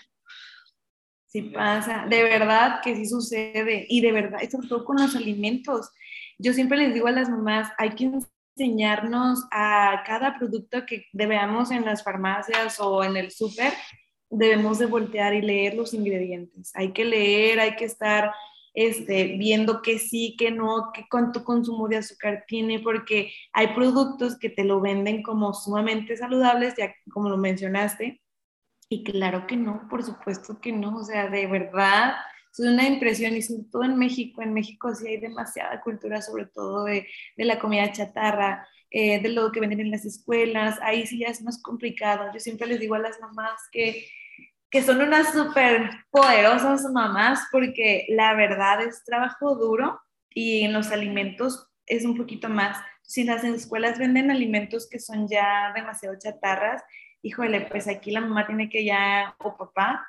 Sí 1.28 1.44
pasa, 1.44 2.06
de 2.10 2.24
verdad 2.24 2.82
que 2.84 2.96
sí 2.96 3.06
sucede 3.06 3.86
y 3.88 4.02
de 4.02 4.12
verdad, 4.12 4.40
sobre 4.52 4.68
todo 4.68 4.84
con 4.84 4.98
los 4.98 5.16
alimentos. 5.16 5.92
Yo 6.40 6.54
siempre 6.54 6.80
les 6.80 6.94
digo 6.94 7.08
a 7.08 7.12
las 7.12 7.30
mamás, 7.30 7.72
hay 7.78 7.92
que 7.92 8.10
enseñarnos 8.58 9.46
a 9.52 10.04
cada 10.08 10.38
producto 10.40 10.86
que 10.88 11.06
veamos 11.14 11.70
en 11.70 11.86
las 11.86 12.04
farmacias 12.04 12.80
o 12.80 13.04
en 13.04 13.16
el 13.16 13.30
súper, 13.30 13.74
debemos 14.30 14.80
de 14.80 14.86
voltear 14.88 15.34
y 15.34 15.42
leer 15.42 15.76
los 15.76 15.94
ingredientes. 15.94 16.72
Hay 16.76 16.94
que 16.94 17.06
leer, 17.06 17.60
hay 17.60 17.76
que 17.76 17.86
estar 17.86 18.32
este, 18.74 19.36
viendo 19.38 19.82
que 19.82 20.00
sí, 20.00 20.36
que 20.38 20.52
no, 20.52 20.92
que 20.94 21.06
cuánto 21.10 21.44
consumo 21.44 21.88
de 21.88 21.98
azúcar 21.98 22.46
tiene, 22.48 22.80
porque 22.80 23.34
hay 23.54 23.70
productos 23.76 24.38
que 24.38 24.50
te 24.50 24.64
lo 24.64 24.82
venden 24.82 25.24
como 25.24 25.54
sumamente 25.54 26.16
saludables, 26.18 26.76
ya 26.78 26.94
como 27.12 27.30
lo 27.30 27.38
mencionaste, 27.38 28.22
Y 28.90 29.04
claro 29.04 29.46
que 29.48 29.56
no, 29.56 29.88
por 29.90 30.04
supuesto 30.04 30.60
que 30.62 30.72
no, 30.72 30.98
o 30.98 31.04
sea, 31.04 31.30
de 31.30 31.46
verdad, 31.48 32.16
es 32.52 32.60
una 32.60 32.88
impresión 32.88 33.36
y 33.36 33.42
sobre 33.44 33.66
todo 33.72 33.84
en 33.84 33.98
México, 33.98 34.42
en 34.42 34.54
México 34.54 34.96
sí 34.96 35.08
hay 35.08 35.18
demasiada 35.20 35.82
cultura, 35.82 36.22
sobre 36.22 36.48
todo 36.48 36.86
de, 36.86 37.08
de 37.38 37.46
la 37.46 37.60
comida 37.60 37.92
chatarra, 37.92 38.68
eh, 38.92 39.22
de 39.22 39.30
lo 39.30 39.52
que 39.52 39.60
venden 39.60 39.82
en 39.82 39.92
las 39.92 40.06
escuelas, 40.06 40.80
ahí 40.82 41.06
sí 41.06 41.20
ya 41.20 41.28
es 41.28 41.42
más 41.44 41.62
complicado. 41.62 42.32
Yo 42.34 42.40
siempre 42.40 42.68
les 42.68 42.80
digo 42.80 42.96
a 42.96 43.00
las 43.00 43.20
mamás 43.22 43.62
que, 43.72 44.08
que 44.70 44.84
son 44.84 45.02
unas 45.02 45.34
súper 45.34 45.90
poderosas 46.12 46.84
mamás 46.92 47.48
porque 47.52 48.06
la 48.10 48.36
verdad 48.36 48.82
es 48.82 49.04
trabajo 49.04 49.56
duro 49.56 50.00
y 50.30 50.64
en 50.64 50.74
los 50.74 50.92
alimentos 50.92 51.68
es 51.86 52.06
un 52.06 52.16
poquito 52.16 52.50
más. 52.50 52.78
Si 53.02 53.24
las 53.24 53.44
escuelas 53.44 53.98
venden 53.98 54.30
alimentos 54.30 54.88
que 54.88 55.00
son 55.00 55.28
ya 55.28 55.72
demasiado 55.74 56.18
chatarras, 56.20 56.84
híjole, 57.22 57.62
pues 57.62 57.88
aquí 57.88 58.12
la 58.12 58.22
mamá 58.22 58.46
tiene 58.46 58.70
que 58.70 58.86
ya, 58.86 59.36
o 59.40 59.58
papá, 59.58 60.08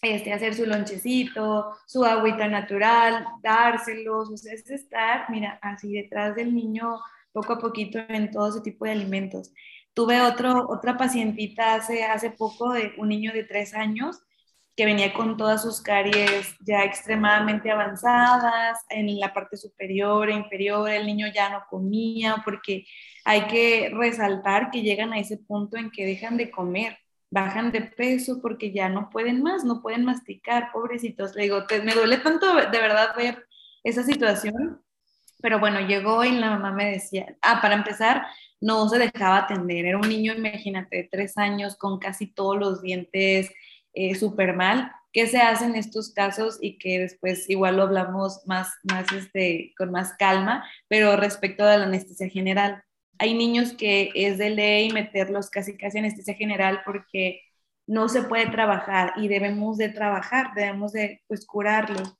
este, 0.00 0.32
hacer 0.32 0.54
su 0.54 0.66
lonchecito, 0.66 1.76
su 1.86 2.04
agüita 2.04 2.48
natural, 2.48 3.26
dárselos, 3.42 4.30
o 4.30 4.36
sea, 4.36 4.54
es 4.54 4.68
estar, 4.70 5.30
mira, 5.30 5.58
así 5.62 5.92
detrás 5.92 6.34
del 6.34 6.54
niño 6.54 6.98
poco 7.32 7.54
a 7.54 7.58
poquito 7.58 7.98
en 8.08 8.30
todo 8.30 8.48
ese 8.48 8.60
tipo 8.62 8.84
de 8.84 8.92
alimentos. 8.92 9.52
Tuve 9.94 10.22
otro, 10.22 10.66
otra 10.68 10.96
pacientita 10.96 11.74
hace, 11.74 12.04
hace 12.04 12.30
poco 12.30 12.72
de 12.72 12.92
un 12.98 13.08
niño 13.08 13.32
de 13.32 13.44
tres 13.44 13.74
años 13.74 14.20
que 14.74 14.86
venía 14.86 15.12
con 15.12 15.36
todas 15.36 15.62
sus 15.62 15.82
caries 15.82 16.56
ya 16.60 16.84
extremadamente 16.84 17.70
avanzadas 17.70 18.78
en 18.88 19.20
la 19.20 19.34
parte 19.34 19.58
superior 19.58 20.30
e 20.30 20.34
inferior, 20.34 20.88
el 20.88 21.06
niño 21.06 21.26
ya 21.34 21.50
no 21.50 21.64
comía 21.68 22.36
porque 22.44 22.86
hay 23.24 23.42
que 23.48 23.90
resaltar 23.92 24.70
que 24.70 24.82
llegan 24.82 25.12
a 25.12 25.18
ese 25.18 25.36
punto 25.36 25.76
en 25.76 25.90
que 25.90 26.06
dejan 26.06 26.38
de 26.38 26.50
comer, 26.50 26.98
bajan 27.30 27.70
de 27.70 27.82
peso 27.82 28.40
porque 28.40 28.72
ya 28.72 28.88
no 28.88 29.10
pueden 29.10 29.42
más, 29.42 29.64
no 29.64 29.82
pueden 29.82 30.04
masticar, 30.06 30.72
pobrecitos. 30.72 31.34
Le 31.34 31.42
digo, 31.44 31.64
me 31.84 31.94
duele 31.94 32.18
tanto 32.18 32.54
de 32.54 32.80
verdad 32.80 33.14
ver 33.16 33.46
esa 33.84 34.02
situación 34.02 34.82
pero 35.42 35.58
bueno, 35.58 35.80
llegó 35.80 36.24
y 36.24 36.30
la 36.30 36.50
mamá 36.50 36.70
me 36.70 36.92
decía, 36.92 37.36
ah, 37.42 37.60
para 37.60 37.74
empezar, 37.74 38.24
no 38.62 38.88
se 38.88 38.98
dejaba 38.98 39.38
atender. 39.38 39.84
Era 39.84 39.98
un 39.98 40.08
niño, 40.08 40.32
imagínate, 40.32 40.96
de 40.96 41.08
tres 41.10 41.36
años 41.36 41.76
con 41.76 41.98
casi 41.98 42.26
todos 42.26 42.58
los 42.58 42.82
dientes 42.82 43.50
eh, 43.92 44.14
súper 44.14 44.56
mal. 44.56 44.90
¿Qué 45.12 45.26
se 45.26 45.38
hace 45.38 45.66
en 45.66 45.76
estos 45.76 46.14
casos? 46.14 46.58
Y 46.62 46.78
que 46.78 46.98
después 47.00 47.50
igual 47.50 47.76
lo 47.76 47.82
hablamos 47.82 48.40
más, 48.46 48.72
más 48.84 49.12
este, 49.12 49.74
con 49.76 49.90
más 49.90 50.14
calma, 50.18 50.64
pero 50.88 51.16
respecto 51.16 51.64
a 51.64 51.76
la 51.76 51.84
anestesia 51.84 52.28
general. 52.30 52.82
Hay 53.18 53.34
niños 53.34 53.74
que 53.74 54.10
es 54.14 54.38
de 54.38 54.50
ley 54.50 54.90
meterlos 54.90 55.50
casi 55.50 55.76
casi 55.76 55.98
anestesia 55.98 56.34
general 56.34 56.80
porque 56.84 57.42
no 57.86 58.08
se 58.08 58.22
puede 58.22 58.46
trabajar 58.46 59.12
y 59.16 59.28
debemos 59.28 59.76
de 59.76 59.90
trabajar, 59.90 60.54
debemos 60.54 60.92
de 60.92 61.22
pues 61.28 61.44
curarlos 61.46 62.16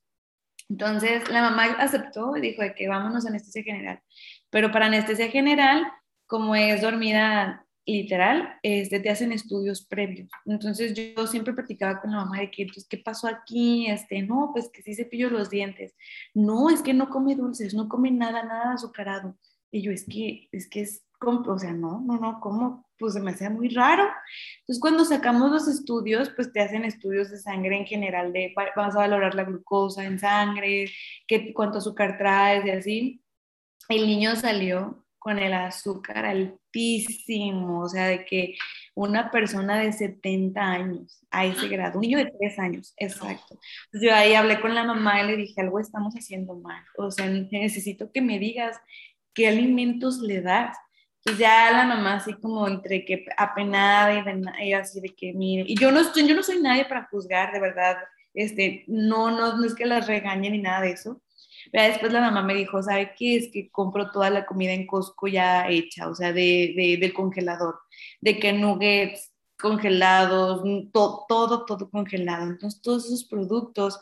entonces 0.69 1.29
la 1.29 1.41
mamá 1.41 1.65
aceptó 1.77 2.35
y 2.35 2.41
dijo 2.41 2.61
de 2.61 2.73
que 2.73 2.87
vámonos 2.87 3.25
a 3.25 3.29
anestesia 3.29 3.63
general. 3.63 4.01
Pero 4.49 4.71
para 4.71 4.87
anestesia 4.87 5.29
general, 5.29 5.85
como 6.27 6.55
es 6.55 6.81
dormida 6.81 7.63
literal, 7.85 8.57
este, 8.63 8.99
te 8.99 9.09
hacen 9.09 9.31
estudios 9.31 9.85
previos. 9.85 10.29
Entonces 10.45 10.93
yo 10.93 11.27
siempre 11.27 11.53
platicaba 11.53 11.99
con 12.01 12.11
la 12.11 12.17
mamá 12.17 12.39
de 12.39 12.51
que, 12.51 12.67
¿qué 12.89 12.97
pasó 12.97 13.27
aquí? 13.27 13.87
Este, 13.87 14.21
no, 14.21 14.51
pues 14.53 14.69
que 14.69 14.81
sí 14.81 14.95
cepillo 14.95 15.29
los 15.29 15.49
dientes. 15.49 15.95
No, 16.33 16.69
es 16.69 16.81
que 16.81 16.93
no 16.93 17.09
come 17.09 17.35
dulces, 17.35 17.73
no 17.73 17.89
come 17.89 18.11
nada, 18.11 18.43
nada 18.43 18.73
azucarado. 18.73 19.37
Y 19.71 19.81
yo, 19.81 19.91
es 19.91 20.05
que, 20.05 20.47
es 20.51 20.69
que 20.69 20.81
es, 20.81 21.03
o 21.25 21.59
sea, 21.59 21.73
no, 21.73 22.01
no, 22.01 22.17
no, 22.17 22.39
¿cómo? 22.39 22.87
Pues 22.97 23.13
se 23.13 23.21
me 23.21 23.31
hacía 23.31 23.49
muy 23.49 23.69
raro. 23.69 24.03
Entonces, 24.59 24.79
cuando 24.79 25.03
sacamos 25.05 25.51
los 25.51 25.67
estudios, 25.67 26.29
pues 26.29 26.51
te 26.51 26.61
hacen 26.61 26.85
estudios 26.85 27.31
de 27.31 27.37
sangre 27.37 27.77
en 27.77 27.85
general, 27.85 28.33
de 28.33 28.53
vas 28.75 28.95
a 28.95 28.99
valorar 28.99 29.33
la 29.35 29.43
glucosa 29.43 30.05
en 30.05 30.19
sangre, 30.19 30.91
qué, 31.27 31.53
cuánto 31.53 31.79
azúcar 31.79 32.17
traes 32.17 32.65
y 32.65 32.69
así. 32.69 33.23
El 33.89 34.05
niño 34.05 34.35
salió 34.35 35.02
con 35.23 35.39
el 35.39 35.53
azúcar 35.53 36.25
altísimo, 36.25 37.79
o 37.79 37.87
sea, 37.87 38.07
de 38.07 38.25
que 38.25 38.55
una 38.93 39.31
persona 39.31 39.79
de 39.79 39.93
70 39.93 40.61
años 40.61 41.25
a 41.31 41.45
ese 41.45 41.69
grado, 41.69 41.95
un 41.95 42.01
niño 42.01 42.17
de 42.17 42.33
3 42.37 42.59
años, 42.59 42.93
exacto. 42.97 43.57
Entonces 43.85 44.09
yo 44.09 44.13
ahí 44.13 44.33
hablé 44.33 44.59
con 44.59 44.75
la 44.75 44.83
mamá 44.83 45.23
y 45.23 45.27
le 45.27 45.37
dije, 45.37 45.61
algo 45.61 45.79
estamos 45.79 46.13
haciendo 46.15 46.55
mal, 46.55 46.83
o 46.97 47.09
sea, 47.09 47.27
necesito 47.27 48.11
que 48.11 48.21
me 48.21 48.37
digas 48.37 48.77
qué 49.33 49.47
alimentos 49.47 50.19
le 50.19 50.41
das. 50.41 50.77
Entonces 51.19 51.39
ya 51.39 51.71
la 51.71 51.85
mamá 51.85 52.15
así 52.15 52.33
como 52.33 52.67
entre 52.67 53.05
que 53.05 53.25
apenada 53.37 54.13
y, 54.61 54.73
así 54.73 54.99
de 54.99 55.15
que 55.15 55.31
mire, 55.31 55.63
y 55.65 55.79
yo 55.79 55.89
no, 55.89 56.01
estoy, 56.01 56.27
yo 56.27 56.35
no 56.35 56.43
soy 56.43 56.61
nadie 56.61 56.83
para 56.83 57.07
juzgar, 57.09 57.53
de 57.53 57.61
verdad, 57.61 57.95
este, 58.33 58.83
no, 58.87 59.31
no, 59.31 59.55
no 59.55 59.65
es 59.65 59.73
que 59.73 59.85
las 59.85 60.05
regañe 60.05 60.49
ni 60.49 60.57
nada 60.57 60.81
de 60.81 60.91
eso. 60.91 61.22
Pero 61.73 61.85
después 61.89 62.13
la 62.13 62.21
mamá 62.21 62.43
me 62.43 62.53
dijo, 62.53 62.83
¿sabe 62.83 63.13
qué? 63.17 63.37
Es 63.37 63.49
que 63.51 63.71
compro 63.71 64.11
toda 64.11 64.29
la 64.29 64.45
comida 64.45 64.73
en 64.73 64.85
Costco 64.85 65.27
ya 65.27 65.67
hecha, 65.69 66.07
o 66.07 66.13
sea, 66.13 66.31
de, 66.31 66.73
de 66.77 66.97
del 67.01 67.13
congelador, 67.13 67.79
de 68.21 68.39
que 68.39 68.53
nuggets 68.53 69.33
congelados, 69.59 70.61
todo, 70.91 71.25
todo, 71.27 71.65
todo 71.65 71.89
congelado. 71.89 72.43
Entonces, 72.51 72.79
todos 72.81 73.05
esos 73.07 73.25
productos 73.25 73.99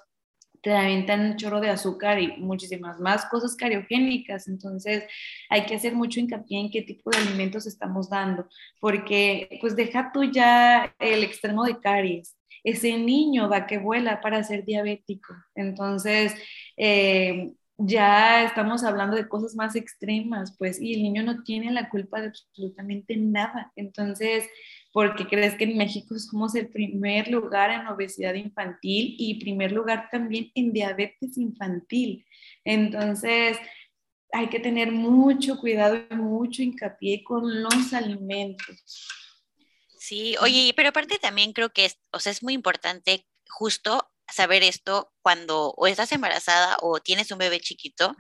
te 0.62 0.74
avientan 0.76 1.22
un 1.22 1.38
chorro 1.38 1.62
de 1.62 1.70
azúcar 1.70 2.20
y 2.20 2.38
muchísimas 2.38 3.00
más 3.00 3.26
cosas 3.28 3.56
cariogénicas. 3.56 4.48
Entonces, 4.50 5.06
hay 5.50 5.66
que 5.66 5.76
hacer 5.76 5.96
mucho 5.96 6.20
hincapié 6.20 6.60
en 6.60 6.72
qué 6.72 6.82
tipo 6.82 7.10
de 7.12 7.18
alimentos 7.20 7.66
estamos 7.68 8.10
dando, 8.10 8.48
porque 8.82 9.58
pues 9.62 9.76
deja 9.78 10.12
tú 10.14 10.26
ya 10.26 10.94
el 11.00 11.24
extremo 11.24 11.64
de 11.64 11.80
caries. 11.80 12.36
Ese 12.64 12.98
niño 12.98 13.50
va 13.50 13.66
que 13.66 13.78
vuela 13.80 14.22
para 14.22 14.44
ser 14.44 14.66
diabético. 14.66 15.34
Entonces, 15.56 16.36
eh, 16.78 17.54
ya 17.86 18.44
estamos 18.44 18.84
hablando 18.84 19.16
de 19.16 19.28
cosas 19.28 19.56
más 19.56 19.76
extremas, 19.76 20.56
pues, 20.58 20.80
y 20.82 20.94
el 20.94 21.04
niño 21.04 21.24
no 21.24 21.44
tiene 21.44 21.72
la 21.72 21.90
culpa 21.90 22.22
de 22.22 22.28
absolutamente 22.28 23.16
nada. 23.18 23.72
Entonces, 23.76 24.46
porque 24.94 25.28
crees 25.28 25.56
que 25.56 25.64
en 25.66 25.78
México 25.78 26.18
somos 26.20 26.56
el 26.56 26.68
primer 26.70 27.30
lugar 27.30 27.72
en 27.72 27.88
obesidad 27.88 28.34
infantil 28.34 29.16
y 29.18 29.40
primer 29.40 29.72
lugar 29.72 30.10
también 30.12 30.52
en 30.56 30.74
diabetes 30.74 31.38
infantil. 31.38 32.26
Entonces, 32.64 33.58
hay 34.34 34.48
que 34.48 34.60
tener 34.60 34.92
mucho 34.92 35.58
cuidado 35.60 35.98
y 36.10 36.16
mucho 36.16 36.62
hincapié 36.62 37.24
con 37.24 37.64
los 37.64 37.94
alimentos. 37.94 39.08
Sí, 39.98 40.36
oye, 40.42 40.74
pero 40.76 40.90
aparte 40.90 41.20
también 41.20 41.54
creo 41.54 41.72
que 41.72 41.92
o 42.12 42.20
sea, 42.20 42.32
es 42.32 42.44
muy 42.44 42.54
importante 42.54 43.28
justo 43.50 44.11
saber 44.32 44.64
esto 44.64 45.12
cuando 45.22 45.72
o 45.78 45.88
estás 45.88 46.12
embarazada 46.12 46.78
o 46.82 47.00
tienes 47.00 47.32
un 47.32 47.38
bebé 47.38 47.60
chiquito, 47.60 48.16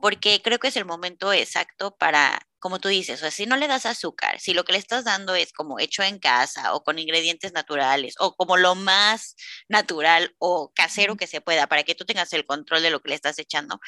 porque 0.00 0.40
creo 0.42 0.58
que 0.58 0.68
es 0.68 0.76
el 0.76 0.84
momento 0.84 1.32
exacto 1.32 1.96
para, 1.96 2.40
como 2.58 2.78
tú 2.78 2.88
dices, 2.88 3.18
o 3.18 3.20
sea, 3.22 3.30
si 3.30 3.46
no 3.46 3.56
le 3.56 3.68
das 3.68 3.86
azúcar, 3.86 4.40
si 4.40 4.54
lo 4.54 4.64
que 4.64 4.72
le 4.72 4.78
estás 4.78 5.04
dando 5.04 5.34
es 5.34 5.52
como 5.52 5.78
hecho 5.78 6.02
en 6.02 6.18
casa 6.18 6.74
o 6.74 6.82
con 6.84 6.98
ingredientes 6.98 7.52
naturales 7.52 8.14
o 8.18 8.34
como 8.36 8.56
lo 8.56 8.74
más 8.74 9.36
natural 9.68 10.34
o 10.38 10.72
casero 10.74 11.16
que 11.16 11.26
se 11.26 11.40
pueda 11.40 11.66
para 11.66 11.82
que 11.84 11.94
tú 11.94 12.04
tengas 12.04 12.32
el 12.32 12.46
control 12.46 12.82
de 12.82 12.90
lo 12.90 13.00
que 13.00 13.10
le 13.10 13.14
estás 13.16 13.38
echando, 13.38 13.80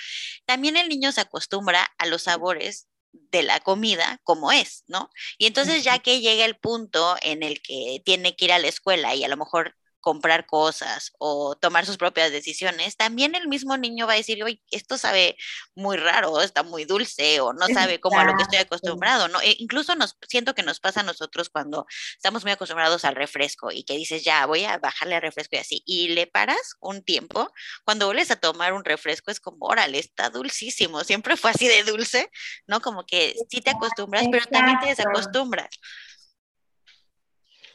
también 0.46 0.76
el 0.76 0.88
niño 0.88 1.12
se 1.12 1.20
acostumbra 1.22 1.88
a 1.98 2.06
los 2.06 2.22
sabores 2.22 2.88
de 3.12 3.42
la 3.42 3.60
comida 3.60 4.20
como 4.24 4.52
es, 4.52 4.84
¿no? 4.86 5.10
Y 5.38 5.46
entonces 5.46 5.84
ya 5.84 5.98
que 5.98 6.20
llega 6.20 6.44
el 6.44 6.56
punto 6.58 7.16
en 7.22 7.42
el 7.42 7.62
que 7.62 8.02
tiene 8.04 8.36
que 8.36 8.46
ir 8.46 8.52
a 8.52 8.58
la 8.58 8.68
escuela 8.68 9.14
y 9.14 9.24
a 9.24 9.28
lo 9.28 9.36
mejor 9.36 9.74
comprar 10.08 10.46
cosas 10.46 11.12
o 11.18 11.54
tomar 11.54 11.84
sus 11.84 11.98
propias 11.98 12.32
decisiones, 12.32 12.96
también 12.96 13.34
el 13.34 13.46
mismo 13.46 13.76
niño 13.76 14.06
va 14.06 14.14
a 14.14 14.16
decir, 14.16 14.42
oye, 14.42 14.62
esto 14.70 14.96
sabe 14.96 15.36
muy 15.74 15.98
raro, 15.98 16.40
está 16.40 16.62
muy 16.62 16.86
dulce 16.86 17.40
o 17.40 17.52
no 17.52 17.66
sabe 17.66 18.00
como 18.00 18.18
a 18.18 18.24
lo 18.24 18.34
que 18.34 18.44
estoy 18.44 18.58
acostumbrado, 18.60 19.28
¿no? 19.28 19.38
E 19.42 19.56
incluso 19.58 19.94
nos 19.96 20.16
siento 20.26 20.54
que 20.54 20.62
nos 20.62 20.80
pasa 20.80 21.00
a 21.00 21.02
nosotros 21.02 21.50
cuando 21.50 21.84
estamos 22.14 22.42
muy 22.42 22.52
acostumbrados 22.52 23.04
al 23.04 23.16
refresco 23.16 23.70
y 23.70 23.84
que 23.84 23.98
dices, 23.98 24.24
ya, 24.24 24.46
voy 24.46 24.64
a 24.64 24.78
bajarle 24.78 25.16
al 25.16 25.20
refresco 25.20 25.56
y 25.56 25.58
así, 25.58 25.82
y 25.84 26.08
le 26.08 26.26
paras 26.26 26.76
un 26.80 27.02
tiempo, 27.04 27.52
cuando 27.84 28.06
vuelves 28.06 28.30
a 28.30 28.36
tomar 28.36 28.72
un 28.72 28.86
refresco 28.86 29.30
es 29.30 29.40
como, 29.40 29.66
órale, 29.66 29.98
está 29.98 30.30
dulcísimo, 30.30 31.04
siempre 31.04 31.36
fue 31.36 31.50
así 31.50 31.68
de 31.68 31.82
dulce, 31.82 32.30
¿no? 32.66 32.80
Como 32.80 33.04
que 33.04 33.36
sí 33.50 33.60
te 33.60 33.72
acostumbras, 33.72 34.24
pero 34.32 34.46
también 34.46 34.80
te 34.80 34.86
desacostumbras. 34.86 35.68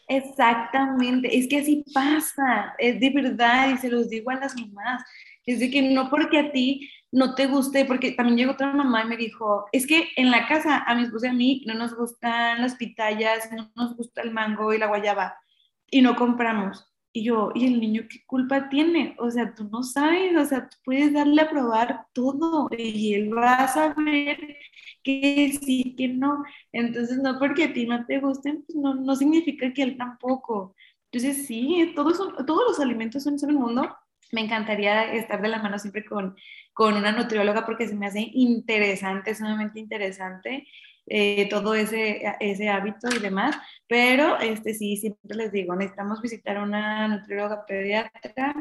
Exactamente, 0.08 1.38
es 1.38 1.48
que 1.48 1.60
así 1.60 1.86
pasa, 1.94 2.76
es 2.78 3.00
de 3.00 3.10
verdad, 3.10 3.70
y 3.74 3.78
se 3.78 3.90
los 3.90 4.10
digo 4.10 4.32
a 4.32 4.36
las 4.36 4.54
mamás, 4.60 5.02
es 5.46 5.60
de 5.60 5.72
que 5.72 5.82
no 5.82 6.10
porque 6.10 6.40
a 6.40 6.52
ti 6.52 6.90
no 7.12 7.36
te 7.36 7.48
guste, 7.48 7.86
porque 7.86 8.12
también 8.12 8.38
llegó 8.38 8.52
otra 8.54 8.74
mamá 8.74 9.04
y 9.04 9.08
me 9.08 9.18
dijo, 9.18 9.66
es 9.72 9.88
que 9.88 10.10
en 10.18 10.30
la 10.32 10.48
casa 10.48 10.84
a 10.86 10.96
mi 10.96 11.04
esposa 11.04 11.28
y 11.28 11.30
a 11.30 11.34
mí 11.34 11.64
no 11.68 11.76
nos 11.76 11.96
gustan 11.96 12.62
las 12.62 12.76
pitayas, 12.76 13.50
no 13.52 13.72
nos 13.76 13.96
gusta 13.96 14.22
el 14.22 14.32
mango 14.32 14.74
y 14.74 14.78
la 14.78 14.88
guayaba, 14.88 15.38
y 15.90 16.02
no 16.02 16.16
compramos. 16.16 16.93
Y 17.16 17.24
yo, 17.26 17.52
¿y 17.54 17.68
el 17.68 17.80
niño 17.80 18.04
qué 18.10 18.26
culpa 18.26 18.70
tiene? 18.70 19.16
O 19.20 19.30
sea, 19.30 19.54
tú 19.54 19.70
no 19.70 19.84
sabes, 19.84 20.36
o 20.36 20.46
sea, 20.46 20.68
tú 20.68 20.78
puedes 20.84 21.14
darle 21.14 21.42
a 21.44 21.50
probar 21.50 22.08
todo 22.14 22.70
y 22.76 23.14
él 23.14 23.36
va 23.38 23.56
a 23.58 23.68
saber 23.68 24.58
que 25.04 25.58
sí, 25.64 25.96
que 25.98 26.08
no. 26.08 26.44
Entonces, 26.72 27.18
no 27.20 27.38
porque 27.40 27.66
a 27.66 27.74
ti 27.74 27.86
no 27.86 28.06
te 28.06 28.20
gusten, 28.20 28.64
pues 28.66 28.76
no, 28.76 28.96
no 28.96 29.16
significa 29.16 29.72
que 29.74 29.84
él 29.84 29.98
tampoco. 29.98 30.76
Entonces, 31.12 31.46
sí, 31.46 31.92
todos, 31.96 32.18
todos 32.48 32.64
los 32.68 32.80
alimentos 32.80 33.24
son, 33.24 33.38
son 33.40 33.56
un 33.56 33.62
mundo. 33.62 33.96
Me 34.32 34.42
encantaría 34.42 35.14
estar 35.14 35.42
de 35.42 35.50
la 35.50 35.62
mano 35.62 35.78
siempre 35.78 36.06
con, 36.06 36.36
con 36.74 36.96
una 36.96 37.12
nutrióloga 37.12 37.66
porque 37.66 37.88
se 37.88 37.96
me 37.96 38.08
hace 38.08 38.22
interesante, 38.34 39.36
sumamente 39.36 39.80
interesante 39.80 40.68
eh, 41.08 41.48
todo 41.50 41.76
ese, 41.76 42.24
ese 42.40 42.70
hábito 42.70 43.08
y 43.16 43.20
demás. 43.20 43.56
Pero 43.88 44.40
este, 44.40 44.74
sí, 44.74 44.98
siempre 44.98 45.36
les 45.36 45.52
digo, 45.52 45.76
necesitamos 45.76 46.22
visitar 46.22 46.58
una 46.60 47.08
nutrióloga 47.08 47.66
pediatra 47.66 48.54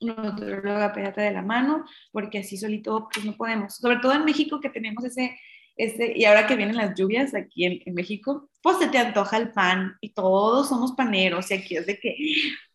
nutrióloga 0.00 0.92
pediatra 0.92 1.24
de 1.24 1.32
la 1.32 1.42
mano, 1.42 1.84
porque 2.12 2.38
así 2.38 2.56
solito 2.56 3.08
pues 3.12 3.24
no 3.24 3.36
podemos. 3.36 3.76
Sobre 3.76 3.96
todo 3.96 4.12
en 4.12 4.24
México 4.24 4.60
que 4.60 4.70
tenemos 4.70 5.04
ese, 5.04 5.38
ese 5.76 6.12
y 6.16 6.24
ahora 6.24 6.46
que 6.46 6.56
vienen 6.56 6.76
las 6.76 6.94
lluvias 6.94 7.34
aquí 7.34 7.64
en, 7.64 7.80
en, 7.84 7.94
México, 7.94 8.50
pues 8.62 8.78
se 8.78 8.88
te 8.88 8.98
antoja 8.98 9.38
el 9.38 9.52
pan 9.52 9.96
y 10.00 10.10
todos 10.12 10.68
somos 10.68 10.92
paneros 10.92 11.50
y 11.50 11.54
aquí 11.54 11.76
es 11.76 11.86
de 11.86 11.98
que, 11.98 12.16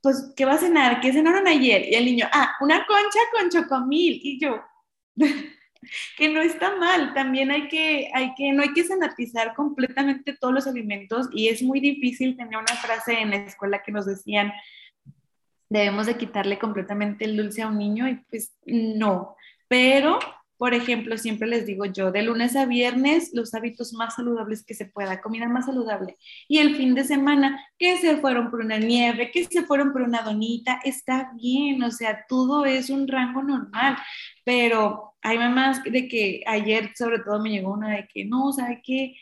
pues, 0.01 0.33
¿qué 0.35 0.45
va 0.45 0.53
a 0.53 0.57
cenar? 0.57 1.01
¿Qué 1.01 1.13
cenaron 1.13 1.47
ayer? 1.47 1.87
Y 1.89 1.95
el 1.95 2.05
niño, 2.05 2.27
ah, 2.31 2.53
una 2.61 2.85
concha 2.85 3.19
con 3.33 3.49
chocomil. 3.49 4.19
Y 4.23 4.39
yo, 4.39 4.61
que 6.17 6.29
no 6.29 6.41
está 6.41 6.75
mal, 6.77 7.13
también 7.13 7.51
hay 7.51 7.67
que, 7.67 8.09
hay 8.13 8.33
que, 8.35 8.51
no 8.51 8.63
hay 8.63 8.73
que 8.73 8.83
sanatizar 8.83 9.53
completamente 9.55 10.33
todos 10.33 10.53
los 10.53 10.67
alimentos 10.67 11.27
y 11.31 11.49
es 11.49 11.63
muy 11.63 11.79
difícil 11.79 12.37
tener 12.37 12.57
una 12.57 12.75
frase 12.75 13.19
en 13.19 13.31
la 13.31 13.37
escuela 13.37 13.81
que 13.83 13.91
nos 13.91 14.05
decían, 14.05 14.53
debemos 15.69 16.05
de 16.05 16.17
quitarle 16.17 16.59
completamente 16.59 17.25
el 17.25 17.37
dulce 17.37 17.61
a 17.61 17.67
un 17.67 17.77
niño 17.77 18.07
y 18.07 18.15
pues 18.29 18.53
no, 18.65 19.35
pero 19.67 20.19
por 20.61 20.75
ejemplo, 20.75 21.17
siempre 21.17 21.47
les 21.47 21.65
digo 21.65 21.85
yo, 21.85 22.11
de 22.11 22.21
lunes 22.21 22.55
a 22.55 22.67
viernes, 22.67 23.31
los 23.33 23.55
hábitos 23.55 23.93
más 23.93 24.13
saludables 24.13 24.63
que 24.63 24.75
se 24.75 24.85
pueda, 24.85 25.19
comida 25.19 25.49
más 25.49 25.65
saludable. 25.65 26.17
Y 26.47 26.59
el 26.59 26.75
fin 26.75 26.93
de 26.93 27.03
semana, 27.03 27.59
que 27.79 27.97
se 27.97 28.17
fueron 28.17 28.51
por 28.51 28.59
una 28.59 28.77
nieve, 28.77 29.31
que 29.31 29.43
se 29.45 29.63
fueron 29.63 29.91
por 29.91 30.03
una 30.03 30.21
donita, 30.21 30.79
está 30.83 31.31
bien, 31.35 31.81
o 31.81 31.89
sea, 31.89 32.27
todo 32.29 32.63
es 32.65 32.91
un 32.91 33.07
rango 33.07 33.41
normal. 33.41 33.97
Pero 34.45 35.15
hay 35.23 35.39
mamás 35.39 35.83
de 35.83 36.07
que 36.07 36.43
ayer 36.45 36.91
sobre 36.95 37.17
todo 37.21 37.41
me 37.41 37.49
llegó 37.49 37.73
una 37.73 37.95
de 37.95 38.07
que 38.07 38.25
no, 38.25 38.53
¿sabe 38.53 38.83
qué? 38.83 39.15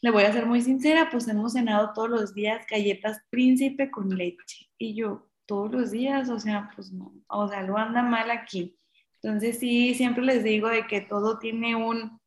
Le 0.00 0.10
voy 0.10 0.22
a 0.24 0.32
ser 0.32 0.46
muy 0.46 0.62
sincera, 0.62 1.10
pues 1.10 1.28
hemos 1.28 1.52
cenado 1.52 1.92
todos 1.94 2.08
los 2.08 2.34
días 2.34 2.64
galletas 2.66 3.20
príncipe 3.28 3.90
con 3.90 4.08
leche. 4.08 4.70
Y 4.78 4.94
yo, 4.94 5.28
todos 5.44 5.70
los 5.70 5.90
días, 5.90 6.30
o 6.30 6.40
sea, 6.40 6.70
pues 6.74 6.92
no, 6.94 7.12
o 7.28 7.46
sea, 7.46 7.62
lo 7.62 7.76
anda 7.76 8.02
mal 8.02 8.30
aquí. 8.30 8.78
Entonces 9.22 9.58
sí, 9.58 9.94
siempre 9.94 10.24
les 10.24 10.42
digo 10.44 10.68
de 10.68 10.86
que 10.86 11.00
todo 11.00 11.38
tiene 11.38 11.76
un, 11.76 12.20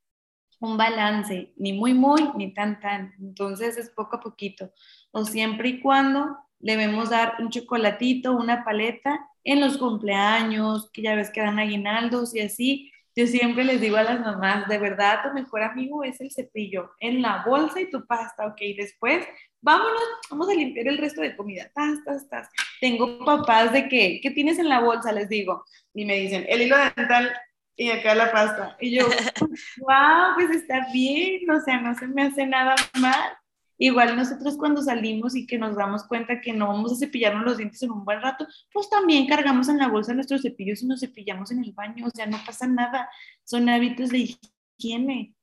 un 0.60 0.78
balance, 0.78 1.54
ni 1.58 1.74
muy, 1.74 1.94
muy, 1.94 2.30
ni 2.38 2.54
tan, 2.54 2.80
tan. 2.80 3.14
Entonces 3.20 3.78
es 3.78 3.90
poco 3.92 4.18
a 4.18 4.22
poquito. 4.22 4.72
O 5.12 5.26
siempre 5.26 5.70
y 5.70 5.82
cuando 5.82 6.38
debemos 6.60 7.10
dar 7.10 7.36
un 7.40 7.50
chocolatito, 7.50 8.34
una 8.36 8.64
paleta 8.64 9.28
en 9.44 9.62
los 9.62 9.78
cumpleaños, 9.78 10.90
que 10.92 11.04
ya 11.04 11.16
ves 11.16 11.32
que 11.32 11.42
dan 11.42 11.60
aguinaldos 11.60 12.36
y 12.36 12.42
así, 12.42 12.92
yo 13.16 13.28
siempre 13.28 13.64
les 13.64 13.80
digo 13.80 13.98
a 13.98 14.04
las 14.04 14.20
mamás, 14.20 14.68
de 14.68 14.78
verdad, 14.78 15.24
tu 15.24 15.34
mejor 15.34 15.64
amigo 15.64 16.04
es 16.04 16.20
el 16.20 16.32
cepillo, 16.32 16.92
en 17.00 17.22
la 17.22 17.44
bolsa 17.46 17.80
y 17.80 17.90
tu 17.90 18.06
pasta, 18.06 18.46
ok, 18.46 18.60
después 18.78 19.26
vámonos, 19.62 20.04
vamos 20.30 20.50
a 20.50 20.54
limpiar 20.54 20.88
el 20.88 20.98
resto 20.98 21.22
de 21.22 21.36
comida, 21.36 21.72
tas, 21.74 22.04
tas, 22.06 22.30
tas. 22.30 22.50
Tengo 22.80 23.26
papás 23.26 23.74
de 23.74 23.90
que, 23.90 24.20
¿qué 24.22 24.30
tienes 24.30 24.60
en 24.60 24.70
la 24.70 24.80
bolsa? 24.80 25.12
Les 25.12 25.28
digo, 25.28 25.66
y 25.94 26.06
me 26.06 26.18
dicen, 26.18 26.46
el 26.48 26.62
hilo 26.62 26.78
dental 26.96 27.34
y 27.76 27.90
acá 27.90 28.14
la 28.16 28.32
pasta. 28.32 28.78
Y 28.80 28.96
yo, 28.96 29.08
wow, 29.78 30.36
pues 30.36 30.52
está 30.52 30.88
bien, 30.94 31.50
o 31.50 31.60
sea, 31.62 31.82
no 31.82 31.96
se 31.96 32.08
me 32.08 32.24
hace 32.24 32.46
nada 32.46 32.76
mal. 33.00 33.38
Igual 33.78 34.16
nosotros 34.16 34.58
cuando 34.58 34.82
salimos 34.82 35.36
y 35.36 35.46
que 35.46 35.58
nos 35.58 35.76
damos 35.76 36.04
cuenta 36.06 36.42
que 36.42 36.54
no 36.54 36.68
vamos 36.68 36.94
a 36.94 36.96
cepillarnos 36.96 37.44
los 37.44 37.58
dientes 37.58 37.82
en 37.84 37.92
un 37.92 38.06
buen 38.06 38.22
rato, 38.22 38.48
pues 38.72 38.90
también 38.90 39.28
cargamos 39.28 39.68
en 39.70 39.78
la 39.78 39.88
bolsa 39.88 40.14
nuestros 40.14 40.42
cepillos 40.42 40.82
y 40.82 40.88
nos 40.88 41.02
cepillamos 41.02 41.52
en 41.52 41.64
el 41.64 41.74
baño, 41.74 42.08
o 42.08 42.10
sea, 42.10 42.26
no 42.26 42.38
pasa 42.46 42.68
nada, 42.68 43.10
son 43.44 43.68
hábitos 43.70 44.10
de 44.10 44.38
higiene 44.80 45.36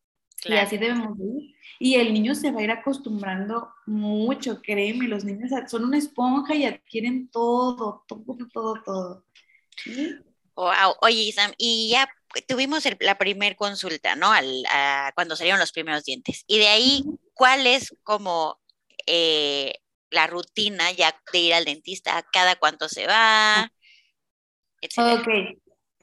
y 0.44 0.54
así 0.54 0.76
debemos 0.76 1.18
ir. 1.18 1.54
Y 1.78 1.94
el 1.96 2.12
niño 2.12 2.34
se 2.34 2.50
va 2.52 2.60
a 2.60 2.64
ir 2.64 2.70
acostumbrando 2.70 3.68
mucho, 3.86 4.60
créeme, 4.62 5.08
los 5.08 5.24
niños 5.24 5.50
son 5.68 5.84
una 5.84 5.98
esponja 5.98 6.54
y 6.54 6.64
adquieren 6.64 7.28
todo, 7.28 8.04
todo, 8.06 8.36
todo, 8.52 8.74
todo. 8.84 9.24
Oye, 10.54 11.22
Isam, 11.22 11.52
y 11.56 11.90
ya 11.90 12.08
tuvimos 12.46 12.86
la 13.00 13.18
primer 13.18 13.56
consulta, 13.56 14.16
¿no? 14.16 14.32
Al, 14.32 14.64
cuando 15.14 15.36
salieron 15.36 15.60
los 15.60 15.72
primeros 15.72 16.04
dientes. 16.04 16.44
Y 16.46 16.58
de 16.58 16.68
ahí, 16.68 17.04
¿cuál 17.34 17.66
es 17.66 17.94
como 18.02 18.60
eh, 19.06 19.74
la 20.10 20.26
rutina 20.26 20.90
ya 20.92 21.14
de 21.32 21.38
ir 21.38 21.54
al 21.54 21.64
dentista? 21.64 22.24
¿Cada 22.32 22.56
cuánto 22.56 22.88
se 22.88 23.06
va? 23.06 23.70
Ok. 24.96 25.28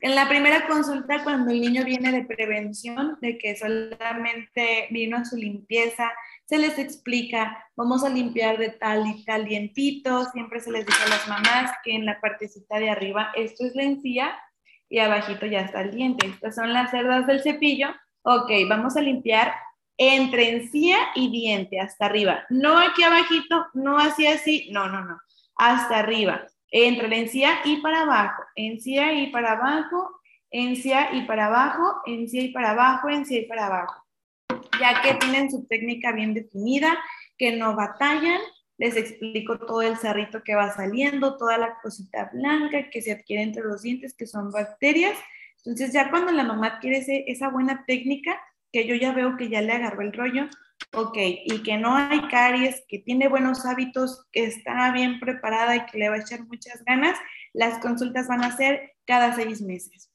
En 0.01 0.15
la 0.15 0.29
primera 0.29 0.65
consulta, 0.65 1.23
cuando 1.23 1.51
el 1.51 1.59
niño 1.59 1.83
viene 1.83 2.13
de 2.13 2.23
prevención, 2.23 3.17
de 3.19 3.37
que 3.37 3.57
solamente 3.57 4.87
vino 4.91 5.17
a 5.17 5.25
su 5.25 5.35
limpieza, 5.35 6.09
se 6.49 6.57
les 6.57 6.79
explica, 6.79 7.63
vamos 7.75 8.03
a 8.03 8.09
limpiar 8.09 8.57
de 8.57 8.69
tal 8.69 9.05
y 9.05 9.23
tal 9.23 9.45
dientito, 9.45 10.25
siempre 10.31 10.59
se 10.59 10.71
les 10.71 10.83
dice 10.83 11.03
a 11.05 11.09
las 11.09 11.27
mamás 11.27 11.71
que 11.83 11.93
en 11.93 12.07
la 12.07 12.19
partecita 12.19 12.79
de 12.79 12.89
arriba 12.89 13.29
esto 13.35 13.67
es 13.67 13.75
la 13.75 13.83
encía 13.83 14.35
y 14.89 14.97
abajito 14.97 15.45
ya 15.45 15.59
está 15.59 15.81
el 15.81 15.91
diente. 15.91 16.25
Estas 16.25 16.55
son 16.55 16.73
las 16.73 16.89
cerdas 16.89 17.27
del 17.27 17.43
cepillo. 17.43 17.89
Ok, 18.23 18.49
vamos 18.67 18.97
a 18.97 19.01
limpiar 19.01 19.53
entre 19.95 20.49
encía 20.49 20.97
y 21.13 21.29
diente, 21.29 21.79
hasta 21.79 22.07
arriba. 22.07 22.43
No 22.49 22.79
aquí 22.79 23.03
abajito, 23.03 23.67
no 23.75 23.99
así 23.99 24.25
así, 24.25 24.71
no, 24.71 24.89
no, 24.89 25.05
no, 25.05 25.19
hasta 25.55 25.99
arriba. 25.99 26.47
Entre 26.71 27.09
la 27.09 27.17
encía 27.17 27.59
y 27.63 27.77
para 27.77 28.01
abajo, 28.01 28.41
encía 28.55 29.13
y 29.13 29.27
para 29.27 29.51
abajo, 29.51 30.19
encía 30.49 31.13
y 31.13 31.27
para 31.27 31.45
abajo, 31.45 32.01
encía 32.07 32.41
y 32.41 32.51
para 32.51 32.71
abajo, 32.71 33.07
encía 33.09 33.41
y 33.41 33.45
para 33.45 33.67
abajo. 33.67 34.08
Ya 34.79 35.01
que 35.01 35.15
tienen 35.15 35.51
su 35.51 35.65
técnica 35.67 36.11
bien 36.11 36.33
definida, 36.33 36.97
que 37.37 37.55
no 37.55 37.75
batallan, 37.75 38.39
les 38.77 38.95
explico 38.95 39.59
todo 39.59 39.81
el 39.81 39.97
cerrito 39.97 40.41
que 40.43 40.55
va 40.55 40.73
saliendo, 40.73 41.37
toda 41.37 41.57
la 41.57 41.79
cosita 41.81 42.29
blanca 42.33 42.89
que 42.89 43.01
se 43.01 43.11
adquiere 43.11 43.43
entre 43.43 43.63
los 43.63 43.81
dientes, 43.81 44.15
que 44.15 44.25
son 44.25 44.51
bacterias. 44.51 45.17
Entonces 45.57 45.91
ya 45.91 46.09
cuando 46.09 46.31
la 46.31 46.43
mamá 46.43 46.67
adquiere 46.67 47.03
esa 47.27 47.49
buena 47.49 47.83
técnica, 47.85 48.39
que 48.71 48.87
yo 48.87 48.95
ya 48.95 49.11
veo 49.11 49.35
que 49.35 49.49
ya 49.49 49.61
le 49.61 49.73
agarró 49.73 50.01
el 50.01 50.13
rollo, 50.13 50.47
ok, 50.93 51.17
y 51.17 51.61
que 51.63 51.77
no 51.77 51.95
hay 51.95 52.21
caries, 52.29 52.83
que 52.87 52.99
tiene 52.99 53.27
buenos 53.27 53.65
hábitos, 53.65 54.25
que 54.31 54.45
está 54.45 54.91
bien 54.91 55.19
preparada 55.19 55.75
y 55.75 55.85
que 55.85 55.97
le 55.97 56.09
va 56.09 56.15
a 56.15 56.19
echar 56.19 56.45
muchas 56.45 56.83
ganas, 56.85 57.17
las 57.53 57.79
consultas 57.79 58.27
van 58.27 58.43
a 58.43 58.55
ser 58.55 58.93
cada 59.05 59.35
seis 59.35 59.61
meses. 59.61 60.09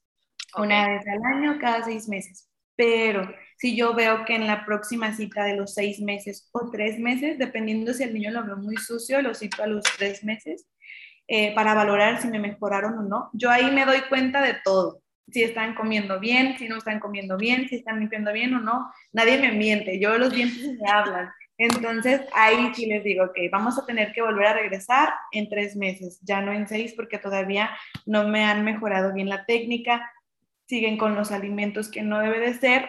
Una 0.57 0.89
vez 0.89 1.07
al 1.07 1.23
año, 1.23 1.59
cada 1.61 1.85
seis 1.85 2.09
meses. 2.09 2.49
Pero 2.77 3.33
si 3.57 3.77
yo 3.77 3.95
veo 3.95 4.25
que 4.25 4.35
en 4.35 4.47
la 4.47 4.65
próxima 4.65 5.15
cita 5.15 5.45
de 5.45 5.57
los 5.57 5.75
seis 5.75 6.01
meses 6.01 6.49
o 6.53 6.71
tres 6.71 6.99
meses, 6.99 7.39
dependiendo 7.39 7.93
si 7.93 8.03
el 8.03 8.15
niño 8.15 8.31
lo 8.31 8.45
veo 8.45 8.57
muy 8.57 8.77
sucio, 8.77 9.23
lo 9.23 9.35
cito 9.35 9.63
a 9.63 9.67
los 9.67 9.85
tres 9.97 10.25
meses 10.25 10.67
eh, 11.27 11.55
para 11.55 11.75
valorar 11.75 12.21
si 12.21 12.29
me 12.29 12.39
mejoraron 12.39 12.99
o 12.99 13.03
no. 13.03 13.31
Yo 13.33 13.51
ahí 13.51 13.71
me 13.71 13.87
doy 13.87 14.03
cuenta 14.09 14.43
de 14.43 14.57
todo. 14.65 15.01
Si 15.31 15.43
están 15.43 15.75
comiendo 15.75 16.21
bien, 16.21 16.59
si 16.59 16.69
no 16.69 16.77
están 16.77 17.01
comiendo 17.01 17.39
bien, 17.39 17.67
si 17.69 17.77
están 17.77 18.01
limpiando 18.01 18.33
bien 18.33 18.55
o 18.55 18.61
no. 18.61 18.93
Nadie 19.13 19.39
me 19.39 19.53
miente, 19.53 19.99
yo 19.99 20.19
los 20.19 20.33
dientes 20.33 20.79
me 20.79 20.91
hablan. 20.91 21.31
Entonces 21.57 22.21
ahí 22.35 22.73
sí 22.75 22.87
les 22.87 23.05
digo, 23.05 23.25
ok, 23.25 23.37
vamos 23.51 23.79
a 23.79 23.87
tener 23.87 24.13
que 24.13 24.23
volver 24.23 24.47
a 24.49 24.55
regresar 24.55 25.15
en 25.31 25.49
tres 25.49 25.77
meses, 25.77 26.19
ya 26.23 26.41
no 26.41 26.53
en 26.53 26.67
seis 26.67 26.95
porque 26.95 27.19
todavía 27.19 27.71
no 28.07 28.27
me 28.29 28.45
han 28.45 28.65
mejorado 28.65 29.13
bien 29.13 29.29
la 29.29 29.47
técnica, 29.47 30.11
siguen 30.67 30.97
con 30.97 31.15
los 31.15 31.31
alimentos 31.31 31.91
que 31.91 32.03
no 32.03 32.21
debe 32.21 32.41
de 32.41 32.55
ser 32.55 32.89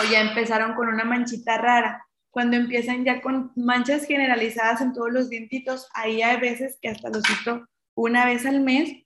o 0.00 0.10
ya 0.10 0.20
empezaron 0.20 0.74
con 0.74 0.88
una 0.88 1.04
manchita 1.04 1.58
rara. 1.58 2.06
Cuando 2.30 2.56
empiezan 2.56 3.04
ya 3.04 3.20
con 3.20 3.52
manchas 3.54 4.06
generalizadas 4.06 4.80
en 4.80 4.92
todos 4.92 5.12
los 5.12 5.30
dientitos, 5.30 5.88
ahí 5.94 6.22
hay 6.22 6.40
veces 6.40 6.78
que 6.80 6.88
hasta 6.88 7.10
los 7.10 7.22
cito 7.22 7.68
una 7.94 8.24
vez 8.26 8.44
al 8.44 8.60
mes 8.60 9.04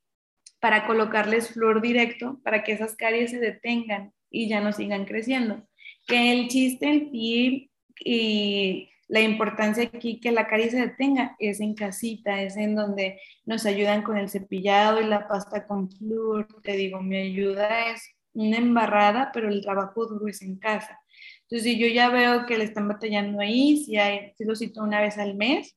para 0.61 0.87
colocarles 0.87 1.51
flor 1.51 1.83
directo 1.83 2.41
para 2.43 2.65
que 2.65 2.73
esas 2.73 2.97
caries 2.97 3.31
se 3.31 3.39
detengan 3.39 4.13
y 4.31 4.49
ya 4.49 4.61
no 4.61 4.73
sigan 4.73 5.05
creciendo. 5.05 5.67
Que 6.07 6.33
el 6.33 6.49
chiste 6.49 6.89
en 6.89 7.11
sí 7.11 7.71
y 8.01 8.91
la 9.09 9.21
importancia 9.21 9.85
aquí 9.85 10.21
que 10.21 10.33
la 10.33 10.47
caries 10.47 10.73
se 10.73 10.81
detenga 10.81 11.35
es 11.39 11.61
en 11.61 11.75
casita, 11.75 12.43
es 12.43 12.57
en 12.57 12.77
donde 12.77 13.21
nos 13.47 13.65
ayudan 13.65 14.03
con 14.03 14.19
el 14.19 14.29
cepillado 14.29 15.01
y 15.01 15.07
la 15.07 15.27
pasta 15.27 15.67
con 15.67 15.91
flúor. 15.91 16.47
Te 16.63 16.73
digo, 16.77 17.01
mi 17.01 17.17
ayuda 17.17 17.91
es 17.91 18.03
una 18.35 18.59
embarrada, 18.59 19.31
pero 19.33 19.49
el 19.49 19.63
trabajo 19.63 20.07
duro 20.07 20.29
es 20.29 20.43
en 20.43 20.59
casa. 20.59 21.01
Entonces, 21.43 21.65
si 21.65 21.79
yo 21.79 21.87
ya 21.87 22.11
veo 22.11 22.45
que 22.45 22.59
le 22.59 22.65
están 22.65 22.87
batallando 22.87 23.41
ahí, 23.41 23.79
si, 23.79 23.97
hay, 23.97 24.33
si 24.37 24.45
lo 24.45 24.55
cito 24.55 24.83
una 24.83 25.01
vez 25.01 25.17
al 25.17 25.35
mes, 25.35 25.75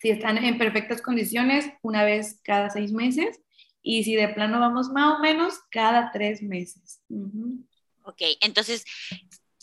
si 0.00 0.10
están 0.10 0.38
en 0.38 0.58
perfectas 0.58 1.00
condiciones, 1.00 1.70
una 1.82 2.04
vez 2.04 2.40
cada 2.42 2.70
seis 2.70 2.92
meses, 2.92 3.40
y 3.82 4.02
si 4.02 4.16
de 4.16 4.28
plano 4.28 4.58
vamos 4.58 4.88
más 4.88 5.18
o 5.18 5.22
menos, 5.22 5.60
cada 5.70 6.10
tres 6.10 6.42
meses. 6.42 7.00
Ok, 8.02 8.22
entonces, 8.40 8.84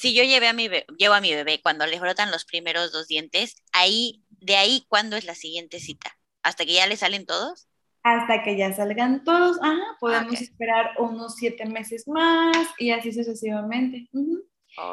si 0.02 0.14
yo 0.14 0.24
llevé 0.24 0.48
a 0.48 0.54
mi 0.54 0.70
llevo 0.98 1.14
a 1.14 1.22
mi 1.22 1.34
bebé 1.34 1.62
cuando 1.62 1.86
le 1.86 2.00
brotan 2.00 2.32
los 2.32 2.46
primeros 2.46 2.92
dos 2.92 3.08
dientes, 3.08 3.56
ahí, 3.72 4.24
de 4.30 4.58
ahí, 4.58 4.86
¿cuándo 4.90 5.16
es 5.16 5.26
la 5.26 5.36
siguiente 5.36 5.80
cita? 5.80 6.18
hasta 6.44 6.66
que 6.66 6.74
ya 6.74 6.88
le 6.88 6.98
salen 6.98 7.26
todos. 7.26 7.68
Hasta 8.04 8.44
que 8.44 8.58
ya 8.58 8.74
salgan 8.74 9.24
todos, 9.24 9.60
ajá, 9.62 9.98
podemos 10.00 10.42
esperar 10.42 10.92
unos 10.98 11.36
siete 11.36 11.66
meses 11.66 12.08
más 12.08 12.68
y 12.80 12.92
así 12.92 13.12
sucesivamente. 13.12 14.10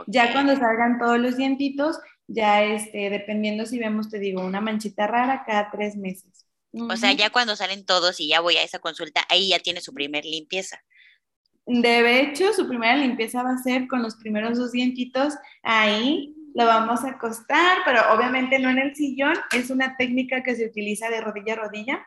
Ya 0.06 0.32
cuando 0.32 0.54
salgan 0.56 0.98
todos 0.98 1.18
los 1.18 1.36
dientitos, 1.36 1.98
ya 2.26 2.62
este, 2.64 3.08
dependiendo 3.08 3.64
si 3.64 3.78
vemos, 3.78 4.10
te 4.10 4.18
digo, 4.18 4.42
una 4.42 4.60
manchita 4.60 5.06
rara 5.06 5.44
cada 5.46 5.70
tres 5.70 5.96
meses. 5.96 6.46
O 6.72 6.96
sea, 6.96 7.12
ya 7.12 7.30
cuando 7.30 7.56
salen 7.56 7.86
todos 7.86 8.20
y 8.20 8.28
ya 8.28 8.40
voy 8.40 8.56
a 8.56 8.62
esa 8.62 8.78
consulta, 8.78 9.24
ahí 9.30 9.48
ya 9.48 9.58
tiene 9.58 9.80
su 9.80 9.94
primer 9.94 10.26
limpieza. 10.26 10.82
De 11.70 12.20
hecho, 12.20 12.54
su 12.54 12.66
primera 12.66 12.96
limpieza 12.96 13.42
va 13.42 13.52
a 13.52 13.58
ser 13.58 13.88
con 13.88 14.02
los 14.02 14.16
primeros 14.16 14.56
dos 14.56 14.72
dientitos. 14.72 15.34
Ahí 15.62 16.34
lo 16.54 16.64
vamos 16.64 17.04
a 17.04 17.10
acostar, 17.10 17.78
pero 17.84 18.00
obviamente 18.14 18.58
no 18.58 18.70
en 18.70 18.78
el 18.78 18.96
sillón. 18.96 19.34
Es 19.52 19.68
una 19.68 19.94
técnica 19.98 20.42
que 20.42 20.56
se 20.56 20.66
utiliza 20.66 21.10
de 21.10 21.20
rodilla 21.20 21.52
a 21.52 21.56
rodilla. 21.56 22.06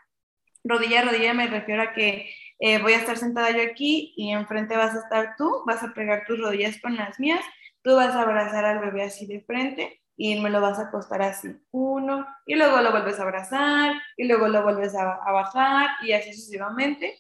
Rodilla 0.64 1.02
a 1.02 1.04
rodilla 1.04 1.34
me 1.36 1.46
refiero 1.46 1.84
a 1.84 1.94
que 1.94 2.32
eh, 2.60 2.80
voy 2.82 2.94
a 2.94 2.98
estar 2.98 3.18
sentada 3.18 3.52
yo 3.52 3.62
aquí 3.62 4.14
y 4.18 4.32
enfrente 4.32 4.76
vas 4.76 4.96
a 4.96 5.00
estar 5.00 5.36
tú, 5.38 5.64
vas 5.68 5.84
a 5.84 5.94
pegar 5.94 6.24
tus 6.26 6.40
rodillas 6.40 6.80
con 6.82 6.96
las 6.96 7.20
mías, 7.20 7.42
tú 7.84 7.96
vas 7.96 8.16
a 8.16 8.22
abrazar 8.22 8.66
al 8.66 8.80
bebé 8.80 9.04
así 9.04 9.26
de 9.26 9.42
frente 9.42 10.02
y 10.18 10.40
me 10.40 10.52
lo 10.52 10.62
vas 10.62 10.78
a 10.78 10.84
acostar 10.84 11.24
así, 11.24 11.50
uno, 11.72 12.28
y 12.46 12.54
luego 12.54 12.80
lo 12.82 12.92
vuelves 12.92 13.20
a 13.20 13.24
abrazar, 13.24 13.94
y 14.18 14.28
luego 14.28 14.48
lo 14.50 14.62
vuelves 14.62 14.94
a, 14.94 15.06
bajar, 15.32 15.90
y 16.04 16.12
así 16.12 16.32
sucesivamente. 16.34 17.18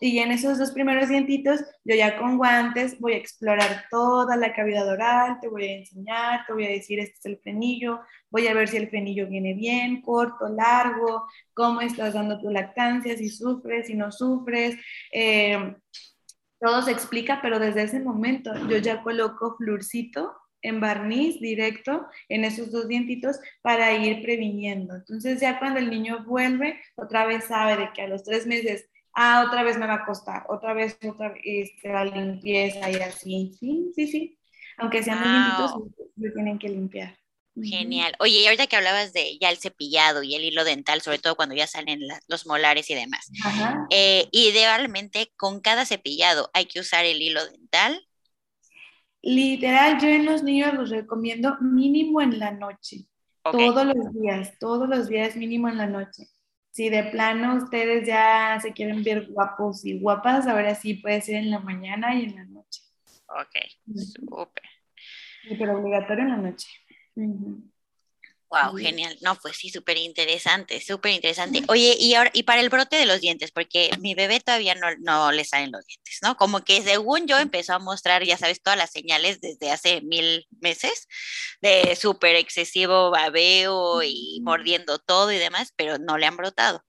Y 0.00 0.18
en 0.18 0.32
esos 0.32 0.58
dos 0.58 0.70
primeros 0.70 1.08
dientitos, 1.08 1.60
yo 1.84 1.94
ya 1.94 2.18
con 2.18 2.36
guantes 2.36 2.98
voy 3.00 3.14
a 3.14 3.16
explorar 3.16 3.84
toda 3.90 4.36
la 4.36 4.54
cavidad 4.54 4.88
oral, 4.88 5.38
te 5.40 5.48
voy 5.48 5.64
a 5.64 5.78
enseñar, 5.78 6.46
te 6.46 6.52
voy 6.52 6.66
a 6.66 6.70
decir, 6.70 6.98
este 7.00 7.18
es 7.18 7.26
el 7.26 7.38
frenillo, 7.38 8.00
voy 8.30 8.46
a 8.48 8.54
ver 8.54 8.68
si 8.68 8.76
el 8.76 8.88
frenillo 8.88 9.26
viene 9.26 9.54
bien, 9.54 10.02
corto, 10.02 10.48
largo, 10.48 11.26
cómo 11.52 11.80
estás 11.80 12.14
dando 12.14 12.40
tu 12.40 12.50
lactancia, 12.50 13.16
si 13.16 13.28
sufres, 13.28 13.86
si 13.86 13.94
no 13.94 14.12
sufres. 14.12 14.76
Eh, 15.12 15.76
todo 16.60 16.82
se 16.82 16.92
explica, 16.92 17.40
pero 17.42 17.58
desde 17.58 17.82
ese 17.82 18.00
momento 18.00 18.52
yo 18.68 18.78
ya 18.78 19.02
coloco 19.02 19.56
flurcito 19.56 20.34
en 20.64 20.80
barniz 20.80 21.38
directo 21.40 22.08
en 22.28 22.44
esos 22.44 22.72
dos 22.72 22.88
dientitos 22.88 23.38
para 23.62 23.92
ir 23.92 24.22
previniendo. 24.22 24.94
Entonces 24.94 25.40
ya 25.40 25.58
cuando 25.58 25.78
el 25.78 25.90
niño 25.90 26.24
vuelve, 26.24 26.80
otra 26.96 27.26
vez 27.26 27.44
sabe 27.44 27.76
de 27.76 27.92
que 27.92 28.02
a 28.02 28.08
los 28.08 28.24
tres 28.24 28.46
meses, 28.46 28.88
ah, 29.14 29.44
otra 29.46 29.62
vez 29.62 29.78
me 29.78 29.86
va 29.86 29.94
a 29.94 30.04
costar, 30.04 30.44
otra 30.48 30.74
vez, 30.74 30.98
otra 31.08 31.30
vez 31.30 31.40
este, 31.44 31.88
la 31.88 32.04
limpieza 32.04 32.90
y 32.90 32.96
así. 32.96 33.56
Sí, 33.58 33.92
sí, 33.94 34.06
sí. 34.06 34.38
Aunque 34.78 35.02
sean 35.02 35.22
wow. 35.22 35.32
dientitos, 35.32 36.12
lo 36.16 36.32
tienen 36.32 36.58
que 36.58 36.68
limpiar. 36.68 37.16
Genial. 37.56 38.14
Oye, 38.18 38.40
y 38.40 38.46
ahorita 38.46 38.66
que 38.66 38.74
hablabas 38.74 39.12
de 39.12 39.38
ya 39.38 39.48
el 39.48 39.58
cepillado 39.58 40.24
y 40.24 40.34
el 40.34 40.42
hilo 40.42 40.64
dental, 40.64 41.02
sobre 41.02 41.20
todo 41.20 41.36
cuando 41.36 41.54
ya 41.54 41.68
salen 41.68 42.00
los 42.26 42.46
molares 42.46 42.90
y 42.90 42.94
demás, 42.94 43.30
eh, 43.90 44.26
idealmente 44.32 45.32
con 45.36 45.60
cada 45.60 45.84
cepillado 45.84 46.50
hay 46.52 46.66
que 46.66 46.80
usar 46.80 47.04
el 47.04 47.22
hilo 47.22 47.46
dental 47.48 48.04
Literal, 49.24 49.98
yo 49.98 50.08
en 50.08 50.26
los 50.26 50.42
niños 50.42 50.74
los 50.74 50.90
recomiendo 50.90 51.56
mínimo 51.58 52.20
en 52.20 52.38
la 52.38 52.50
noche. 52.50 53.06
Todos 53.42 53.86
los 53.86 54.12
días, 54.12 54.52
todos 54.60 54.86
los 54.86 55.08
días 55.08 55.34
mínimo 55.34 55.66
en 55.70 55.78
la 55.78 55.86
noche. 55.86 56.28
Si 56.74 56.88
de 56.88 57.04
plano 57.04 57.54
ustedes 57.54 58.04
ya 58.04 58.58
se 58.60 58.72
quieren 58.72 59.04
ver 59.04 59.28
guapos 59.28 59.84
y 59.84 60.00
guapas, 60.00 60.48
ahora 60.48 60.74
sí 60.74 60.94
puede 60.94 61.20
ser 61.20 61.36
en 61.36 61.52
la 61.52 61.60
mañana 61.60 62.16
y 62.16 62.24
en 62.24 62.34
la 62.34 62.44
noche. 62.46 62.82
Ok, 63.28 63.54
súper. 63.94 64.64
Pero 65.56 65.78
obligatorio 65.78 66.24
en 66.24 66.30
la 66.30 66.36
noche. 66.36 66.66
Wow, 68.50 68.76
genial. 68.76 69.16
No, 69.20 69.34
pues 69.36 69.56
sí, 69.56 69.70
súper 69.70 69.96
interesante, 69.96 70.80
súper 70.80 71.12
interesante. 71.12 71.62
Oye, 71.68 71.96
y 71.98 72.14
ahora, 72.14 72.30
y 72.32 72.44
para 72.44 72.60
el 72.60 72.68
brote 72.68 72.96
de 72.96 73.06
los 73.06 73.20
dientes, 73.20 73.50
porque 73.50 73.90
mi 74.00 74.14
bebé 74.14 74.40
todavía 74.40 74.74
no, 74.74 74.86
no 75.00 75.32
le 75.32 75.44
salen 75.44 75.72
los 75.72 75.84
dientes, 75.86 76.18
¿no? 76.22 76.36
Como 76.36 76.60
que 76.60 76.82
según 76.82 77.26
yo 77.26 77.38
empezó 77.38 77.74
a 77.74 77.78
mostrar, 77.78 78.22
ya 78.24 78.36
sabes, 78.36 78.62
todas 78.62 78.78
las 78.78 78.92
señales 78.92 79.40
desde 79.40 79.70
hace 79.70 80.02
mil 80.02 80.46
meses 80.60 81.08
de 81.62 81.96
súper 81.96 82.36
excesivo 82.36 83.10
babeo 83.10 84.02
y 84.02 84.40
mordiendo 84.42 84.98
todo 84.98 85.32
y 85.32 85.38
demás, 85.38 85.72
pero 85.74 85.98
no 85.98 86.16
le 86.16 86.26
han 86.26 86.36
brotado. 86.36 86.84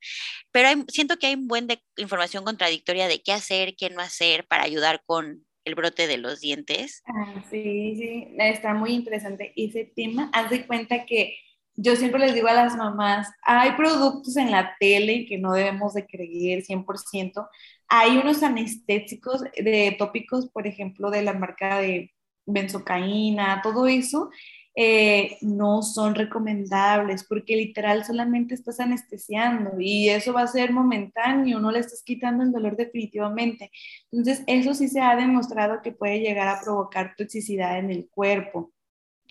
Pero 0.51 0.69
siento 0.87 1.17
que 1.17 1.27
hay 1.27 1.33
un 1.35 1.47
buen 1.47 1.67
de 1.67 1.81
información 1.97 2.43
contradictoria 2.43 3.07
de 3.07 3.21
qué 3.21 3.31
hacer, 3.31 3.75
qué 3.75 3.89
no 3.89 4.01
hacer 4.01 4.45
para 4.47 4.63
ayudar 4.63 5.01
con 5.05 5.45
el 5.65 5.75
brote 5.75 6.07
de 6.07 6.17
los 6.17 6.39
dientes. 6.39 7.01
Ah, 7.07 7.43
sí, 7.49 7.95
sí, 7.97 8.27
está 8.37 8.73
muy 8.73 8.91
interesante 8.91 9.51
ese 9.55 9.91
tema. 9.95 10.29
Haz 10.31 10.51
de 10.51 10.65
cuenta 10.65 11.05
que 11.05 11.37
yo 11.75 11.95
siempre 11.95 12.19
les 12.21 12.33
digo 12.33 12.47
a 12.47 12.53
las 12.53 12.75
mamás, 12.75 13.29
hay 13.43 13.71
productos 13.73 14.37
en 14.37 14.51
la 14.51 14.75
tele 14.79 15.25
que 15.27 15.37
no 15.37 15.53
debemos 15.53 15.93
de 15.93 16.05
creer 16.05 16.63
100%. 16.63 17.47
Hay 17.87 18.17
unos 18.17 18.43
anestésicos 18.43 19.43
de 19.43 19.95
tópicos, 19.97 20.49
por 20.49 20.67
ejemplo, 20.67 21.11
de 21.11 21.21
la 21.23 21.33
marca 21.33 21.79
de 21.79 22.13
benzocaína, 22.45 23.61
todo 23.63 23.87
eso, 23.87 24.29
eh, 24.77 25.37
no 25.41 25.81
son 25.83 26.15
recomendables 26.15 27.23
porque 27.23 27.55
literal 27.55 28.03
solamente 28.03 28.53
estás 28.53 28.81
anestesiando 28.81 29.79
y 29.79 30.09
eso 30.09 30.33
va 30.33 30.41
a 30.41 30.47
ser 30.47 30.73
momentáneo, 30.73 31.61
no 31.61 31.71
le 31.71 31.79
estás 31.79 32.03
quitando 32.03 32.43
el 32.43 32.51
dolor 32.51 32.75
definitivamente. 32.75 33.71
Entonces, 34.11 34.43
eso 34.47 34.73
sí 34.73 34.89
se 34.89 34.99
ha 35.01 35.15
demostrado 35.15 35.81
que 35.81 35.93
puede 35.93 36.19
llegar 36.19 36.47
a 36.49 36.61
provocar 36.61 37.15
toxicidad 37.17 37.79
en 37.79 37.89
el 37.91 38.09
cuerpo. 38.09 38.73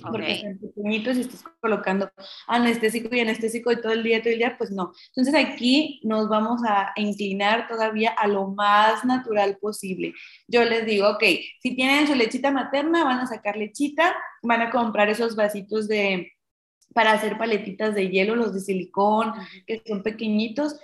Porque 0.03 0.41
son 0.41 0.59
pequeñitos 0.59 1.17
y 1.17 1.21
estás 1.21 1.45
colocando 1.61 2.11
anestésico 2.49 3.15
y 3.15 3.21
anestésico 3.21 3.71
de 3.71 3.77
todo 3.77 3.93
el 3.93 4.03
día, 4.03 4.21
todo 4.21 4.33
el 4.33 4.39
día, 4.39 4.57
pues 4.59 4.71
no. 4.71 4.93
Entonces 5.15 5.35
aquí 5.35 6.01
nos 6.03 6.29
vamos 6.29 6.63
a 6.67 6.93
inclinar 6.97 7.69
todavía 7.69 8.11
a 8.11 8.27
lo 8.27 8.49
más 8.49 9.05
natural 9.05 9.57
posible. 9.61 10.13
Yo 10.49 10.65
les 10.65 10.85
digo, 10.85 11.09
ok, 11.09 11.23
si 11.61 11.77
tienen 11.77 12.09
su 12.09 12.15
lechita 12.15 12.51
materna, 12.51 13.05
van 13.05 13.21
a 13.21 13.27
sacar 13.27 13.57
lechita, 13.57 14.17
van 14.43 14.63
a 14.63 14.71
comprar 14.71 15.09
esos 15.09 15.37
vasitos 15.37 15.87
de 15.87 16.33
para 16.95 17.13
hacer 17.13 17.37
paletitas 17.37 17.95
de 17.95 18.09
hielo, 18.09 18.37
los 18.37 18.55
de 18.55 18.61
silicón, 18.61 19.33
que 19.67 19.83
son 19.85 20.03
pequeñitos, 20.03 20.79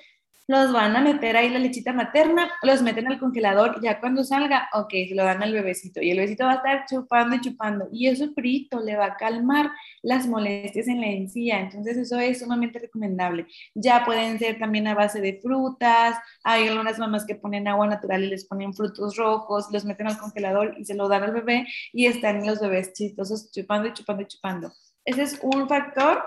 los 0.50 0.72
van 0.72 0.96
a 0.96 1.00
meter 1.00 1.36
ahí 1.36 1.48
la 1.48 1.60
lechita 1.60 1.92
materna, 1.92 2.50
los 2.62 2.82
meten 2.82 3.06
al 3.06 3.20
congelador, 3.20 3.80
ya 3.80 4.00
cuando 4.00 4.24
salga, 4.24 4.68
ok, 4.72 4.90
se 5.08 5.14
lo 5.14 5.22
dan 5.22 5.44
al 5.44 5.52
bebecito 5.52 6.02
y 6.02 6.10
el 6.10 6.16
bebecito 6.16 6.44
va 6.44 6.54
a 6.54 6.56
estar 6.56 6.86
chupando 6.88 7.36
y 7.36 7.40
chupando 7.40 7.88
y 7.92 8.08
eso 8.08 8.32
frito 8.34 8.80
le 8.80 8.96
va 8.96 9.06
a 9.06 9.16
calmar 9.16 9.70
las 10.02 10.26
molestias 10.26 10.88
en 10.88 11.02
la 11.02 11.06
encía, 11.06 11.60
entonces 11.60 11.96
eso 11.98 12.18
es 12.18 12.40
sumamente 12.40 12.80
recomendable. 12.80 13.46
Ya 13.76 14.04
pueden 14.04 14.40
ser 14.40 14.58
también 14.58 14.88
a 14.88 14.94
base 14.94 15.20
de 15.20 15.38
frutas, 15.40 16.18
hay 16.42 16.66
algunas 16.66 16.98
mamás 16.98 17.24
que 17.24 17.36
ponen 17.36 17.68
agua 17.68 17.86
natural 17.86 18.24
y 18.24 18.30
les 18.30 18.44
ponen 18.44 18.74
frutos 18.74 19.16
rojos, 19.16 19.68
los 19.70 19.84
meten 19.84 20.08
al 20.08 20.18
congelador 20.18 20.74
y 20.80 20.84
se 20.84 20.94
lo 20.94 21.08
dan 21.08 21.22
al 21.22 21.32
bebé 21.32 21.68
y 21.92 22.06
están 22.06 22.44
los 22.44 22.58
bebés 22.58 22.92
chistosos 22.92 23.52
chupando 23.52 23.86
y 23.86 23.92
chupando 23.92 24.24
y 24.24 24.26
chupando. 24.26 24.72
Ese 25.04 25.22
es 25.22 25.38
un 25.44 25.68
factor 25.68 26.24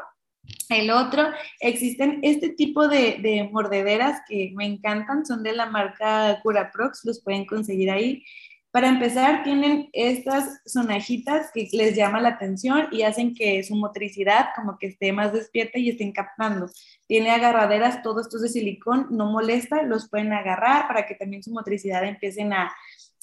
el 0.69 0.91
otro, 0.91 1.23
existen 1.59 2.19
este 2.23 2.49
tipo 2.49 2.87
de, 2.87 3.49
mordederas 3.51 4.21
que 4.27 4.51
me 4.55 4.65
encantan, 4.65 5.25
son 5.25 5.43
de 5.43 5.53
la 5.53 5.67
marca 5.67 6.39
Curaprox, 6.41 7.05
los 7.05 7.21
pueden 7.21 7.45
conseguir 7.45 7.91
ahí. 7.91 8.23
Para 8.71 8.89
empezar, 8.89 9.43
tienen 9.43 9.89
estas 9.93 10.61
sonajitas 10.65 11.51
que 11.53 11.69
les 11.73 11.95
llama 11.95 12.19
la 12.19 12.29
atención 12.29 12.87
y 12.91 13.03
hacen 13.03 13.35
que 13.35 13.63
su 13.63 13.75
motricidad 13.75 14.47
como 14.55 14.79
que 14.79 14.87
esté 14.87 15.13
más 15.13 15.31
despierta 15.31 15.77
y 15.77 15.89
estén 15.89 16.11
captando. 16.11 16.67
Tiene 17.07 17.29
agarraderas, 17.29 18.01
todo 18.01 18.21
esto 18.21 18.39
de 18.39 18.49
silicón, 18.49 19.07
no 19.11 19.27
molesta, 19.27 19.83
los 19.83 20.09
pueden 20.09 20.33
agarrar 20.33 20.87
para 20.87 21.05
que 21.05 21.13
también 21.13 21.43
su 21.43 21.51
motricidad 21.51 22.03
empiecen 22.03 22.51
a, 22.51 22.73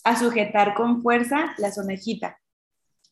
a 0.05 0.17
sujetar 0.17 0.75
con 0.75 1.03
fuerza 1.03 1.53
la 1.59 1.73
sonajita. 1.73 2.39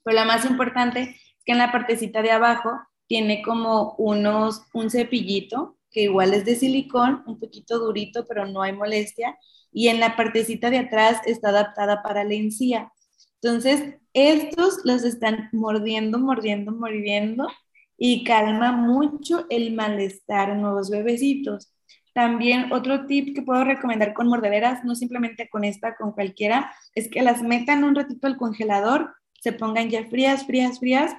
Pero 0.04 0.14
la 0.14 0.24
más 0.24 0.44
importante 0.44 1.00
es 1.00 1.16
que 1.44 1.52
en 1.52 1.58
la 1.58 1.72
partecita 1.72 2.22
de 2.22 2.30
abajo 2.30 2.70
tiene 3.08 3.42
como 3.42 3.94
unos, 3.98 4.62
un 4.72 4.90
cepillito 4.90 5.76
que 5.90 6.02
igual 6.02 6.34
es 6.34 6.44
de 6.44 6.54
silicón, 6.54 7.24
un 7.26 7.40
poquito 7.40 7.78
durito, 7.78 8.26
pero 8.26 8.46
no 8.46 8.62
hay 8.62 8.72
molestia, 8.72 9.36
y 9.72 9.88
en 9.88 10.00
la 10.00 10.16
partecita 10.16 10.70
de 10.70 10.78
atrás 10.78 11.20
está 11.26 11.48
adaptada 11.48 12.02
para 12.02 12.24
la 12.24 12.34
encía. 12.34 12.92
Entonces, 13.40 13.96
estos 14.12 14.80
los 14.84 15.04
están 15.04 15.48
mordiendo, 15.52 16.18
mordiendo, 16.18 16.72
mordiendo 16.72 17.48
y 17.96 18.24
calma 18.24 18.72
mucho 18.72 19.46
el 19.50 19.74
malestar 19.74 20.50
en 20.50 20.62
los 20.62 20.90
bebecitos. 20.90 21.72
También 22.12 22.72
otro 22.72 23.06
tip 23.06 23.34
que 23.34 23.42
puedo 23.42 23.64
recomendar 23.64 24.12
con 24.12 24.28
mordederas, 24.28 24.84
no 24.84 24.94
simplemente 24.94 25.48
con 25.48 25.64
esta, 25.64 25.94
con 25.96 26.12
cualquiera, 26.12 26.72
es 26.94 27.08
que 27.08 27.22
las 27.22 27.42
metan 27.42 27.84
un 27.84 27.94
ratito 27.94 28.26
al 28.26 28.36
congelador, 28.36 29.14
se 29.40 29.52
pongan 29.52 29.88
ya 29.88 30.04
frías, 30.04 30.44
frías, 30.44 30.80
frías 30.80 31.16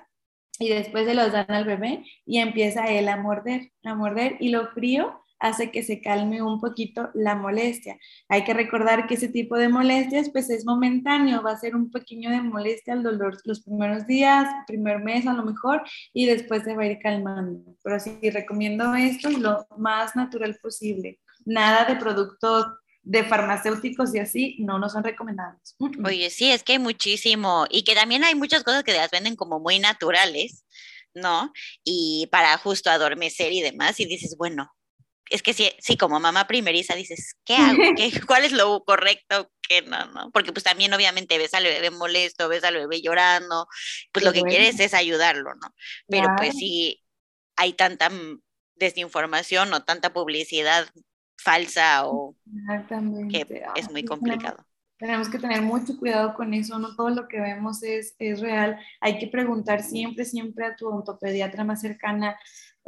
y 0.57 0.69
después 0.69 1.05
se 1.05 1.13
los 1.13 1.31
dan 1.31 1.51
al 1.51 1.65
bebé 1.65 2.03
y 2.25 2.39
empieza 2.39 2.87
él 2.87 3.07
a 3.09 3.17
morder, 3.17 3.71
a 3.83 3.95
morder 3.95 4.37
y 4.39 4.49
lo 4.49 4.67
frío 4.67 5.23
hace 5.39 5.71
que 5.71 5.83
se 5.83 6.01
calme 6.01 6.41
un 6.41 6.59
poquito 6.59 7.09
la 7.13 7.35
molestia. 7.35 7.97
Hay 8.27 8.43
que 8.43 8.53
recordar 8.53 9.07
que 9.07 9.15
ese 9.15 9.29
tipo 9.29 9.57
de 9.57 9.69
molestias 9.69 10.29
pues 10.29 10.49
es 10.49 10.65
momentáneo, 10.65 11.41
va 11.41 11.51
a 11.51 11.57
ser 11.57 11.75
un 11.75 11.89
pequeño 11.91 12.29
de 12.29 12.41
molestia 12.41 12.93
al 12.93 13.03
dolor 13.03 13.37
los 13.45 13.61
primeros 13.61 14.05
días, 14.05 14.47
primer 14.67 14.99
mes 14.99 15.25
a 15.27 15.33
lo 15.33 15.45
mejor, 15.45 15.83
y 16.13 16.25
después 16.25 16.63
se 16.63 16.75
va 16.75 16.83
a 16.83 16.87
ir 16.87 16.99
calmando. 16.99 17.73
Pero 17.83 17.99
sí, 17.99 18.19
recomiendo 18.29 18.93
esto 18.95 19.29
lo 19.29 19.65
más 19.77 20.15
natural 20.15 20.57
posible. 20.61 21.19
Nada 21.45 21.85
de 21.85 21.95
productos 21.95 22.67
de 23.09 23.23
farmacéuticos 23.23 24.13
y 24.13 24.19
así 24.19 24.55
no 24.59 24.77
nos 24.77 24.91
son 24.91 25.03
recomendados. 25.03 25.75
Oye, 26.05 26.29
sí, 26.29 26.51
es 26.51 26.61
que 26.61 26.73
hay 26.73 26.79
muchísimo 26.79 27.65
y 27.67 27.83
que 27.83 27.95
también 27.95 28.23
hay 28.23 28.35
muchas 28.35 28.63
cosas 28.63 28.83
que 28.83 28.93
las 28.93 29.09
venden 29.09 29.35
como 29.35 29.59
muy 29.59 29.79
naturales, 29.79 30.63
¿no? 31.15 31.51
Y 31.83 32.27
para 32.31 32.55
justo 32.59 32.91
adormecer 32.91 33.51
y 33.51 33.61
demás, 33.61 33.99
y 33.99 34.05
dices, 34.05 34.35
bueno, 34.37 34.71
es 35.31 35.41
que 35.41 35.55
sí, 35.55 35.71
sí, 35.79 35.97
como 35.97 36.19
mamá 36.19 36.45
primeriza 36.45 36.93
dices, 36.93 37.33
¿qué 37.45 37.55
hago? 37.55 37.81
¿Qué, 37.97 38.11
¿Cuál 38.27 38.45
es 38.45 38.51
lo 38.51 38.83
correcto? 38.83 39.49
¿Qué 39.67 39.81
no, 39.81 40.05
no? 40.11 40.29
Porque 40.31 40.53
pues 40.53 40.63
también 40.63 40.93
obviamente 40.93 41.39
ves 41.39 41.55
al 41.55 41.63
bebé 41.63 41.89
molesto, 41.89 42.47
ves 42.47 42.63
al 42.63 42.75
bebé 42.75 43.01
llorando, 43.01 43.67
pues 44.11 44.23
lo 44.23 44.33
que 44.33 44.43
quieres 44.43 44.79
es 44.79 44.93
ayudarlo, 44.93 45.55
¿no? 45.55 45.73
Pero 46.07 46.27
pues 46.37 46.55
sí, 46.55 47.03
hay 47.55 47.73
tanta 47.73 48.11
desinformación 48.75 49.73
o 49.73 49.83
tanta 49.83 50.13
publicidad 50.13 50.87
falsa 51.43 52.07
o 52.07 52.35
que 53.29 53.63
es 53.75 53.91
muy 53.91 54.03
complicado. 54.03 54.57
Tenemos 54.97 55.29
que 55.29 55.39
tener 55.39 55.61
mucho 55.61 55.97
cuidado 55.97 56.33
con 56.33 56.53
eso, 56.53 56.77
no 56.77 56.93
todo 56.95 57.09
lo 57.09 57.27
que 57.29 57.39
vemos 57.39 57.81
es, 57.83 58.15
es 58.19 58.41
real. 58.41 58.77
Hay 58.99 59.17
que 59.17 59.27
preguntar 59.27 59.81
siempre, 59.81 60.25
siempre 60.25 60.65
a 60.65 60.75
tu 60.75 60.87
ontopediatra 60.89 61.63
más 61.63 61.79
cercana 61.79 62.37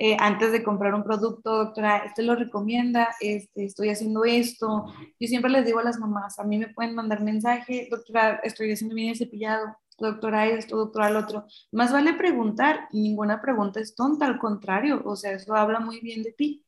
eh, 0.03 0.17
antes 0.19 0.51
de 0.51 0.63
comprar 0.63 0.95
un 0.95 1.03
producto, 1.03 1.57
doctora, 1.57 1.97
este 1.97 2.23
lo 2.23 2.35
recomienda, 2.35 3.09
este, 3.19 3.65
estoy 3.65 3.89
haciendo 3.89 4.25
esto. 4.25 4.85
Yo 5.19 5.27
siempre 5.27 5.51
les 5.51 5.63
digo 5.63 5.77
a 5.79 5.83
las 5.83 5.99
mamás, 5.99 6.39
a 6.39 6.43
mí 6.43 6.57
me 6.57 6.69
pueden 6.69 6.95
mandar 6.95 7.21
mensaje, 7.21 7.87
doctora, 7.91 8.39
estoy 8.43 8.71
haciendo 8.71 8.95
bien 8.95 9.09
el 9.09 9.15
cepillado, 9.15 9.77
doctora 9.99 10.47
esto, 10.47 10.75
doctora 10.75 11.09
el 11.09 11.17
otro. 11.17 11.45
Más 11.71 11.91
vale 11.93 12.13
preguntar 12.13 12.87
ninguna 12.91 13.41
pregunta 13.41 13.79
es 13.79 13.93
tonta, 13.93 14.25
al 14.25 14.39
contrario, 14.39 15.03
o 15.05 15.15
sea, 15.15 15.33
eso 15.33 15.53
habla 15.53 15.79
muy 15.79 15.99
bien 15.99 16.23
de 16.23 16.31
ti. 16.31 16.65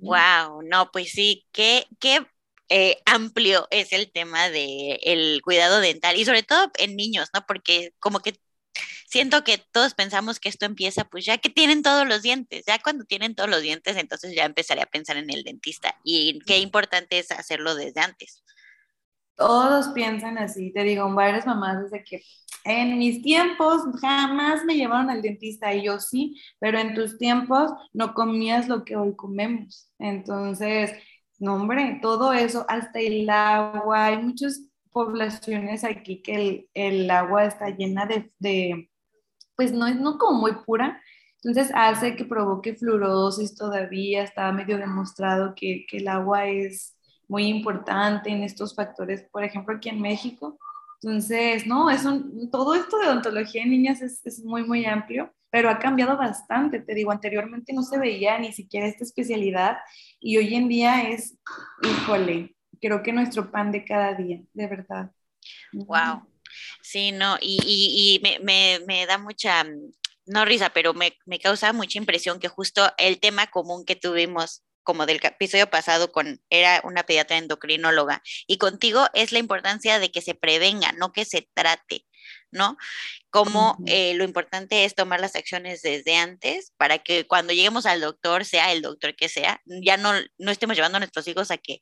Wow, 0.00 0.62
no, 0.62 0.90
pues 0.92 1.12
sí, 1.12 1.46
qué, 1.52 1.86
qué 1.98 2.26
eh, 2.70 2.98
amplio 3.04 3.66
es 3.70 3.92
el 3.92 4.10
tema 4.12 4.48
del 4.48 4.98
el 5.02 5.42
cuidado 5.42 5.80
dental 5.80 6.16
y 6.16 6.24
sobre 6.24 6.42
todo 6.42 6.70
en 6.78 6.96
niños, 6.96 7.28
¿no? 7.34 7.44
Porque 7.46 7.92
como 7.98 8.20
que 8.20 8.40
siento 9.08 9.44
que 9.44 9.58
todos 9.58 9.94
pensamos 9.94 10.40
que 10.40 10.48
esto 10.48 10.66
empieza 10.66 11.04
pues 11.04 11.24
ya 11.26 11.38
que 11.38 11.50
tienen 11.50 11.82
todos 11.82 12.06
los 12.06 12.22
dientes, 12.22 12.64
ya 12.66 12.78
cuando 12.78 13.04
tienen 13.04 13.34
todos 13.34 13.50
los 13.50 13.60
dientes, 13.62 13.96
entonces 13.96 14.34
ya 14.34 14.44
empezaré 14.44 14.82
a 14.82 14.86
pensar 14.86 15.16
en 15.16 15.30
el 15.30 15.44
dentista 15.44 15.96
y 16.04 16.38
qué 16.46 16.58
importante 16.58 17.18
es 17.18 17.30
hacerlo 17.32 17.74
desde 17.74 18.00
antes. 18.00 18.42
Todos 19.40 19.88
piensan 19.94 20.36
así, 20.36 20.70
te 20.70 20.82
digo, 20.82 21.10
varias 21.14 21.46
mamás 21.46 21.82
desde 21.84 22.04
que 22.04 22.22
en 22.64 22.98
mis 22.98 23.22
tiempos 23.22 23.80
jamás 23.98 24.66
me 24.66 24.76
llevaron 24.76 25.08
al 25.08 25.22
dentista 25.22 25.72
y 25.74 25.84
yo 25.84 25.98
sí, 25.98 26.38
pero 26.58 26.78
en 26.78 26.94
tus 26.94 27.16
tiempos 27.16 27.70
no 27.94 28.12
comías 28.12 28.68
lo 28.68 28.84
que 28.84 28.96
hoy 28.96 29.16
comemos. 29.16 29.90
Entonces, 29.98 30.92
no, 31.38 31.54
hombre, 31.54 32.00
todo 32.02 32.34
eso, 32.34 32.66
hasta 32.68 33.00
el 33.00 33.30
agua, 33.30 34.04
hay 34.06 34.18
muchas 34.22 34.60
poblaciones 34.92 35.84
aquí 35.84 36.20
que 36.20 36.34
el, 36.34 36.68
el 36.74 37.10
agua 37.10 37.46
está 37.46 37.70
llena 37.70 38.04
de, 38.04 38.30
de, 38.38 38.90
pues 39.56 39.72
no 39.72 39.86
es 39.86 39.96
no 39.96 40.18
como 40.18 40.38
muy 40.40 40.52
pura, 40.66 41.00
entonces 41.42 41.72
hace 41.74 42.14
que 42.14 42.26
provoque 42.26 42.74
fluorosis 42.74 43.54
todavía, 43.56 44.22
está 44.22 44.52
medio 44.52 44.76
demostrado 44.76 45.54
que, 45.56 45.86
que 45.88 45.96
el 45.98 46.08
agua 46.08 46.46
es 46.46 46.94
muy 47.30 47.46
importante 47.46 48.28
en 48.28 48.42
estos 48.42 48.74
factores, 48.74 49.22
por 49.30 49.44
ejemplo, 49.44 49.76
aquí 49.76 49.88
en 49.88 50.02
México. 50.02 50.58
Entonces, 51.00 51.64
no, 51.64 51.88
es 51.88 52.04
un, 52.04 52.50
todo 52.50 52.74
esto 52.74 52.98
de 52.98 53.06
odontología 53.06 53.62
en 53.62 53.70
niñas 53.70 54.02
es, 54.02 54.20
es, 54.26 54.44
muy, 54.44 54.64
muy 54.64 54.84
amplio, 54.84 55.32
pero 55.48 55.70
ha 55.70 55.78
cambiado 55.78 56.16
bastante. 56.16 56.80
Te 56.80 56.92
digo, 56.92 57.12
anteriormente 57.12 57.72
no 57.72 57.84
se 57.84 57.98
veía 57.98 58.36
ni 58.40 58.52
siquiera 58.52 58.88
esta 58.88 59.04
especialidad 59.04 59.78
y 60.18 60.38
hoy 60.38 60.56
en 60.56 60.68
día 60.68 61.08
es, 61.08 61.38
híjole, 61.84 62.56
creo 62.80 63.00
que 63.00 63.12
nuestro 63.12 63.48
pan 63.52 63.70
de 63.70 63.84
cada 63.84 64.14
día, 64.14 64.40
de 64.52 64.66
verdad. 64.66 65.12
Wow. 65.72 66.26
Sí, 66.82 67.12
no, 67.12 67.36
y, 67.40 67.60
y, 67.64 68.16
y 68.16 68.20
me, 68.24 68.40
me, 68.40 68.84
me, 68.86 69.06
da 69.06 69.18
mucha, 69.18 69.64
no 70.26 70.44
risa, 70.44 70.70
pero 70.70 70.94
me, 70.94 71.16
me 71.26 71.38
causa 71.38 71.72
mucha 71.72 71.96
impresión 71.96 72.40
que 72.40 72.48
justo 72.48 72.92
el 72.98 73.20
tema 73.20 73.46
común 73.46 73.84
que 73.84 73.94
tuvimos 73.94 74.64
como 74.90 75.06
del 75.06 75.20
episodio 75.22 75.70
pasado 75.70 76.10
con 76.10 76.42
era 76.50 76.80
una 76.82 77.04
pediatra 77.04 77.38
endocrinóloga 77.38 78.24
y 78.48 78.58
contigo 78.58 79.06
es 79.14 79.30
la 79.30 79.38
importancia 79.38 80.00
de 80.00 80.10
que 80.10 80.20
se 80.20 80.34
prevenga, 80.34 80.90
no 80.90 81.12
que 81.12 81.24
se 81.24 81.48
trate, 81.54 82.08
¿no? 82.50 82.76
Como 83.30 83.78
eh, 83.86 84.14
lo 84.14 84.24
importante 84.24 84.84
es 84.84 84.96
tomar 84.96 85.20
las 85.20 85.36
acciones 85.36 85.82
desde 85.82 86.16
antes 86.16 86.72
para 86.76 86.98
que 86.98 87.24
cuando 87.24 87.52
lleguemos 87.52 87.86
al 87.86 88.00
doctor, 88.00 88.44
sea 88.44 88.72
el 88.72 88.82
doctor 88.82 89.14
que 89.14 89.28
sea, 89.28 89.62
ya 89.64 89.96
no, 89.96 90.10
no 90.38 90.50
estemos 90.50 90.74
llevando 90.74 90.96
a 90.96 90.98
nuestros 90.98 91.28
hijos 91.28 91.52
a 91.52 91.56
que 91.56 91.78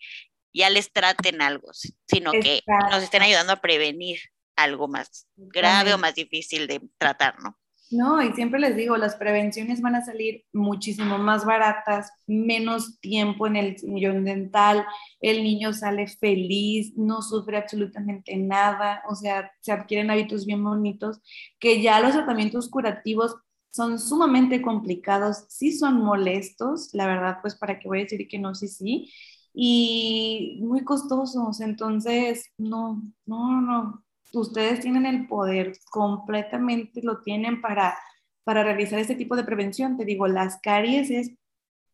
ya 0.53 0.69
les 0.69 0.93
traten 0.93 1.41
algo, 1.41 1.71
sino 2.07 2.33
que 2.33 2.63
nos 2.91 3.03
estén 3.03 3.23
ayudando 3.23 3.55
a 3.55 3.63
prevenir 3.63 4.21
algo 4.55 4.87
más 4.87 5.27
grave 5.35 5.95
o 5.95 5.99
más 5.99 6.15
difícil 6.15 6.67
de 6.67 6.83
tratar, 6.99 7.41
¿no? 7.41 7.59
No, 7.91 8.23
y 8.23 8.33
siempre 8.35 8.61
les 8.61 8.77
digo, 8.77 8.99
las 8.99 9.17
prevenciones 9.17 9.81
van 9.81 9.95
a 9.95 10.05
salir 10.05 10.45
muchísimo 10.53 11.17
más 11.17 11.47
baratas, 11.47 12.11
menos 12.27 13.01
tiempo 13.01 13.47
en 13.47 13.57
el 13.57 13.79
sillón 13.79 14.25
dental, 14.27 14.85
el 15.23 15.43
niño 15.43 15.73
sale 15.73 16.07
feliz, 16.07 16.93
no 16.99 17.23
sufre 17.23 17.57
absolutamente 17.57 18.37
nada, 18.37 19.03
o 19.09 19.15
sea, 19.15 19.51
se 19.63 19.73
adquieren 19.73 20.11
hábitos 20.11 20.45
bien 20.45 20.63
bonitos, 20.63 21.21
que 21.59 21.81
ya 21.81 21.99
los 22.01 22.13
tratamientos 22.13 22.69
curativos 22.69 23.37
son 23.71 23.99
sumamente 23.99 24.61
complicados, 24.61 25.47
sí 25.49 25.73
son 25.73 26.03
molestos, 26.03 26.91
la 26.93 27.07
verdad, 27.07 27.39
pues 27.41 27.55
para 27.57 27.79
qué 27.79 27.89
voy 27.89 28.01
a 28.01 28.03
decir 28.03 28.29
que 28.29 28.39
no, 28.39 28.55
sí, 28.55 28.69
sí, 28.69 29.11
y 29.55 30.59
muy 30.63 30.85
costosos, 30.85 31.61
entonces, 31.63 32.53
no, 32.59 33.03
no, 33.25 33.63
no, 33.63 34.05
ustedes 34.33 34.81
tienen 34.81 35.07
el 35.07 35.27
poder, 35.27 35.73
completamente 35.91 37.01
lo 37.03 37.23
tienen 37.23 37.61
para, 37.61 37.99
para 38.45 38.63
realizar 38.63 38.99
este 38.99 39.15
tipo 39.15 39.37
de 39.37 39.45
prevención. 39.45 39.97
Te 39.97 40.05
digo, 40.05 40.27
las 40.27 40.61
caries 40.61 41.11
es, 41.11 41.33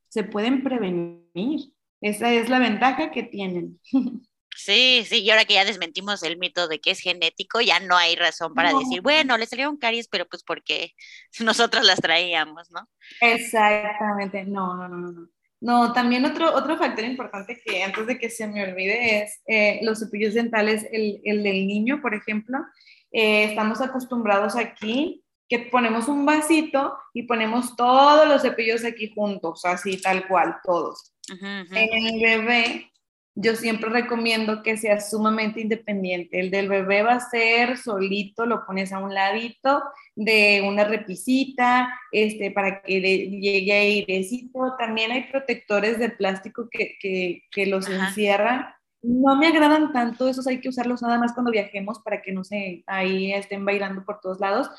se 0.08 0.24
pueden 0.24 0.62
prevenir. 0.62 1.72
Esa 2.00 2.32
es 2.32 2.48
la 2.48 2.58
ventaja 2.58 3.10
que 3.10 3.22
tienen. 3.22 3.80
Sí, 4.56 5.04
sí, 5.08 5.20
y 5.20 5.30
ahora 5.30 5.44
que 5.44 5.54
ya 5.54 5.64
desmentimos 5.64 6.22
el 6.22 6.38
mito 6.38 6.68
de 6.68 6.80
que 6.80 6.92
es 6.92 7.00
genético, 7.00 7.60
ya 7.60 7.80
no 7.80 7.96
hay 7.96 8.14
razón 8.14 8.54
para 8.54 8.72
decir, 8.72 9.00
bueno, 9.00 9.36
le 9.36 9.46
salieron 9.46 9.76
caries, 9.76 10.06
pero 10.06 10.26
pues 10.26 10.44
porque 10.44 10.92
nosotros 11.40 11.84
las 11.84 12.00
traíamos, 12.00 12.70
¿no? 12.70 12.88
Exactamente, 13.20 14.44
no, 14.44 14.76
no, 14.76 14.88
no, 14.88 15.10
no. 15.10 15.28
No, 15.64 15.94
también 15.94 16.26
otro, 16.26 16.54
otro 16.54 16.76
factor 16.76 17.06
importante 17.06 17.58
que 17.64 17.82
antes 17.82 18.06
de 18.06 18.18
que 18.18 18.28
se 18.28 18.46
me 18.46 18.62
olvide 18.62 19.22
es 19.22 19.40
eh, 19.46 19.80
los 19.80 19.98
cepillos 19.98 20.34
dentales, 20.34 20.86
el, 20.92 21.22
el, 21.24 21.42
del 21.42 21.66
niño, 21.66 22.02
por 22.02 22.14
ejemplo. 22.14 22.58
Eh, 23.10 23.44
estamos 23.44 23.80
acostumbrados 23.80 24.56
aquí 24.56 25.24
que 25.48 25.60
ponemos 25.60 26.06
un 26.08 26.26
vasito 26.26 26.98
y 27.14 27.22
ponemos 27.22 27.76
todos 27.76 28.28
los 28.28 28.42
cepillos 28.42 28.84
aquí 28.84 29.10
juntos, 29.14 29.64
así 29.64 29.96
tal 29.96 30.28
cual, 30.28 30.56
todos. 30.62 31.14
En 31.40 32.06
el 32.06 32.20
bebé 32.20 32.92
yo 33.36 33.56
siempre 33.56 33.90
recomiendo 33.90 34.62
que 34.62 34.76
sea 34.76 35.00
sumamente 35.00 35.60
independiente. 35.60 36.38
El 36.38 36.50
del 36.50 36.68
bebé 36.68 37.02
va 37.02 37.14
a 37.14 37.30
ser 37.30 37.76
solito, 37.76 38.46
lo 38.46 38.64
pones 38.64 38.92
a 38.92 39.00
un 39.00 39.12
ladito 39.12 39.82
de 40.14 40.62
una 40.66 40.84
repisita, 40.84 41.98
este, 42.12 42.52
para 42.52 42.80
que 42.82 43.00
le 43.00 43.30
llegue 43.30 43.72
airecito. 43.72 44.76
También 44.78 45.10
hay 45.10 45.24
protectores 45.24 45.98
de 45.98 46.10
plástico 46.10 46.68
que, 46.70 46.96
que, 47.00 47.42
que 47.50 47.66
los 47.66 47.88
encierran. 47.88 48.66
No 49.02 49.36
me 49.36 49.48
agradan 49.48 49.92
tanto, 49.92 50.28
esos 50.28 50.46
hay 50.46 50.60
que 50.60 50.68
usarlos 50.68 51.02
nada 51.02 51.18
más 51.18 51.34
cuando 51.34 51.50
viajemos 51.50 51.98
para 51.98 52.22
que 52.22 52.32
no 52.32 52.42
se 52.42 52.84
ahí 52.86 53.32
estén 53.32 53.64
bailando 53.64 54.04
por 54.04 54.20
todos 54.20 54.40
lados. 54.40 54.70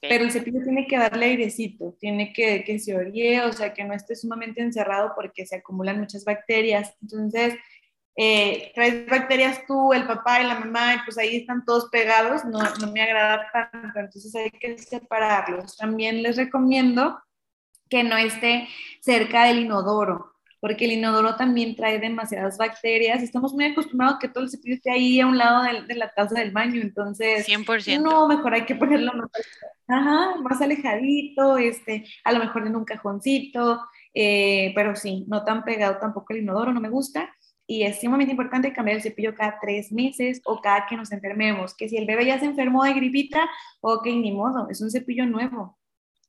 Pero 0.00 0.24
el 0.24 0.30
cepillo 0.30 0.62
tiene 0.62 0.86
que 0.86 0.98
darle 0.98 1.26
airecito, 1.26 1.94
tiene 1.98 2.32
que 2.32 2.62
que 2.64 2.78
se 2.78 2.94
orie, 2.94 3.42
o 3.42 3.52
sea, 3.52 3.74
que 3.74 3.84
no 3.84 3.92
esté 3.92 4.14
sumamente 4.16 4.62
encerrado 4.62 5.12
porque 5.16 5.46
se 5.46 5.56
acumulan 5.56 6.00
muchas 6.00 6.24
bacterias. 6.24 6.94
Entonces, 7.02 7.54
eh, 8.16 8.70
traes 8.74 9.06
bacterias 9.08 9.66
tú, 9.66 9.92
el 9.92 10.06
papá 10.06 10.40
y 10.40 10.46
la 10.46 10.60
mamá, 10.60 10.94
y 10.94 10.98
pues 11.04 11.18
ahí 11.18 11.36
están 11.36 11.64
todos 11.64 11.88
pegados, 11.90 12.44
no, 12.44 12.60
no 12.80 12.92
me 12.92 13.02
agrada 13.02 13.46
tanto, 13.52 13.98
entonces 13.98 14.34
hay 14.36 14.50
que 14.50 14.78
separarlos. 14.78 15.76
También 15.76 16.22
les 16.22 16.36
recomiendo 16.36 17.20
que 17.88 18.04
no 18.04 18.16
esté 18.16 18.68
cerca 19.00 19.44
del 19.44 19.60
inodoro, 19.60 20.32
porque 20.60 20.84
el 20.84 20.92
inodoro 20.92 21.34
también 21.36 21.74
trae 21.74 21.98
demasiadas 21.98 22.56
bacterias. 22.56 23.22
Estamos 23.22 23.52
muy 23.52 23.66
acostumbrados 23.66 24.16
a 24.16 24.18
que 24.20 24.28
todo 24.28 24.44
el 24.44 24.50
cepillo 24.50 24.76
esté 24.76 24.92
ahí 24.92 25.20
a 25.20 25.26
un 25.26 25.36
lado 25.36 25.64
de, 25.64 25.82
de 25.82 25.94
la 25.96 26.08
taza 26.14 26.38
del 26.38 26.52
baño, 26.52 26.80
entonces 26.80 27.46
100%. 27.46 28.00
no, 28.00 28.28
mejor 28.28 28.54
hay 28.54 28.64
que 28.64 28.76
ponerlo 28.76 29.12
más, 29.12 29.30
ajá, 29.88 30.36
más 30.40 30.62
alejadito, 30.62 31.58
este, 31.58 32.04
a 32.22 32.32
lo 32.32 32.38
mejor 32.38 32.66
en 32.66 32.76
un 32.76 32.84
cajoncito, 32.84 33.84
eh, 34.14 34.72
pero 34.76 34.94
sí, 34.94 35.24
no 35.26 35.44
tan 35.44 35.64
pegado 35.64 35.98
tampoco 35.98 36.32
el 36.32 36.42
inodoro, 36.42 36.72
no 36.72 36.80
me 36.80 36.88
gusta. 36.88 37.28
Y 37.66 37.84
es 37.84 38.00
sumamente 38.00 38.32
importante 38.32 38.72
cambiar 38.72 38.96
el 38.96 39.02
cepillo 39.02 39.34
cada 39.34 39.58
tres 39.60 39.90
meses 39.90 40.40
o 40.44 40.60
cada 40.60 40.86
que 40.86 40.96
nos 40.96 41.12
enfermemos. 41.12 41.74
Que 41.74 41.88
si 41.88 41.96
el 41.96 42.06
bebé 42.06 42.26
ya 42.26 42.38
se 42.38 42.44
enfermó 42.44 42.84
de 42.84 42.92
gripita, 42.92 43.48
ok, 43.80 44.06
ni 44.06 44.32
modo, 44.32 44.68
es 44.68 44.80
un 44.80 44.90
cepillo 44.90 45.24
nuevo. 45.26 45.78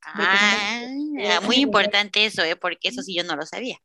Ah, 0.01 0.87
muy 1.45 1.57
importante 1.57 2.25
eso, 2.25 2.43
¿eh? 2.43 2.55
porque 2.55 2.89
eso 2.89 3.01
sí 3.01 3.15
yo 3.15 3.23
no 3.23 3.35
lo 3.35 3.45
sabía. 3.45 3.77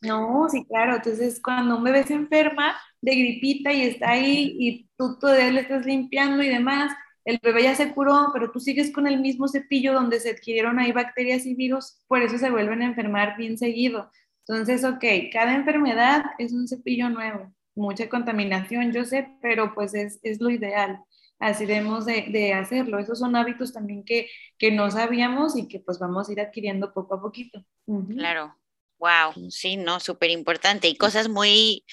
No, 0.00 0.48
sí, 0.50 0.64
claro. 0.64 0.96
Entonces, 0.96 1.40
cuando 1.42 1.76
un 1.76 1.84
bebé 1.84 2.04
se 2.04 2.14
enferma 2.14 2.76
de 3.00 3.14
gripita 3.14 3.72
y 3.72 3.82
está 3.82 4.10
ahí 4.10 4.56
y 4.58 4.88
tú 4.96 5.18
todavía 5.18 5.50
le 5.50 5.60
estás 5.60 5.84
limpiando 5.84 6.42
y 6.42 6.48
demás, 6.48 6.92
el 7.24 7.38
bebé 7.42 7.64
ya 7.64 7.74
se 7.74 7.92
curó, 7.92 8.30
pero 8.32 8.50
tú 8.50 8.60
sigues 8.60 8.92
con 8.92 9.06
el 9.06 9.20
mismo 9.20 9.46
cepillo 9.48 9.92
donde 9.92 10.20
se 10.20 10.30
adquirieron 10.30 10.78
ahí 10.78 10.92
bacterias 10.92 11.44
y 11.46 11.54
virus, 11.54 12.02
por 12.08 12.22
eso 12.22 12.38
se 12.38 12.50
vuelven 12.50 12.82
a 12.82 12.86
enfermar 12.86 13.36
bien 13.36 13.58
seguido. 13.58 14.10
Entonces, 14.50 14.82
ok, 14.82 15.04
cada 15.32 15.54
enfermedad 15.54 16.24
es 16.38 16.52
un 16.52 16.66
cepillo 16.66 17.08
nuevo, 17.08 17.54
mucha 17.76 18.08
contaminación, 18.08 18.92
yo 18.92 19.04
sé, 19.04 19.28
pero 19.40 19.72
pues 19.76 19.94
es, 19.94 20.18
es 20.24 20.40
lo 20.40 20.50
ideal. 20.50 20.98
Así 21.38 21.66
debemos 21.66 22.04
de, 22.04 22.26
de, 22.32 22.52
hacerlo. 22.52 22.98
Esos 22.98 23.20
son 23.20 23.36
hábitos 23.36 23.72
también 23.72 24.04
que, 24.04 24.28
que 24.58 24.72
no 24.72 24.90
sabíamos 24.90 25.56
y 25.56 25.68
que 25.68 25.78
pues 25.78 26.00
vamos 26.00 26.28
a 26.28 26.32
ir 26.32 26.40
adquiriendo 26.40 26.92
poco 26.92 27.14
a 27.14 27.20
poquito. 27.22 27.64
Claro. 28.08 28.56
Wow, 28.98 29.50
sí, 29.50 29.76
no, 29.76 30.00
súper 30.00 30.30
importante. 30.30 30.88
Y 30.88 30.96
cosas 30.96 31.28
muy 31.28 31.84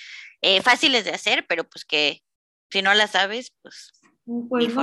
eh, 0.41 0.64
fáciles 0.64 1.05
de 1.05 1.12
hacer, 1.12 1.45
pero 1.47 1.64
pues 1.64 1.86
que 1.86 2.24
si 2.72 2.82
no 2.82 2.91
las 2.95 3.12
sabes, 3.12 3.53
pues 3.62 3.93
pues 4.49 4.74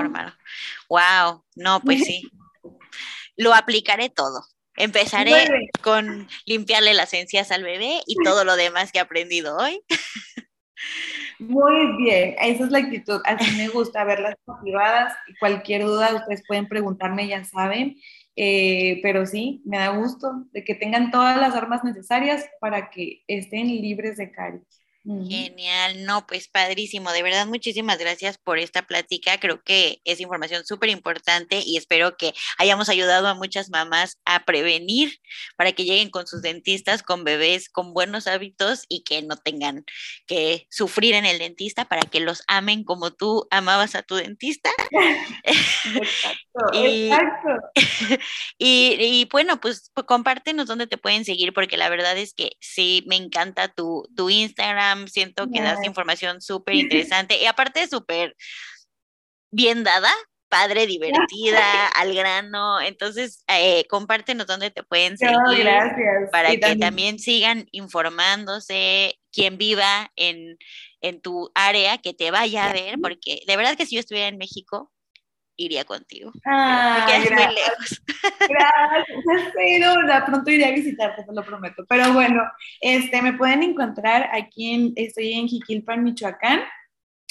Wow, 0.88 1.44
no, 1.56 1.80
pues 1.80 2.04
sí. 2.04 2.22
Lo 3.36 3.52
aplicaré 3.52 4.10
todo. 4.10 4.44
Empezaré 4.76 5.70
con 5.82 6.28
limpiarle 6.46 6.94
las 6.94 7.12
encías 7.14 7.50
al 7.50 7.62
bebé 7.62 8.00
y 8.06 8.16
todo 8.24 8.44
lo 8.44 8.56
demás 8.56 8.92
que 8.92 8.98
he 8.98 9.02
aprendido 9.02 9.56
hoy. 9.56 9.80
Muy 11.38 11.96
bien, 11.96 12.36
esa 12.40 12.64
es 12.64 12.70
la 12.70 12.78
actitud. 12.78 13.20
Así 13.24 13.56
me 13.56 13.68
gusta 13.68 14.04
verlas 14.04 14.34
motivadas. 14.46 15.14
Cualquier 15.40 15.84
duda 15.84 16.14
ustedes 16.14 16.42
pueden 16.46 16.68
preguntarme, 16.68 17.26
ya 17.26 17.44
saben. 17.44 17.96
Eh, 18.36 19.00
pero 19.02 19.26
sí, 19.26 19.62
me 19.64 19.78
da 19.78 19.88
gusto 19.90 20.46
de 20.52 20.64
que 20.64 20.74
tengan 20.74 21.10
todas 21.10 21.36
las 21.36 21.54
armas 21.54 21.84
necesarias 21.84 22.44
para 22.60 22.90
que 22.90 23.22
estén 23.28 23.68
libres 23.68 24.16
de 24.16 24.32
caries. 24.32 24.83
Genial, 25.06 26.06
no, 26.06 26.26
pues 26.26 26.48
padrísimo, 26.48 27.12
de 27.12 27.22
verdad 27.22 27.46
muchísimas 27.46 27.98
gracias 27.98 28.38
por 28.38 28.58
esta 28.58 28.86
plática, 28.86 29.38
creo 29.38 29.62
que 29.62 30.00
es 30.04 30.18
información 30.18 30.64
súper 30.64 30.88
importante 30.88 31.60
y 31.62 31.76
espero 31.76 32.16
que 32.16 32.32
hayamos 32.56 32.88
ayudado 32.88 33.28
a 33.28 33.34
muchas 33.34 33.68
mamás 33.68 34.18
a 34.24 34.46
prevenir 34.46 35.20
para 35.56 35.72
que 35.72 35.84
lleguen 35.84 36.08
con 36.08 36.26
sus 36.26 36.40
dentistas, 36.40 37.02
con 37.02 37.22
bebés, 37.22 37.68
con 37.68 37.92
buenos 37.92 38.26
hábitos 38.26 38.86
y 38.88 39.04
que 39.04 39.20
no 39.20 39.36
tengan 39.36 39.84
que 40.26 40.66
sufrir 40.70 41.14
en 41.14 41.26
el 41.26 41.38
dentista 41.38 41.84
para 41.84 42.00
que 42.02 42.20
los 42.20 42.42
amen 42.46 42.82
como 42.82 43.12
tú 43.12 43.46
amabas 43.50 43.96
a 43.96 44.02
tu 44.02 44.14
dentista. 44.14 44.70
Exacto, 45.44 46.38
y, 46.72 47.10
exacto. 47.10 47.48
y, 48.58 49.28
bueno, 49.30 49.60
pues, 49.60 49.90
pues, 49.92 50.06
compártenos 50.06 50.66
dónde 50.66 50.86
te 50.86 50.96
pueden 50.96 51.26
seguir 51.26 51.52
porque 51.52 51.76
la 51.76 51.90
verdad 51.90 52.16
es 52.16 52.32
que 52.32 52.52
sí, 52.60 53.04
me 53.06 53.16
encanta 53.16 53.68
tu, 53.68 54.08
tu 54.16 54.30
Instagram 54.30 54.93
siento 55.06 55.50
que 55.50 55.60
das 55.62 55.84
información 55.84 56.40
súper 56.40 56.74
interesante 57.14 57.40
y 57.40 57.46
aparte 57.46 57.86
súper 57.88 58.36
bien 59.50 59.84
dada, 59.84 60.10
padre, 60.48 60.86
divertida, 60.86 61.88
al 61.88 62.14
grano. 62.14 62.80
Entonces, 62.80 63.44
eh, 63.48 63.84
compártenos 63.88 64.46
dónde 64.46 64.70
te 64.70 64.84
pueden 64.84 65.18
seguir 65.18 65.66
para 66.30 66.50
que 66.50 66.76
también... 66.76 67.18
sigan 67.18 67.66
informándose, 67.72 69.18
quien 69.32 69.58
viva 69.58 70.12
en, 70.16 70.56
en 71.00 71.20
tu 71.20 71.50
área, 71.54 71.98
que 71.98 72.14
te 72.14 72.30
vaya 72.30 72.70
a 72.70 72.72
ver, 72.72 72.96
porque 73.02 73.42
de 73.46 73.56
verdad 73.56 73.76
que 73.76 73.86
si 73.86 73.96
yo 73.96 74.00
estuviera 74.00 74.28
en 74.28 74.38
México, 74.38 74.92
iría 75.56 75.84
contigo. 75.84 76.32
Ah, 76.44 77.06
gracias. 77.08 77.46
muy 77.46 77.54
lejos. 77.54 78.02
Gracias, 78.48 79.52
pero 79.54 79.94
pronto 80.26 80.50
iré 80.50 80.64
a 80.66 80.72
visitarte, 80.72 81.22
te 81.24 81.32
lo 81.32 81.44
prometo. 81.44 81.84
Pero 81.88 82.12
bueno, 82.12 82.42
este, 82.80 83.22
me 83.22 83.34
pueden 83.34 83.62
encontrar 83.62 84.28
aquí 84.32 84.74
en, 84.74 84.92
estoy 84.96 85.34
en 85.34 85.46
Jiquilpan, 85.48 86.02
Michoacán. 86.02 86.62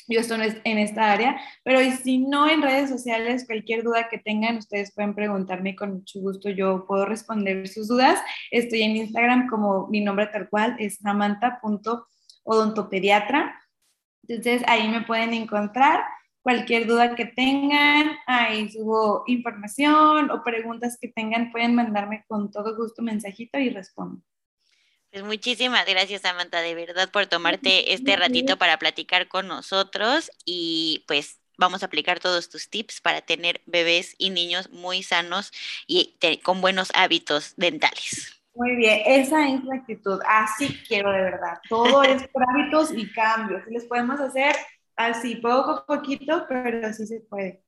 Yo 0.08 0.20
estoy 0.20 0.54
en 0.66 0.78
esta 0.80 1.14
área, 1.14 1.40
pero 1.64 1.80
si 2.04 2.18
no 2.18 2.50
en 2.50 2.62
redes 2.62 2.90
sociales, 2.90 3.46
cualquier 3.46 3.84
duda 3.84 4.10
que 4.10 4.18
tengan, 4.18 4.58
ustedes 4.58 4.94
pueden 4.94 5.16
preguntarme 5.16 5.78
con 5.78 5.94
mucho 5.94 6.20
gusto, 6.20 6.50
yo 6.50 6.86
puedo 6.86 7.06
responder 7.06 7.70
sus 7.70 7.88
dudas. 7.88 8.20
Estoy 8.52 8.82
en 8.82 8.98
Instagram 8.98 9.48
como 9.48 9.88
mi 9.88 10.02
nombre 10.02 10.28
tal 10.28 10.50
cual 10.50 10.76
es 10.78 10.98
samantha.odontopediatra. 10.98 13.58
Entonces 14.28 14.62
ahí 14.68 14.90
me 14.90 15.02
pueden 15.02 15.34
encontrar. 15.34 16.04
Cualquier 16.44 16.86
duda 16.86 17.16
que 17.16 17.26
tengan, 17.26 18.12
ahí 18.28 18.70
subo 18.70 19.24
información 19.28 20.30
o 20.30 20.44
preguntas 20.44 20.98
que 21.02 21.08
tengan, 21.08 21.52
pueden 21.52 21.74
mandarme 21.74 22.26
con 22.28 22.52
todo 22.52 22.76
gusto 22.76 23.02
mensajito 23.02 23.58
y 23.58 23.70
respondo. 23.70 24.22
Pues 25.10 25.24
muchísimas 25.24 25.86
gracias, 25.86 26.24
Samantha, 26.24 26.60
de 26.60 26.76
verdad, 26.76 27.10
por 27.12 27.28
tomarte 27.28 27.94
este 27.94 28.16
ratito 28.18 28.58
para 28.58 28.78
platicar 28.78 29.28
con 29.28 29.48
nosotros 29.48 30.32
y 30.44 31.06
pues 31.08 31.39
vamos 31.58 31.82
a 31.82 31.86
aplicar 31.86 32.20
todos 32.20 32.50
tus 32.50 32.70
tips 32.70 33.00
para 33.00 33.22
tener 33.22 33.62
bebés 33.66 34.16
y 34.18 34.30
niños 34.30 34.70
muy 34.70 35.02
sanos 35.02 35.52
y 35.88 36.18
con 36.44 36.62
buenos 36.62 36.91
hábitos 36.94 37.54
dentales. 37.56 38.44
Muy 38.56 38.76
bien, 38.76 39.02
esa 39.06 39.50
es 39.50 39.64
la 39.64 39.76
actitud. 39.76 40.20
Así 40.28 40.80
quiero 40.88 41.12
de 41.12 41.22
verdad. 41.22 41.60
Todo 41.68 42.04
es 42.04 42.28
por 42.28 42.44
hábitos 42.50 42.91
y 42.96 43.12
cambios. 43.12 43.64
Si 43.66 43.72
les 43.72 43.86
podemos 43.86 44.20
hacer 44.20 44.56
así, 44.96 45.36
poco 45.36 45.72
a 45.72 45.86
poquito, 45.86 46.46
pero 46.48 46.94
sí 46.94 47.08
se 47.08 47.22
puede. 47.22 47.64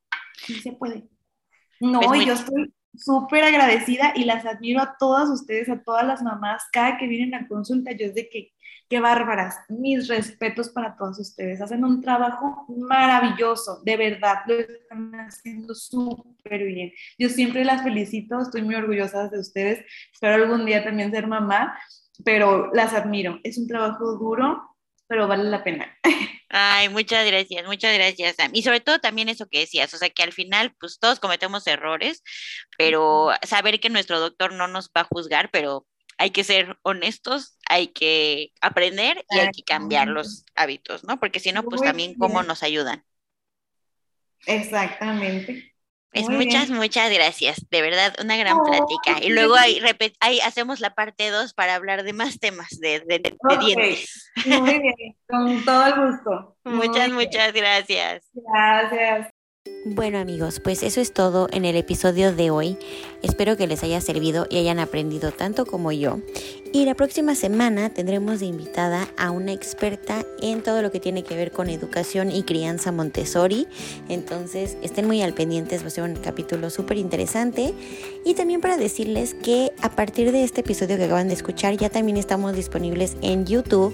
Sí 0.45 0.55
se 0.61 0.73
puede. 0.73 1.07
No, 1.79 2.15
yo 2.15 2.33
estoy 2.33 2.73
súper 2.97 3.43
agradecida 3.43 4.13
y 4.15 4.23
las 4.25 4.45
admiro 4.45 4.81
a 4.81 4.95
todas 4.97 5.29
ustedes, 5.29 5.69
a 5.69 5.81
todas 5.83 6.05
las 6.05 6.21
mamás, 6.21 6.63
cada 6.71 6.97
que 6.97 7.07
vienen 7.07 7.33
a 7.35 7.47
consulta, 7.47 7.91
yo 7.91 8.07
es 8.07 8.15
de 8.15 8.29
que, 8.29 8.53
qué 8.89 8.99
bárbaras, 8.99 9.57
mis 9.69 10.07
respetos 10.07 10.69
para 10.69 10.95
todos 10.95 11.19
ustedes, 11.19 11.61
hacen 11.61 11.83
un 11.83 12.01
trabajo 12.01 12.65
maravilloso, 12.69 13.81
de 13.83 13.97
verdad, 13.97 14.37
lo 14.47 14.59
están 14.59 15.13
haciendo 15.15 15.73
súper 15.73 16.63
bien. 16.63 16.93
Yo 17.17 17.29
siempre 17.29 17.65
las 17.65 17.83
felicito, 17.83 18.39
estoy 18.39 18.61
muy 18.61 18.75
orgullosa 18.75 19.27
de 19.29 19.39
ustedes, 19.39 19.85
espero 20.13 20.35
algún 20.35 20.65
día 20.65 20.83
también 20.83 21.11
ser 21.11 21.27
mamá, 21.27 21.77
pero 22.23 22.71
las 22.73 22.93
admiro, 22.93 23.39
es 23.43 23.57
un 23.57 23.67
trabajo 23.67 24.13
duro, 24.17 24.77
pero 25.07 25.27
vale 25.27 25.43
la 25.45 25.63
pena. 25.63 25.87
Ay, 26.49 26.89
muchas 26.89 27.25
gracias, 27.25 27.65
muchas 27.65 27.93
gracias. 27.93 28.35
Y 28.53 28.63
sobre 28.63 28.79
todo 28.79 28.99
también 28.99 29.29
eso 29.29 29.47
que 29.47 29.59
decías, 29.59 29.93
o 29.93 29.97
sea, 29.97 30.09
que 30.09 30.23
al 30.23 30.31
final, 30.31 30.73
pues 30.79 30.99
todos 30.99 31.19
cometemos 31.19 31.65
errores, 31.67 32.23
pero 32.77 33.31
saber 33.41 33.79
que 33.79 33.89
nuestro 33.89 34.19
doctor 34.19 34.53
no 34.53 34.67
nos 34.67 34.89
va 34.89 35.01
a 35.01 35.07
juzgar, 35.09 35.49
pero 35.51 35.85
hay 36.17 36.29
que 36.29 36.43
ser 36.43 36.77
honestos, 36.83 37.57
hay 37.67 37.87
que 37.87 38.51
aprender 38.61 39.25
y 39.29 39.39
hay 39.39 39.51
que 39.51 39.63
cambiar 39.63 40.07
los 40.07 40.45
hábitos, 40.55 41.03
¿no? 41.03 41.19
Porque 41.19 41.39
si 41.39 41.51
no, 41.51 41.63
pues 41.63 41.81
también 41.81 42.15
cómo 42.15 42.41
nos 42.43 42.63
ayudan. 42.63 43.03
Exactamente. 44.45 45.74
Es 46.15 46.29
muchas, 46.29 46.69
muchas 46.69 47.11
gracias. 47.11 47.65
De 47.69 47.81
verdad, 47.81 48.15
una 48.21 48.37
gran 48.37 48.57
plática. 48.63 49.21
Y 49.21 49.29
luego 49.29 49.55
ahí, 49.55 49.81
ahí, 50.21 50.39
hacemos 50.39 50.79
la 50.79 50.95
parte 50.95 51.29
2 51.29 51.53
para 51.53 51.75
hablar 51.75 52.03
de 52.03 52.13
más 52.13 52.39
temas 52.39 52.69
de, 52.79 53.01
de, 53.01 53.35
dientes. 53.59 54.31
Muy 54.45 54.79
bien, 54.79 55.15
con 55.27 55.65
todo 55.65 55.85
el 55.87 55.93
gusto. 55.93 56.55
muchas, 56.63 57.09
muchas 57.11 57.51
gracias. 57.51 58.29
Gracias. 58.33 59.34
Bueno 59.87 60.17
amigos, 60.17 60.59
pues 60.59 60.81
eso 60.81 60.99
es 60.99 61.13
todo 61.13 61.47
en 61.51 61.63
el 61.63 61.75
episodio 61.75 62.33
de 62.33 62.49
hoy. 62.49 62.75
Espero 63.21 63.55
que 63.55 63.67
les 63.67 63.83
haya 63.83 64.01
servido 64.01 64.47
y 64.49 64.57
hayan 64.57 64.79
aprendido 64.79 65.31
tanto 65.31 65.67
como 65.67 65.91
yo. 65.91 66.21
Y 66.73 66.85
la 66.85 66.95
próxima 66.95 67.35
semana 67.35 67.91
tendremos 67.91 68.39
de 68.39 68.47
invitada 68.47 69.07
a 69.15 69.29
una 69.29 69.53
experta 69.53 70.25
en 70.41 70.63
todo 70.63 70.81
lo 70.81 70.91
que 70.91 70.99
tiene 70.99 71.23
que 71.23 71.35
ver 71.35 71.51
con 71.51 71.69
educación 71.69 72.31
y 72.31 72.41
crianza 72.41 72.91
Montessori. 72.91 73.67
Entonces 74.09 74.75
estén 74.81 75.05
muy 75.05 75.21
al 75.21 75.35
pendientes, 75.35 75.83
va 75.83 75.87
a 75.87 75.91
ser 75.91 76.03
un 76.03 76.15
capítulo 76.15 76.71
súper 76.71 76.97
interesante. 76.97 77.75
Y 78.25 78.33
también 78.33 78.61
para 78.61 78.77
decirles 78.77 79.35
que 79.35 79.71
a 79.83 79.91
partir 79.91 80.31
de 80.31 80.43
este 80.43 80.61
episodio 80.61 80.97
que 80.97 81.03
acaban 81.03 81.27
de 81.27 81.35
escuchar 81.35 81.77
ya 81.77 81.91
también 81.91 82.17
estamos 82.17 82.55
disponibles 82.55 83.17
en 83.21 83.45
YouTube 83.45 83.93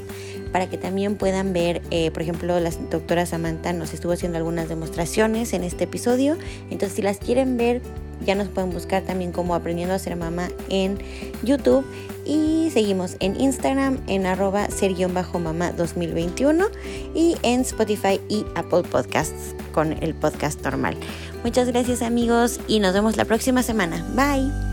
para 0.51 0.69
que 0.69 0.77
también 0.77 1.15
puedan 1.15 1.53
ver, 1.53 1.81
eh, 1.91 2.11
por 2.11 2.21
ejemplo, 2.21 2.59
la 2.59 2.71
doctora 2.89 3.25
Samantha 3.25 3.73
nos 3.73 3.93
estuvo 3.93 4.11
haciendo 4.11 4.37
algunas 4.37 4.69
demostraciones 4.69 5.53
en 5.53 5.63
este 5.63 5.85
episodio. 5.85 6.37
Entonces 6.69 6.95
si 6.95 7.01
las 7.01 7.17
quieren 7.17 7.57
ver 7.57 7.81
ya 8.25 8.35
nos 8.35 8.47
pueden 8.49 8.71
buscar 8.71 9.03
también 9.03 9.31
como 9.31 9.55
aprendiendo 9.55 9.93
a 9.93 9.99
ser 9.99 10.15
mamá 10.15 10.49
en 10.69 10.97
YouTube 11.43 11.85
y 12.25 12.69
seguimos 12.71 13.15
en 13.19 13.39
Instagram 13.39 13.99
en 14.07 14.25
arroba 14.25 14.67
ser-mamá 14.69 15.71
2021 15.71 16.65
y 17.15 17.35
en 17.43 17.61
Spotify 17.61 18.19
y 18.29 18.45
Apple 18.55 18.83
Podcasts 18.83 19.55
con 19.73 19.93
el 20.03 20.13
podcast 20.13 20.63
normal. 20.63 20.95
Muchas 21.43 21.67
gracias 21.67 22.01
amigos 22.01 22.59
y 22.67 22.79
nos 22.79 22.93
vemos 22.93 23.17
la 23.17 23.25
próxima 23.25 23.63
semana. 23.63 24.05
Bye. 24.15 24.70